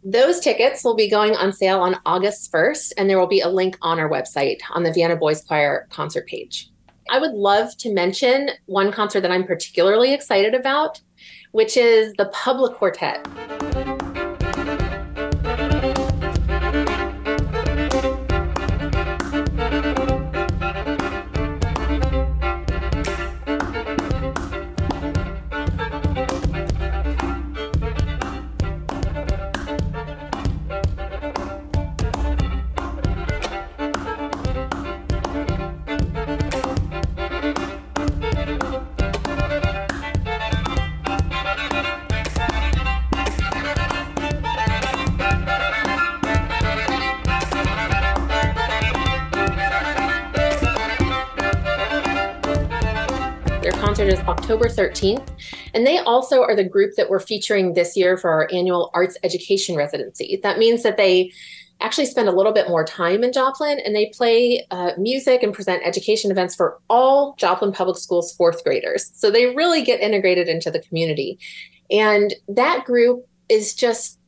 Those 0.04 0.39
tickets 0.39 0.84
will 0.84 0.95
be 0.95 1.10
going 1.10 1.36
on 1.36 1.52
sale 1.52 1.82
on 1.82 2.00
August 2.06 2.52
1st, 2.54 2.93
and 2.97 3.10
there 3.10 3.20
will 3.20 3.28
be 3.28 3.41
a 3.41 3.50
link 3.50 3.78
on 3.82 4.00
our 4.00 4.10
website 4.10 4.60
on 4.72 4.84
the 4.84 4.93
Vienna 4.93 5.18
Boys 5.18 5.43
Choir 5.43 5.88
concert 5.91 6.26
page. 6.26 6.70
I 7.10 7.20
would 7.20 7.34
love 7.34 7.76
to 7.78 7.93
mention 7.93 8.52
one 8.68 8.93
concert 8.93 9.22
that 9.22 9.32
I'm 9.32 9.45
particularly 9.45 10.14
excited 10.14 10.54
about, 10.54 11.02
which 11.52 11.76
is 11.76 12.14
the 12.14 12.28
Public 12.28 12.76
Quartet. 12.76 13.28
October 54.50 54.68
13th. 54.68 55.28
And 55.76 55.86
they 55.86 56.00
also 56.00 56.41
are 56.41 56.56
the 56.56 56.64
group 56.64 56.95
that 56.95 57.08
we're 57.08 57.20
featuring 57.20 57.76
this 57.76 57.95
year 57.95 58.18
for 58.18 58.32
our 58.32 58.50
annual 58.52 58.89
arts 58.95 59.16
education 59.22 59.76
residency. 59.76 60.39
That 60.41 60.58
means 60.58 60.82
that 60.82 60.97
they 60.97 61.32
actually 61.82 62.08
spend 62.08 62.28
a 62.28 62.32
little 62.32 62.52
bit 62.52 62.68
more 62.68 62.84
time 62.84 63.24
in 63.24 63.32
Joplin 63.32 63.80
and 63.80 63.95
they 63.95 64.08
play 64.08 64.66
uh, 64.72 64.93
music 64.97 65.43
and 65.43 65.54
present 65.54 65.84
education 65.86 66.32
events 66.32 66.56
for 66.56 66.80
all 66.89 67.36
Joplin 67.38 67.72
Public 67.72 67.97
Schools 67.97 68.36
fourth 68.36 68.64
graders. 68.64 69.12
So 69.14 69.30
they 69.30 69.56
really 69.56 69.84
get 69.84 70.02
integrated 70.02 70.50
into 70.50 70.72
the 70.72 70.80
community. 70.80 71.38
And 71.91 72.34
that 72.47 72.86
group 72.86 73.28
is 73.50 73.76
just 73.76 74.18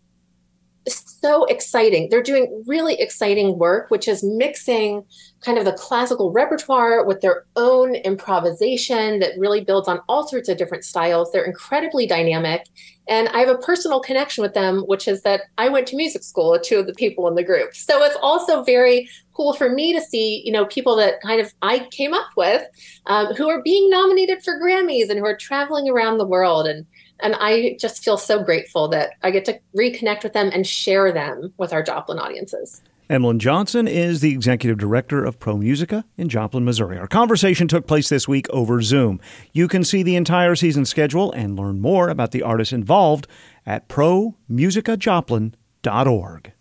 so 0.88 1.46
exciting. 1.46 2.10
They're 2.10 2.24
doing 2.24 2.64
really 2.66 3.00
exciting 3.00 3.58
work, 3.58 3.92
which 3.92 4.08
is 4.08 4.24
mixing 4.24 5.04
kind 5.42 5.58
of 5.58 5.66
the 5.66 5.74
classical 5.74 6.32
repertoire 6.32 7.06
with 7.06 7.22
their 7.22 7.46
own 7.56 7.96
improvisation 7.96 9.20
that 9.20 9.38
really 9.38 9.64
builds 9.64 9.88
on 9.88 10.00
all 10.08 10.28
sorts 10.28 10.50
of 10.50 10.58
different 10.58 10.84
styles. 10.84 11.32
They're 11.32 11.44
incredibly 11.44 12.08
dynamic. 12.08 12.68
And 13.08 13.28
I 13.30 13.40
have 13.40 13.50
a 13.50 13.58
personal 13.58 14.00
connection 14.00 14.42
with 14.42 14.54
them, 14.54 14.82
which 14.82 15.08
is 15.08 15.22
that 15.24 15.42
I 15.58 15.70
went 15.70 15.88
to 15.88 15.96
music 15.96 16.24
school 16.24 16.52
with 16.52 16.64
two 16.64 16.78
of 16.78 16.88
the 16.88 16.94
people 16.94 17.28
in 17.28 17.36
the 17.36 17.44
group. 17.44 17.76
So 17.76 18.04
it's 18.04 18.18
also 18.22 18.64
very 18.64 19.10
cool 19.34 19.54
for 19.54 19.70
me 19.70 19.94
to 19.94 20.02
see, 20.02 20.42
you 20.46 20.52
know, 20.52 20.66
people 20.66 20.96
that 20.98 21.22
kind 21.22 21.42
of 21.42 21.52
I 21.62 21.88
came 21.92 22.14
up 22.14 22.30
with 22.38 22.64
um, 23.08 23.34
who 23.36 23.50
are 23.50 23.62
being 23.62 23.90
nominated 23.90 24.44
for 24.44 24.60
Grammys 24.60 25.10
and 25.10 25.20
who 25.20 25.26
are 25.26 25.38
traveling 25.38 25.90
around 25.90 26.18
the 26.18 26.28
world. 26.28 26.68
And 26.68 26.86
and 27.22 27.36
I 27.40 27.78
just 27.80 28.04
feel 28.04 28.18
so 28.18 28.44
grateful 28.44 28.88
that 28.90 29.12
I 29.24 29.32
get 29.32 29.46
to 29.46 29.60
reconnect 29.78 30.24
with 30.24 30.34
them 30.34 30.50
and 30.54 30.66
share 30.66 31.12
them 31.12 31.54
with 31.58 31.74
our 31.74 31.84
Joplin 31.84 32.20
audiences. 32.20 32.82
Emlyn 33.10 33.40
Johnson 33.40 33.88
is 33.90 34.22
the 34.22 34.32
executive 34.32 34.78
director 34.78 35.26
of 35.26 35.38
Pro 35.38 35.58
Musica 35.58 36.06
in 36.18 36.30
Joplin, 36.30 36.64
Missouri. 36.64 36.98
Our 36.98 37.08
conversation 37.08 37.68
took 37.68 37.86
place 37.86 38.08
this 38.08 38.26
week 38.26 38.50
over 38.52 38.82
Zoom. 38.82 39.20
You 39.52 39.68
can 39.68 39.84
see 39.84 40.02
the 40.02 40.16
entire 40.16 40.56
season 40.56 40.86
schedule 40.86 41.30
and 41.34 41.60
learn 41.60 41.82
more 41.82 42.08
about 42.08 42.32
the 42.32 42.42
artists 42.42 42.72
involved 42.72 43.28
at 43.66 43.90
promusicajoplin.org. 43.90 46.54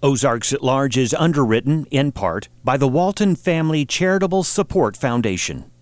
Ozarks 0.00 0.52
at 0.52 0.62
Large 0.62 0.96
is 0.96 1.12
underwritten, 1.14 1.84
in 1.90 2.12
part, 2.12 2.48
by 2.62 2.76
the 2.76 2.86
Walton 2.86 3.34
Family 3.34 3.84
Charitable 3.84 4.44
Support 4.44 4.96
Foundation. 4.96 5.72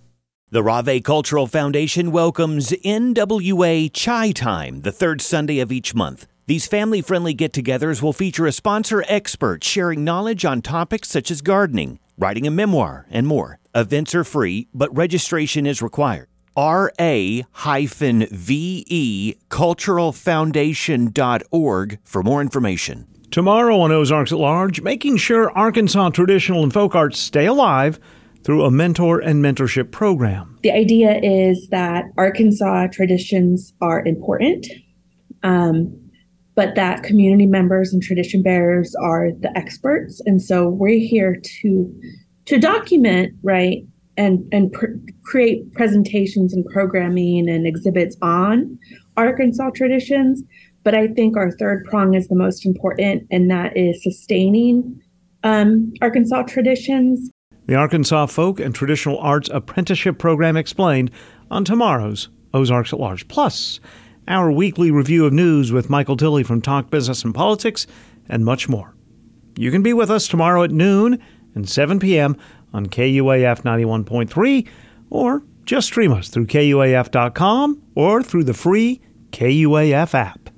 The 0.49 0.63
Rave 0.63 1.03
Cultural 1.03 1.49
Foundation 1.49 2.13
welcomes 2.13 2.71
NWA 2.71 3.93
Chai 3.93 4.31
Time 4.31 4.83
the 4.83 4.93
third 4.93 5.21
Sunday 5.21 5.59
of 5.59 5.73
each 5.73 5.93
month. 5.93 6.29
These 6.47 6.69
family 6.69 7.03
friendly 7.03 7.35
get 7.35 7.53
togethers 7.53 8.01
will 8.01 8.13
feature 8.13 8.47
a 8.47 8.53
sponsor 8.53 9.05
expert 9.09 9.65
sharing 9.65 10.05
knowledge 10.05 10.45
on 10.45 10.63
topics 10.63 11.09
such 11.09 11.33
as 11.33 11.43
gardening, 11.43 11.99
writing 12.17 12.47
a 12.47 12.53
memoir, 12.53 13.07
and 13.11 13.27
more. 13.27 13.59
Events 13.75 14.15
are 14.15 14.23
free, 14.23 14.69
but 14.73 14.97
registration 14.97 15.67
is 15.67 15.83
required. 15.83 16.29
RA-VE 16.57 17.43
culturalfoundation.org 19.51 21.99
for 22.05 22.23
more 22.23 22.41
information. 22.41 23.09
Tomorrow 23.33 23.81
on 23.81 23.91
Ozarks 23.91 24.31
at 24.31 24.39
Large, 24.39 24.81
making 24.81 25.17
sure 25.17 25.51
Arkansas 25.51 26.11
traditional 26.11 26.63
and 26.63 26.73
folk 26.73 26.95
arts 26.95 27.19
stay 27.19 27.47
alive 27.47 27.99
through 28.47 28.65
a 28.65 28.71
mentor 28.71 29.19
and 29.19 29.45
mentorship 29.45 29.91
program. 29.91 30.57
The 30.63 30.71
idea 30.71 31.19
is 31.21 31.67
that 31.71 32.05
Arkansas 32.17 32.87
traditions 32.93 33.75
are 33.81 34.07
important, 34.07 34.69
um, 35.43 35.93
but 36.55 36.77
that 36.77 37.03
community 37.03 37.47
members 37.47 37.93
and 37.93 38.01
tradition 38.01 38.45
bearers 38.45 38.95
are 39.03 39.31
the 39.41 39.51
experts, 39.59 40.23
and 40.27 40.41
so 40.41 40.69
we're 40.69 41.01
here 41.01 41.43
to 41.61 42.01
to 42.45 42.57
document 42.57 43.35
right 43.43 43.79
and 44.17 44.47
and 44.53 44.73
pr- 44.73 44.95
create 45.25 45.73
presentations 45.73 46.55
and 46.55 46.65
programming 46.67 47.51
and 47.51 47.67
exhibits 47.67 48.17
on 48.23 48.79
Arkansas 49.17 49.71
traditions. 49.75 50.45
But 50.85 50.95
I 50.95 51.09
think 51.09 51.37
our 51.37 51.51
third 51.51 51.85
prong 51.87 52.15
is 52.15 52.29
the 52.29 52.37
most 52.37 52.65
important, 52.65 53.27
and 53.29 53.51
that 53.51 53.77
is 53.77 54.01
sustaining 54.05 55.03
um, 55.43 55.93
Arkansas 56.01 56.43
traditions 56.45 57.29
the 57.67 57.75
Arkansas 57.75 58.27
Folk 58.27 58.61
and 58.61 58.75
Traditional 58.75 59.19
Arts 59.19 59.51
Apprenticeship 59.53 60.19
Program 60.19 60.57
explained 60.57 61.11
on 61.51 61.65
tomorrow's 61.65 62.29
Ozarks 62.55 62.93
at 62.93 63.01
Large. 63.01 63.29
Plus, 63.29 63.81
our 64.29 64.51
weekly 64.51 64.91
review 64.91 65.27
of 65.27 65.33
news 65.33 65.73
with 65.73 65.91
Michael 65.91 66.17
Tilley 66.17 66.43
from 66.43 66.63
Talk 66.63 66.91
Business 66.91 67.25
and 67.25 67.35
Politics, 67.35 67.87
and 68.29 68.45
much 68.45 68.69
more. 68.69 68.95
You 69.57 69.71
can 69.71 69.83
be 69.83 69.93
with 69.93 70.11
us 70.11 70.29
tomorrow 70.29 70.63
at 70.63 70.71
noon 70.71 71.23
and 71.55 71.69
7 71.69 71.99
p.m. 71.99 72.37
on 72.73 72.87
KUAF 72.87 73.63
91.3, 73.63 74.69
or 75.11 75.43
just 75.65 75.89
stream 75.89 76.13
us 76.13 76.29
through 76.29 76.47
KUAF.com 76.47 77.83
or 77.95 78.23
through 78.23 78.45
the 78.45 78.55
free 78.55 79.01
KUAF 79.31 80.15
app. 80.15 80.51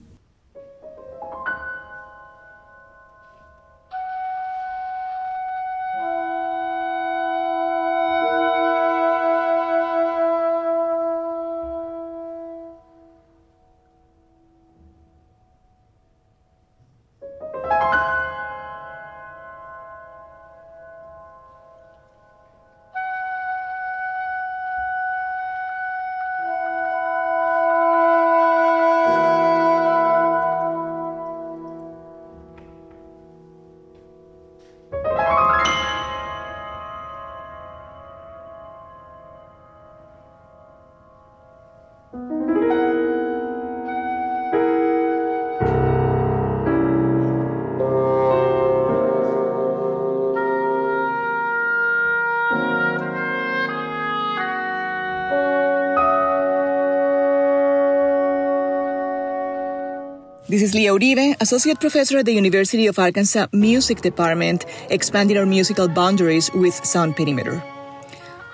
Uribe, 60.99 61.41
Associate 61.41 61.79
Professor 61.79 62.19
at 62.19 62.27
the 62.27 62.33
University 62.33 62.89
of 62.89 62.99
Arkansas 62.99 63.47
Music 63.53 64.01
Department, 64.01 64.65
expanding 64.91 65.39
our 65.39 65.47
musical 65.47 65.87
boundaries 65.87 66.51
with 66.53 66.75
Sound 66.85 67.15
Perimeter. 67.15 67.63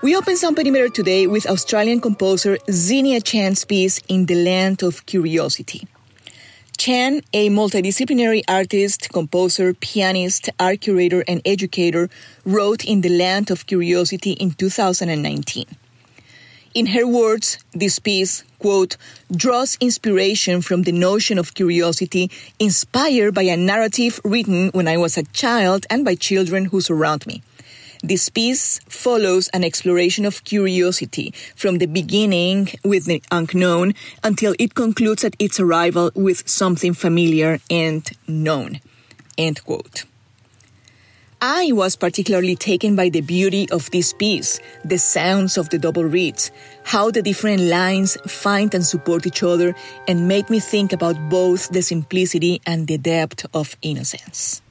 We 0.02 0.14
open 0.14 0.36
Sound 0.36 0.54
Perimeter 0.54 0.90
today 0.90 1.26
with 1.26 1.46
Australian 1.46 2.02
composer 2.02 2.58
Zinnia 2.70 3.22
Chan's 3.22 3.64
piece 3.64 3.98
In 4.08 4.26
the 4.26 4.34
Land 4.34 4.82
of 4.82 5.06
Curiosity. 5.06 5.88
Chan, 6.76 7.22
a 7.32 7.48
multidisciplinary 7.48 8.42
artist, 8.46 9.08
composer, 9.10 9.72
pianist, 9.72 10.50
art 10.60 10.82
curator, 10.82 11.24
and 11.26 11.40
educator, 11.46 12.10
wrote 12.44 12.84
In 12.84 13.00
the 13.00 13.08
Land 13.08 13.50
of 13.50 13.64
Curiosity 13.64 14.32
in 14.32 14.50
2019. 14.50 15.64
In 16.74 16.86
her 16.86 17.06
words, 17.06 17.56
this 17.72 17.98
piece, 17.98 18.44
quote, 18.64 18.96
draws 19.30 19.76
inspiration 19.78 20.62
from 20.62 20.84
the 20.84 20.92
notion 21.08 21.38
of 21.38 21.52
curiosity 21.52 22.30
inspired 22.58 23.34
by 23.34 23.42
a 23.42 23.58
narrative 23.58 24.18
written 24.24 24.70
when 24.72 24.88
I 24.88 24.96
was 24.96 25.18
a 25.18 25.28
child 25.34 25.84
and 25.90 26.02
by 26.02 26.14
children 26.14 26.64
who 26.70 26.80
surround 26.80 27.26
me. 27.26 27.42
This 28.02 28.30
piece 28.30 28.80
follows 28.88 29.48
an 29.48 29.64
exploration 29.64 30.24
of 30.24 30.44
curiosity 30.44 31.34
from 31.54 31.76
the 31.76 31.84
beginning 31.86 32.70
with 32.82 33.04
the 33.04 33.22
unknown 33.30 33.92
until 34.22 34.54
it 34.58 34.74
concludes 34.74 35.24
at 35.24 35.36
its 35.38 35.60
arrival 35.60 36.10
with 36.14 36.48
something 36.48 36.94
familiar 36.94 37.58
and 37.68 38.02
known. 38.26 38.80
End 39.36 39.62
quote. 39.62 40.04
I 41.46 41.72
was 41.72 41.94
particularly 41.94 42.56
taken 42.56 42.96
by 42.96 43.10
the 43.10 43.20
beauty 43.20 43.68
of 43.68 43.90
this 43.90 44.14
piece, 44.14 44.60
the 44.82 44.96
sounds 44.96 45.58
of 45.58 45.68
the 45.68 45.78
double 45.78 46.02
reeds, 46.02 46.50
how 46.84 47.10
the 47.10 47.20
different 47.20 47.60
lines 47.60 48.16
find 48.26 48.72
and 48.72 48.82
support 48.82 49.26
each 49.26 49.42
other, 49.42 49.74
and 50.08 50.26
made 50.26 50.48
me 50.48 50.58
think 50.58 50.94
about 50.94 51.28
both 51.28 51.68
the 51.68 51.82
simplicity 51.82 52.62
and 52.64 52.86
the 52.88 52.96
depth 52.96 53.44
of 53.52 53.76
innocence. 53.82 54.62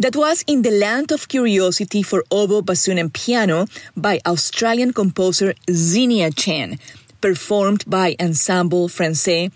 That 0.00 0.16
was 0.16 0.42
In 0.46 0.62
the 0.62 0.70
Land 0.70 1.12
of 1.12 1.28
Curiosity 1.28 2.02
for 2.02 2.24
oboe, 2.30 2.62
bassoon, 2.62 2.96
and 2.96 3.12
piano 3.12 3.66
by 3.94 4.18
Australian 4.24 4.94
composer 4.94 5.52
Zinnia 5.70 6.30
Chan, 6.30 6.78
performed 7.20 7.84
by 7.86 8.16
Ensemble 8.18 8.88
Francais, 8.88 9.50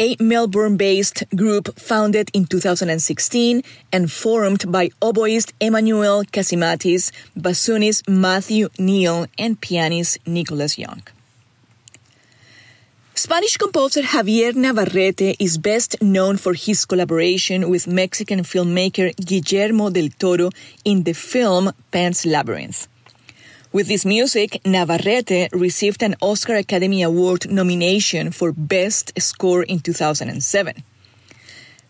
a 0.00 0.16
Melbourne 0.18 0.76
based 0.76 1.22
group 1.36 1.78
founded 1.78 2.28
in 2.34 2.46
2016 2.46 3.62
and 3.92 4.10
formed 4.10 4.64
by 4.72 4.88
oboist 5.00 5.52
Emmanuel 5.60 6.24
Casimatis, 6.24 7.12
bassoonist 7.38 8.08
Matthew 8.08 8.70
Neal, 8.76 9.28
and 9.38 9.60
pianist 9.60 10.18
Nicholas 10.26 10.76
Young. 10.76 11.02
Spanish 13.16 13.56
composer 13.56 14.02
Javier 14.02 14.56
Navarrete 14.56 15.36
is 15.38 15.56
best 15.56 16.02
known 16.02 16.36
for 16.36 16.52
his 16.52 16.84
collaboration 16.84 17.70
with 17.70 17.86
Mexican 17.86 18.40
filmmaker 18.40 19.14
Guillermo 19.14 19.88
del 19.88 20.08
Toro 20.18 20.50
in 20.84 21.04
the 21.04 21.12
film 21.12 21.72
Pan's 21.92 22.26
Labyrinth. 22.26 22.88
With 23.72 23.86
this 23.86 24.04
music, 24.04 24.60
Navarrete 24.66 25.48
received 25.52 26.02
an 26.02 26.16
Oscar 26.20 26.56
Academy 26.56 27.02
Award 27.02 27.48
nomination 27.48 28.32
for 28.32 28.50
Best 28.50 29.12
Score 29.22 29.62
in 29.62 29.78
2007. 29.78 30.82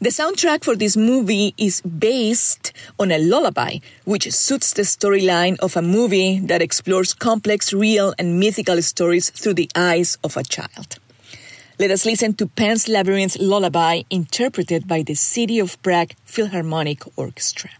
The 0.03 0.11
soundtrack 0.11 0.63
for 0.63 0.77
this 0.77 0.95
movie 0.95 1.55
is 1.57 1.81
based 1.81 2.75
on 2.99 3.11
a 3.11 3.19
lullaby, 3.19 3.79
which 4.05 4.31
suits 4.31 4.75
the 4.75 4.83
storyline 4.83 5.57
of 5.61 5.75
a 5.75 5.81
movie 5.81 6.41
that 6.41 6.61
explores 6.61 7.15
complex, 7.15 7.73
real, 7.73 8.13
and 8.19 8.39
mythical 8.39 8.83
stories 8.83 9.31
through 9.31 9.55
the 9.55 9.71
eyes 9.75 10.19
of 10.23 10.37
a 10.37 10.43
child. 10.43 10.99
Let 11.77 11.91
us 11.91 12.07
listen 12.07 12.35
to 12.35 12.47
Pan's 12.47 12.87
Labyrinth 12.87 13.37
Lullaby, 13.41 14.03
interpreted 14.09 14.87
by 14.87 15.03
the 15.03 15.17
City 15.17 15.59
of 15.59 15.83
Prague 15.83 16.13
Philharmonic 16.25 17.03
Orchestra. 17.19 17.71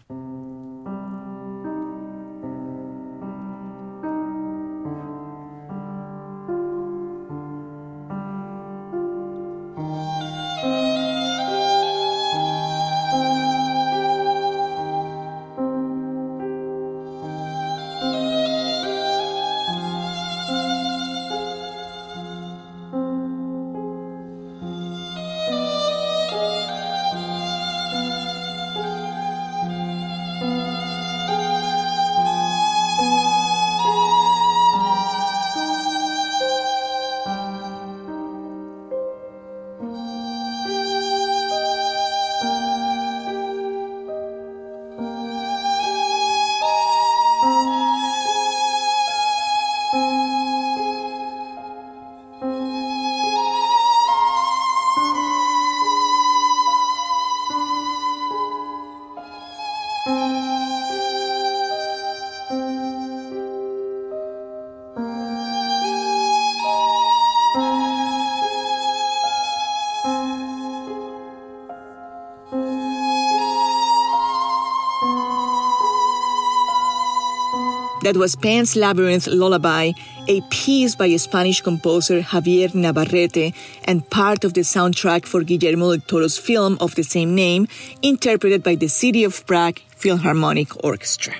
That 78.05 78.17
was 78.17 78.35
Pan's 78.35 78.75
Labyrinth 78.75 79.25
Lullaby, 79.25 79.93
a 80.27 80.41
piece 80.51 80.93
by 80.95 81.15
Spanish 81.15 81.61
composer 81.61 82.21
Javier 82.21 82.71
Navarrete 82.75 83.55
and 83.85 84.07
part 84.11 84.43
of 84.43 84.53
the 84.53 84.61
soundtrack 84.61 85.25
for 85.25 85.41
Guillermo 85.41 85.89
del 85.89 86.05
Toro's 86.05 86.37
film 86.37 86.77
of 86.79 86.93
the 86.93 87.01
same 87.01 87.33
name, 87.33 87.67
interpreted 88.03 88.61
by 88.61 88.75
the 88.75 88.89
City 88.89 89.23
of 89.23 89.43
Prague 89.47 89.79
Philharmonic 89.97 90.85
Orchestra. 90.85 91.33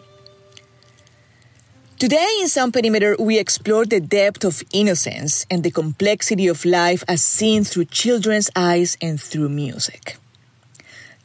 Today 2.00 2.40
in 2.42 2.50
Sound 2.50 2.74
Perimeter, 2.74 3.16
we 3.20 3.38
explore 3.38 3.86
the 3.86 4.02
depth 4.02 4.44
of 4.44 4.64
innocence 4.74 5.46
and 5.52 5.62
the 5.62 5.70
complexity 5.70 6.48
of 6.48 6.66
life 6.66 7.04
as 7.08 7.22
seen 7.22 7.64
through 7.64 7.86
children's 7.86 8.50
eyes 8.56 8.98
and 9.04 9.22
through 9.22 9.50
music. 9.50 10.18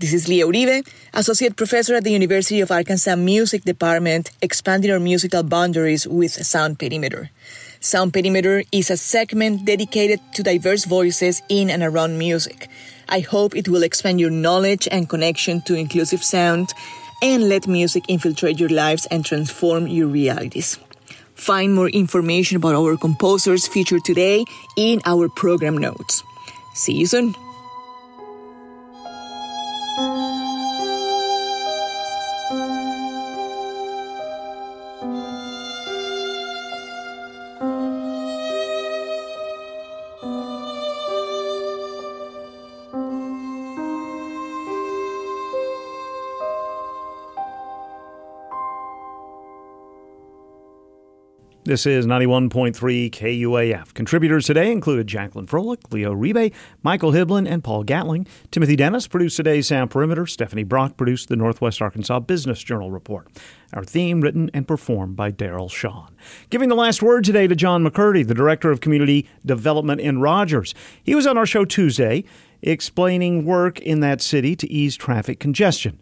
This 0.01 0.14
is 0.14 0.28
Leah 0.28 0.46
Uribe, 0.46 0.88
Associate 1.12 1.55
Professor 1.55 1.94
at 1.94 2.05
the 2.05 2.11
University 2.11 2.62
of 2.62 2.70
Arkansas 2.70 3.16
Music 3.16 3.64
Department, 3.64 4.30
expanding 4.40 4.90
our 4.90 4.98
musical 4.98 5.42
boundaries 5.42 6.09
with 6.09 6.32
Sound 6.32 6.78
Perimeter. 6.78 7.28
Sound 7.80 8.14
Perimeter 8.14 8.62
is 8.72 8.88
a 8.90 8.96
segment 8.96 9.66
dedicated 9.66 10.18
to 10.32 10.42
diverse 10.42 10.86
voices 10.86 11.42
in 11.51 11.68
and 11.68 11.82
around 11.82 12.16
music. 12.16 12.68
I 13.11 13.20
hope 13.20 13.55
it 13.55 13.68
will 13.68 13.82
expand 13.82 14.20
your 14.20 14.30
knowledge 14.30 14.88
and 14.90 15.07
connection 15.07 15.61
to 15.66 15.74
inclusive 15.74 16.24
sound 16.24 16.72
and 17.20 17.51
let 17.51 17.68
music 17.68 18.05
infiltrate 18.09 18.59
your 18.59 18.70
lives 18.70 19.05
and 19.11 19.22
transform 19.22 19.86
your 19.86 20.09
realities. 20.09 20.78
Find 21.34 21.74
more 21.74 21.90
information 21.90 22.57
about 22.57 22.74
our 22.74 22.96
composers 22.96 23.68
featured 23.68 24.07
today 24.07 24.46
in 24.78 25.03
our 25.05 25.28
program 25.28 25.76
notes. 25.76 26.22
See 26.72 26.94
you 26.94 27.05
soon. 27.05 27.34
This 51.70 51.86
is 51.86 52.04
91.3 52.04 52.74
KUAF. 53.12 53.94
Contributors 53.94 54.46
today 54.46 54.72
included 54.72 55.06
Jacqueline 55.06 55.46
Froelich, 55.46 55.92
Leah 55.92 56.10
Uribe, 56.10 56.52
Michael 56.82 57.12
Hibblen, 57.12 57.48
and 57.48 57.62
Paul 57.62 57.84
Gatling. 57.84 58.26
Timothy 58.50 58.74
Dennis 58.74 59.06
produced 59.06 59.36
today's 59.36 59.68
Sound 59.68 59.88
Perimeter. 59.88 60.26
Stephanie 60.26 60.64
Brock 60.64 60.96
produced 60.96 61.28
the 61.28 61.36
Northwest 61.36 61.80
Arkansas 61.80 62.18
Business 62.18 62.60
Journal 62.64 62.90
Report. 62.90 63.28
Our 63.72 63.84
theme 63.84 64.20
written 64.20 64.50
and 64.52 64.66
performed 64.66 65.14
by 65.14 65.30
Daryl 65.30 65.70
Shawn. 65.70 66.12
Giving 66.50 66.70
the 66.70 66.74
last 66.74 67.04
word 67.04 67.22
today 67.22 67.46
to 67.46 67.54
John 67.54 67.84
McCurdy, 67.84 68.26
the 68.26 68.34
Director 68.34 68.72
of 68.72 68.80
Community 68.80 69.28
Development 69.46 70.00
in 70.00 70.20
Rogers. 70.20 70.74
He 71.04 71.14
was 71.14 71.24
on 71.24 71.38
our 71.38 71.46
show 71.46 71.64
Tuesday 71.64 72.24
explaining 72.62 73.44
work 73.44 73.78
in 73.78 74.00
that 74.00 74.20
city 74.20 74.56
to 74.56 74.68
ease 74.68 74.96
traffic 74.96 75.38
congestion. 75.38 76.00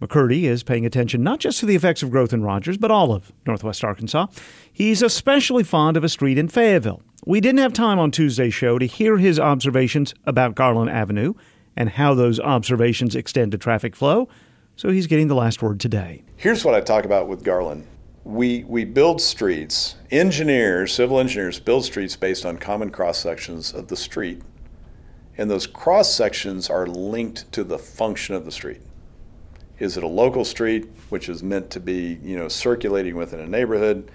McCurdy 0.00 0.42
is 0.42 0.62
paying 0.62 0.84
attention 0.84 1.22
not 1.22 1.40
just 1.40 1.60
to 1.60 1.66
the 1.66 1.74
effects 1.74 2.02
of 2.02 2.10
growth 2.10 2.32
in 2.32 2.42
Rogers, 2.42 2.76
but 2.76 2.90
all 2.90 3.12
of 3.12 3.32
Northwest 3.46 3.82
Arkansas. 3.82 4.26
He's 4.70 5.00
especially 5.00 5.64
fond 5.64 5.96
of 5.96 6.04
a 6.04 6.08
street 6.08 6.36
in 6.36 6.48
Fayetteville. 6.48 7.02
We 7.24 7.40
didn't 7.40 7.60
have 7.60 7.72
time 7.72 7.98
on 7.98 8.10
Tuesday's 8.10 8.52
show 8.52 8.78
to 8.78 8.86
hear 8.86 9.16
his 9.16 9.40
observations 9.40 10.14
about 10.24 10.54
Garland 10.54 10.90
Avenue 10.90 11.32
and 11.76 11.90
how 11.90 12.14
those 12.14 12.38
observations 12.38 13.16
extend 13.16 13.52
to 13.52 13.58
traffic 13.58 13.96
flow, 13.96 14.28
so 14.76 14.90
he's 14.90 15.06
getting 15.06 15.28
the 15.28 15.34
last 15.34 15.62
word 15.62 15.80
today. 15.80 16.22
Here's 16.36 16.64
what 16.64 16.74
I 16.74 16.80
talk 16.80 17.04
about 17.04 17.26
with 17.26 17.42
Garland. 17.42 17.86
We, 18.24 18.64
we 18.64 18.84
build 18.84 19.22
streets, 19.22 19.96
engineers, 20.10 20.92
civil 20.92 21.20
engineers 21.20 21.58
build 21.58 21.84
streets 21.84 22.16
based 22.16 22.44
on 22.44 22.58
common 22.58 22.90
cross 22.90 23.18
sections 23.18 23.72
of 23.72 23.88
the 23.88 23.96
street. 23.96 24.42
And 25.38 25.50
those 25.50 25.66
cross 25.66 26.12
sections 26.12 26.68
are 26.68 26.86
linked 26.86 27.50
to 27.52 27.64
the 27.64 27.78
function 27.78 28.34
of 28.34 28.44
the 28.44 28.50
street. 28.50 28.80
Is 29.78 29.96
it 29.96 30.02
a 30.02 30.08
local 30.08 30.44
street, 30.44 30.88
which 31.10 31.28
is 31.28 31.42
meant 31.42 31.70
to 31.70 31.80
be, 31.80 32.18
you 32.22 32.36
know, 32.36 32.48
circulating 32.48 33.14
within 33.14 33.40
a 33.40 33.46
neighborhood? 33.46 34.10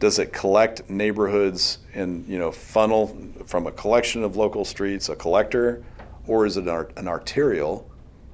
Does 0.00 0.18
it 0.18 0.32
collect 0.32 0.90
neighborhoods 0.90 1.78
and, 1.94 2.26
you 2.26 2.38
know, 2.38 2.50
funnel 2.50 3.16
from 3.46 3.66
a 3.66 3.72
collection 3.72 4.24
of 4.24 4.36
local 4.36 4.64
streets, 4.64 5.08
a 5.08 5.16
collector, 5.16 5.84
or 6.26 6.44
is 6.44 6.56
it 6.56 6.66
an 6.66 7.06
arterial, 7.06 7.88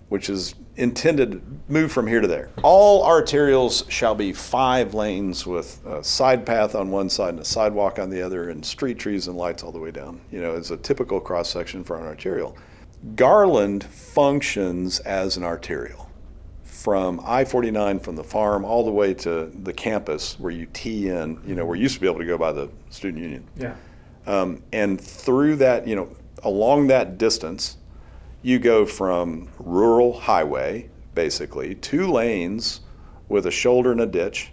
which 0.09 0.31
is 0.31 0.55
intended 0.77 1.33
to 1.33 1.43
move 1.69 1.93
from 1.93 2.07
here 2.07 2.23
to 2.23 2.27
there? 2.27 2.49
All 2.63 3.05
arterials 3.05 3.89
shall 3.91 4.15
be 4.15 4.33
five 4.33 4.95
lanes 4.95 5.47
with 5.47 5.85
a 5.85 6.03
side 6.03 6.47
path 6.47 6.75
on 6.75 6.91
one 6.91 7.11
side 7.11 7.31
and 7.31 7.41
a 7.41 7.45
sidewalk 7.45 7.99
on 7.99 8.09
the 8.09 8.23
other, 8.23 8.49
and 8.49 8.65
street 8.65 8.99
trees 8.99 9.29
and 9.29 9.37
lights 9.37 9.63
all 9.63 9.73
the 9.73 9.79
way 9.79 9.91
down. 9.91 10.23
You 10.31 10.41
know, 10.41 10.57
it's 10.57 10.71
a 10.71 10.79
typical 10.79 11.21
cross 11.21 11.51
section 11.51 11.85
for 11.85 11.99
an 11.99 12.07
arterial. 12.07 12.57
Garland 13.15 13.85
functions 13.85 15.01
as 15.01 15.37
an 15.37 15.45
arterial 15.45 16.09
from 16.83 17.21
I 17.25 17.45
49 17.45 18.01
from 18.01 18.17
the 18.17 18.25
farm 18.25 18.65
all 18.65 18.85
the 18.85 18.91
way 18.91 19.15
to 19.15 19.53
the 19.63 19.73
campus 19.73 20.39
where 20.41 20.51
you 20.51 20.67
tee 20.73 21.09
in, 21.09 21.41
you 21.47 21.55
know, 21.55 21.65
where 21.65 21.77
you 21.77 21.85
used 21.85 21.95
to 21.95 22.01
be 22.01 22.09
able 22.09 22.19
to 22.19 22.27
go 22.27 22.37
by 22.37 22.51
the 22.51 22.69
student 22.91 23.23
union. 23.23 23.45
Yeah. 23.57 23.77
Um, 24.27 24.65
and 24.73 25.01
through 25.01 25.57
that, 25.57 25.87
you 25.87 25.95
know, 25.95 26.09
along 26.43 26.89
that 26.89 27.19
distance, 27.19 27.77
you 28.43 28.59
go 28.59 28.85
from 28.85 29.49
rural 29.61 30.13
highway, 30.13 30.91
basically, 31.15 31.77
two 31.77 32.11
lanes 32.11 32.81
with 33.29 33.47
a 33.47 33.51
shoulder 33.53 33.93
and 33.93 34.01
a 34.01 34.07
ditch, 34.07 34.51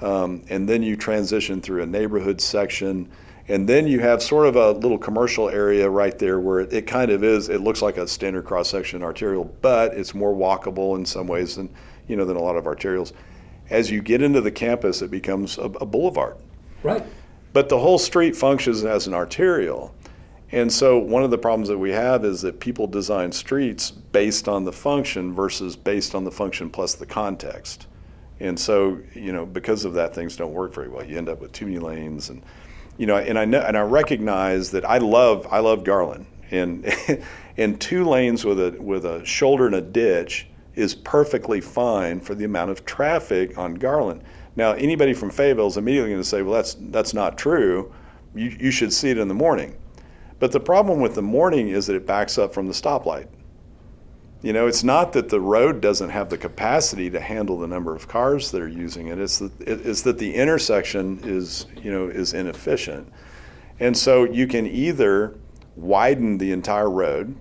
um, 0.00 0.42
and 0.48 0.66
then 0.66 0.82
you 0.82 0.96
transition 0.96 1.60
through 1.60 1.82
a 1.82 1.86
neighborhood 1.86 2.40
section. 2.40 3.06
And 3.48 3.68
then 3.68 3.86
you 3.86 4.00
have 4.00 4.22
sort 4.22 4.46
of 4.46 4.56
a 4.56 4.72
little 4.72 4.98
commercial 4.98 5.48
area 5.48 5.88
right 5.88 6.18
there 6.18 6.40
where 6.40 6.60
it, 6.60 6.72
it 6.72 6.86
kind 6.86 7.10
of 7.10 7.22
is. 7.22 7.48
It 7.48 7.60
looks 7.60 7.80
like 7.80 7.96
a 7.96 8.08
standard 8.08 8.44
cross 8.44 8.70
section 8.70 9.02
arterial, 9.02 9.44
but 9.62 9.94
it's 9.94 10.14
more 10.14 10.34
walkable 10.34 10.96
in 10.96 11.06
some 11.06 11.28
ways 11.28 11.56
than 11.56 11.70
you 12.08 12.16
know 12.16 12.24
than 12.24 12.36
a 12.36 12.42
lot 12.42 12.56
of 12.56 12.64
arterials. 12.64 13.12
As 13.70 13.90
you 13.90 14.02
get 14.02 14.22
into 14.22 14.40
the 14.40 14.50
campus, 14.50 15.02
it 15.02 15.10
becomes 15.10 15.58
a, 15.58 15.62
a 15.62 15.86
boulevard. 15.86 16.36
Right. 16.82 17.04
But 17.52 17.68
the 17.68 17.78
whole 17.78 17.98
street 17.98 18.36
functions 18.36 18.84
as 18.84 19.06
an 19.06 19.14
arterial. 19.14 19.94
And 20.52 20.72
so 20.72 20.98
one 20.98 21.24
of 21.24 21.30
the 21.30 21.38
problems 21.38 21.68
that 21.68 21.78
we 21.78 21.90
have 21.90 22.24
is 22.24 22.42
that 22.42 22.60
people 22.60 22.86
design 22.86 23.32
streets 23.32 23.90
based 23.90 24.48
on 24.48 24.64
the 24.64 24.72
function 24.72 25.34
versus 25.34 25.74
based 25.74 26.14
on 26.14 26.22
the 26.22 26.30
function 26.30 26.70
plus 26.70 26.94
the 26.94 27.06
context. 27.06 27.86
And 28.38 28.58
so, 28.58 29.00
you 29.14 29.32
know, 29.32 29.46
because 29.46 29.84
of 29.84 29.94
that, 29.94 30.14
things 30.14 30.36
don't 30.36 30.52
work 30.52 30.74
very 30.74 30.88
well. 30.88 31.04
You 31.04 31.18
end 31.18 31.28
up 31.28 31.40
with 31.40 31.52
too 31.52 31.66
many 31.66 31.78
lanes, 31.78 32.28
and 32.28 32.42
you 32.98 33.06
know, 33.06 33.16
and 33.16 33.38
I 33.38 33.44
know, 33.44 33.60
and 33.60 33.76
I 33.76 33.82
recognize 33.82 34.70
that 34.72 34.84
I 34.84 34.98
love, 34.98 35.46
I 35.50 35.58
love 35.58 35.84
Garland, 35.84 36.26
and 36.50 36.92
and 37.56 37.80
two 37.80 38.04
lanes 38.04 38.44
with 38.44 38.58
a 38.58 38.76
with 38.80 39.04
a 39.04 39.24
shoulder 39.24 39.66
and 39.66 39.74
a 39.74 39.80
ditch 39.80 40.46
is 40.74 40.94
perfectly 40.94 41.60
fine 41.60 42.20
for 42.20 42.34
the 42.34 42.44
amount 42.44 42.70
of 42.70 42.84
traffic 42.84 43.56
on 43.56 43.74
Garland. 43.74 44.22
Now, 44.56 44.72
anybody 44.72 45.14
from 45.14 45.30
Fayetteville 45.30 45.66
is 45.66 45.76
immediately 45.76 46.10
going 46.10 46.22
to 46.22 46.28
say, 46.28 46.42
well, 46.42 46.54
that's 46.54 46.76
that's 46.80 47.14
not 47.14 47.38
true. 47.38 47.92
You 48.34 48.56
you 48.58 48.70
should 48.70 48.92
see 48.92 49.10
it 49.10 49.18
in 49.18 49.28
the 49.28 49.34
morning. 49.34 49.76
But 50.38 50.52
the 50.52 50.60
problem 50.60 51.00
with 51.00 51.14
the 51.14 51.22
morning 51.22 51.68
is 51.68 51.86
that 51.86 51.96
it 51.96 52.06
backs 52.06 52.36
up 52.36 52.52
from 52.52 52.66
the 52.66 52.74
stoplight. 52.74 53.26
You 54.42 54.52
know, 54.52 54.66
it's 54.66 54.84
not 54.84 55.12
that 55.14 55.28
the 55.28 55.40
road 55.40 55.80
doesn't 55.80 56.10
have 56.10 56.28
the 56.28 56.38
capacity 56.38 57.10
to 57.10 57.20
handle 57.20 57.58
the 57.58 57.66
number 57.66 57.94
of 57.94 58.06
cars 58.06 58.50
that 58.50 58.60
are 58.60 58.68
using 58.68 59.08
it. 59.08 59.18
It's 59.18 59.38
that, 59.38 59.52
it's 59.60 60.02
that 60.02 60.18
the 60.18 60.34
intersection 60.34 61.20
is, 61.24 61.66
you 61.82 61.90
know, 61.90 62.06
is 62.08 62.34
inefficient. 62.34 63.10
And 63.80 63.96
so 63.96 64.24
you 64.24 64.46
can 64.46 64.66
either 64.66 65.36
widen 65.74 66.38
the 66.38 66.52
entire 66.52 66.90
road, 66.90 67.34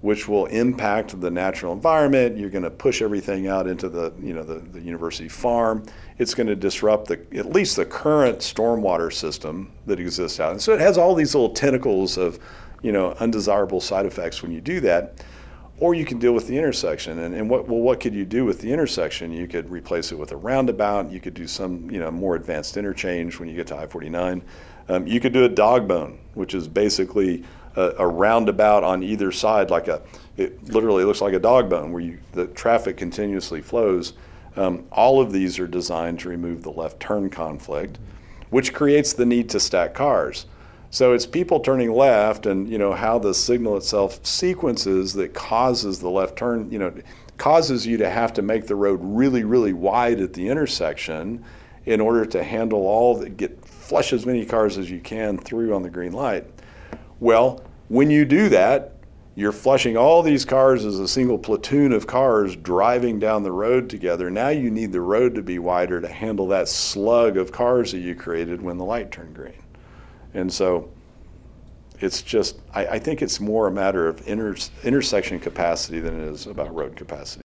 which 0.00 0.28
will 0.28 0.46
impact 0.46 1.20
the 1.20 1.30
natural 1.30 1.72
environment. 1.72 2.36
You're 2.36 2.50
going 2.50 2.64
to 2.64 2.70
push 2.70 3.02
everything 3.02 3.46
out 3.48 3.66
into 3.66 3.88
the, 3.88 4.12
you 4.20 4.34
know, 4.34 4.42
the, 4.42 4.58
the 4.58 4.80
university 4.80 5.28
farm. 5.28 5.86
It's 6.18 6.34
going 6.34 6.48
to 6.48 6.56
disrupt 6.56 7.08
the, 7.08 7.24
at 7.36 7.46
least 7.46 7.76
the 7.76 7.86
current 7.86 8.38
stormwater 8.38 9.12
system 9.12 9.72
that 9.86 9.98
exists 9.98 10.38
out. 10.38 10.52
And 10.52 10.60
so 10.60 10.72
it 10.72 10.80
has 10.80 10.98
all 10.98 11.14
these 11.14 11.34
little 11.34 11.54
tentacles 11.54 12.18
of, 12.18 12.38
you 12.82 12.92
know, 12.92 13.12
undesirable 13.20 13.80
side 13.80 14.06
effects 14.06 14.42
when 14.42 14.52
you 14.52 14.60
do 14.60 14.80
that 14.80 15.24
or 15.78 15.94
you 15.94 16.04
can 16.04 16.18
deal 16.18 16.32
with 16.32 16.46
the 16.46 16.56
intersection. 16.56 17.18
And, 17.18 17.34
and 17.34 17.50
what 17.50 17.68
well, 17.68 17.80
what 17.80 18.00
could 18.00 18.14
you 18.14 18.24
do 18.24 18.44
with 18.44 18.60
the 18.60 18.72
intersection? 18.72 19.32
You 19.32 19.46
could 19.46 19.70
replace 19.70 20.12
it 20.12 20.18
with 20.18 20.32
a 20.32 20.36
roundabout. 20.36 21.10
You 21.10 21.20
could 21.20 21.34
do 21.34 21.46
some 21.46 21.90
you 21.90 22.00
know 22.00 22.10
more 22.10 22.36
advanced 22.36 22.76
interchange 22.76 23.38
when 23.38 23.48
you 23.48 23.54
get 23.54 23.66
to 23.68 23.76
I-49. 23.76 24.42
Um, 24.88 25.06
you 25.06 25.20
could 25.20 25.32
do 25.32 25.44
a 25.44 25.48
dog 25.48 25.88
bone, 25.88 26.18
which 26.34 26.54
is 26.54 26.68
basically 26.68 27.44
a, 27.74 27.92
a, 27.98 28.06
roundabout 28.06 28.84
on 28.84 29.02
either 29.02 29.32
side, 29.32 29.68
like 29.68 29.88
a 29.88 30.00
it 30.36 30.62
literally 30.68 31.04
looks 31.04 31.20
like 31.20 31.34
a 31.34 31.38
dog 31.38 31.68
bone 31.68 31.92
where 31.92 32.02
you, 32.02 32.18
the 32.32 32.46
traffic 32.48 32.96
continuously 32.96 33.60
flows. 33.60 34.12
Um, 34.54 34.86
all 34.90 35.20
of 35.20 35.32
these 35.32 35.58
are 35.58 35.66
designed 35.66 36.20
to 36.20 36.28
remove 36.28 36.62
the 36.62 36.70
left 36.70 37.00
turn 37.00 37.28
conflict, 37.28 37.98
which 38.50 38.72
creates 38.72 39.12
the 39.12 39.26
need 39.26 39.50
to 39.50 39.60
stack 39.60 39.92
cars. 39.92 40.46
So 40.90 41.12
it's 41.12 41.26
people 41.26 41.60
turning 41.60 41.92
left 41.92 42.46
and 42.46 42.68
you 42.68 42.78
know 42.78 42.92
how 42.92 43.18
the 43.18 43.34
signal 43.34 43.76
itself 43.76 44.24
sequences 44.24 45.12
that 45.14 45.34
causes 45.34 45.98
the 45.98 46.10
left 46.10 46.36
turn, 46.36 46.70
you 46.70 46.78
know, 46.78 46.92
causes 47.36 47.86
you 47.86 47.96
to 47.98 48.08
have 48.08 48.32
to 48.34 48.42
make 48.42 48.66
the 48.66 48.76
road 48.76 49.00
really 49.02 49.44
really 49.44 49.72
wide 49.72 50.20
at 50.20 50.32
the 50.32 50.48
intersection 50.48 51.44
in 51.84 52.00
order 52.00 52.24
to 52.26 52.42
handle 52.42 52.86
all 52.86 53.16
the 53.16 53.28
get 53.28 53.64
flush 53.64 54.12
as 54.12 54.26
many 54.26 54.44
cars 54.44 54.78
as 54.78 54.90
you 54.90 55.00
can 55.00 55.38
through 55.38 55.74
on 55.74 55.82
the 55.82 55.90
green 55.90 56.12
light. 56.12 56.44
Well, 57.20 57.62
when 57.88 58.10
you 58.10 58.24
do 58.24 58.48
that, 58.50 58.94
you're 59.36 59.52
flushing 59.52 59.96
all 59.96 60.22
these 60.22 60.46
cars 60.46 60.84
as 60.84 60.98
a 60.98 61.06
single 61.06 61.38
platoon 61.38 61.92
of 61.92 62.06
cars 62.06 62.56
driving 62.56 63.18
down 63.18 63.42
the 63.42 63.52
road 63.52 63.90
together. 63.90 64.30
Now 64.30 64.48
you 64.48 64.70
need 64.70 64.92
the 64.92 65.02
road 65.02 65.34
to 65.34 65.42
be 65.42 65.58
wider 65.58 66.00
to 66.00 66.08
handle 66.08 66.48
that 66.48 66.68
slug 66.68 67.36
of 67.36 67.52
cars 67.52 67.92
that 67.92 67.98
you 67.98 68.14
created 68.14 68.62
when 68.62 68.78
the 68.78 68.84
light 68.84 69.12
turned 69.12 69.34
green. 69.34 69.52
And 70.36 70.52
so 70.52 70.90
it's 71.98 72.22
just, 72.22 72.60
I, 72.74 72.86
I 72.86 72.98
think 72.98 73.22
it's 73.22 73.40
more 73.40 73.66
a 73.66 73.70
matter 73.70 74.06
of 74.06 74.26
inter, 74.28 74.54
intersection 74.84 75.40
capacity 75.40 75.98
than 75.98 76.20
it 76.20 76.28
is 76.28 76.46
about 76.46 76.74
road 76.74 76.94
capacity. 76.94 77.42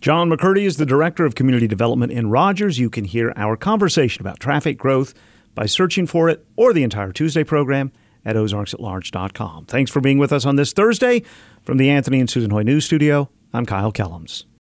John 0.00 0.30
McCurdy 0.30 0.64
is 0.64 0.76
the 0.76 0.86
Director 0.86 1.24
of 1.24 1.34
Community 1.34 1.66
Development 1.66 2.12
in 2.12 2.30
Rogers. 2.30 2.78
You 2.78 2.90
can 2.90 3.04
hear 3.04 3.32
our 3.34 3.56
conversation 3.56 4.22
about 4.22 4.38
traffic 4.38 4.78
growth 4.78 5.12
by 5.54 5.66
searching 5.66 6.06
for 6.06 6.28
it 6.28 6.46
or 6.54 6.72
the 6.72 6.84
entire 6.84 7.12
Tuesday 7.12 7.42
program 7.42 7.90
at 8.24 8.36
ozarksatlarge.com. 8.36 9.64
Thanks 9.64 9.90
for 9.90 10.00
being 10.00 10.18
with 10.18 10.32
us 10.32 10.44
on 10.44 10.56
this 10.56 10.72
Thursday. 10.72 11.22
From 11.64 11.78
the 11.78 11.90
Anthony 11.90 12.20
and 12.20 12.30
Susan 12.30 12.50
Hoy 12.50 12.62
News 12.62 12.84
Studio, 12.84 13.30
I'm 13.52 13.66
Kyle 13.66 13.92
Kellums. 13.92 14.44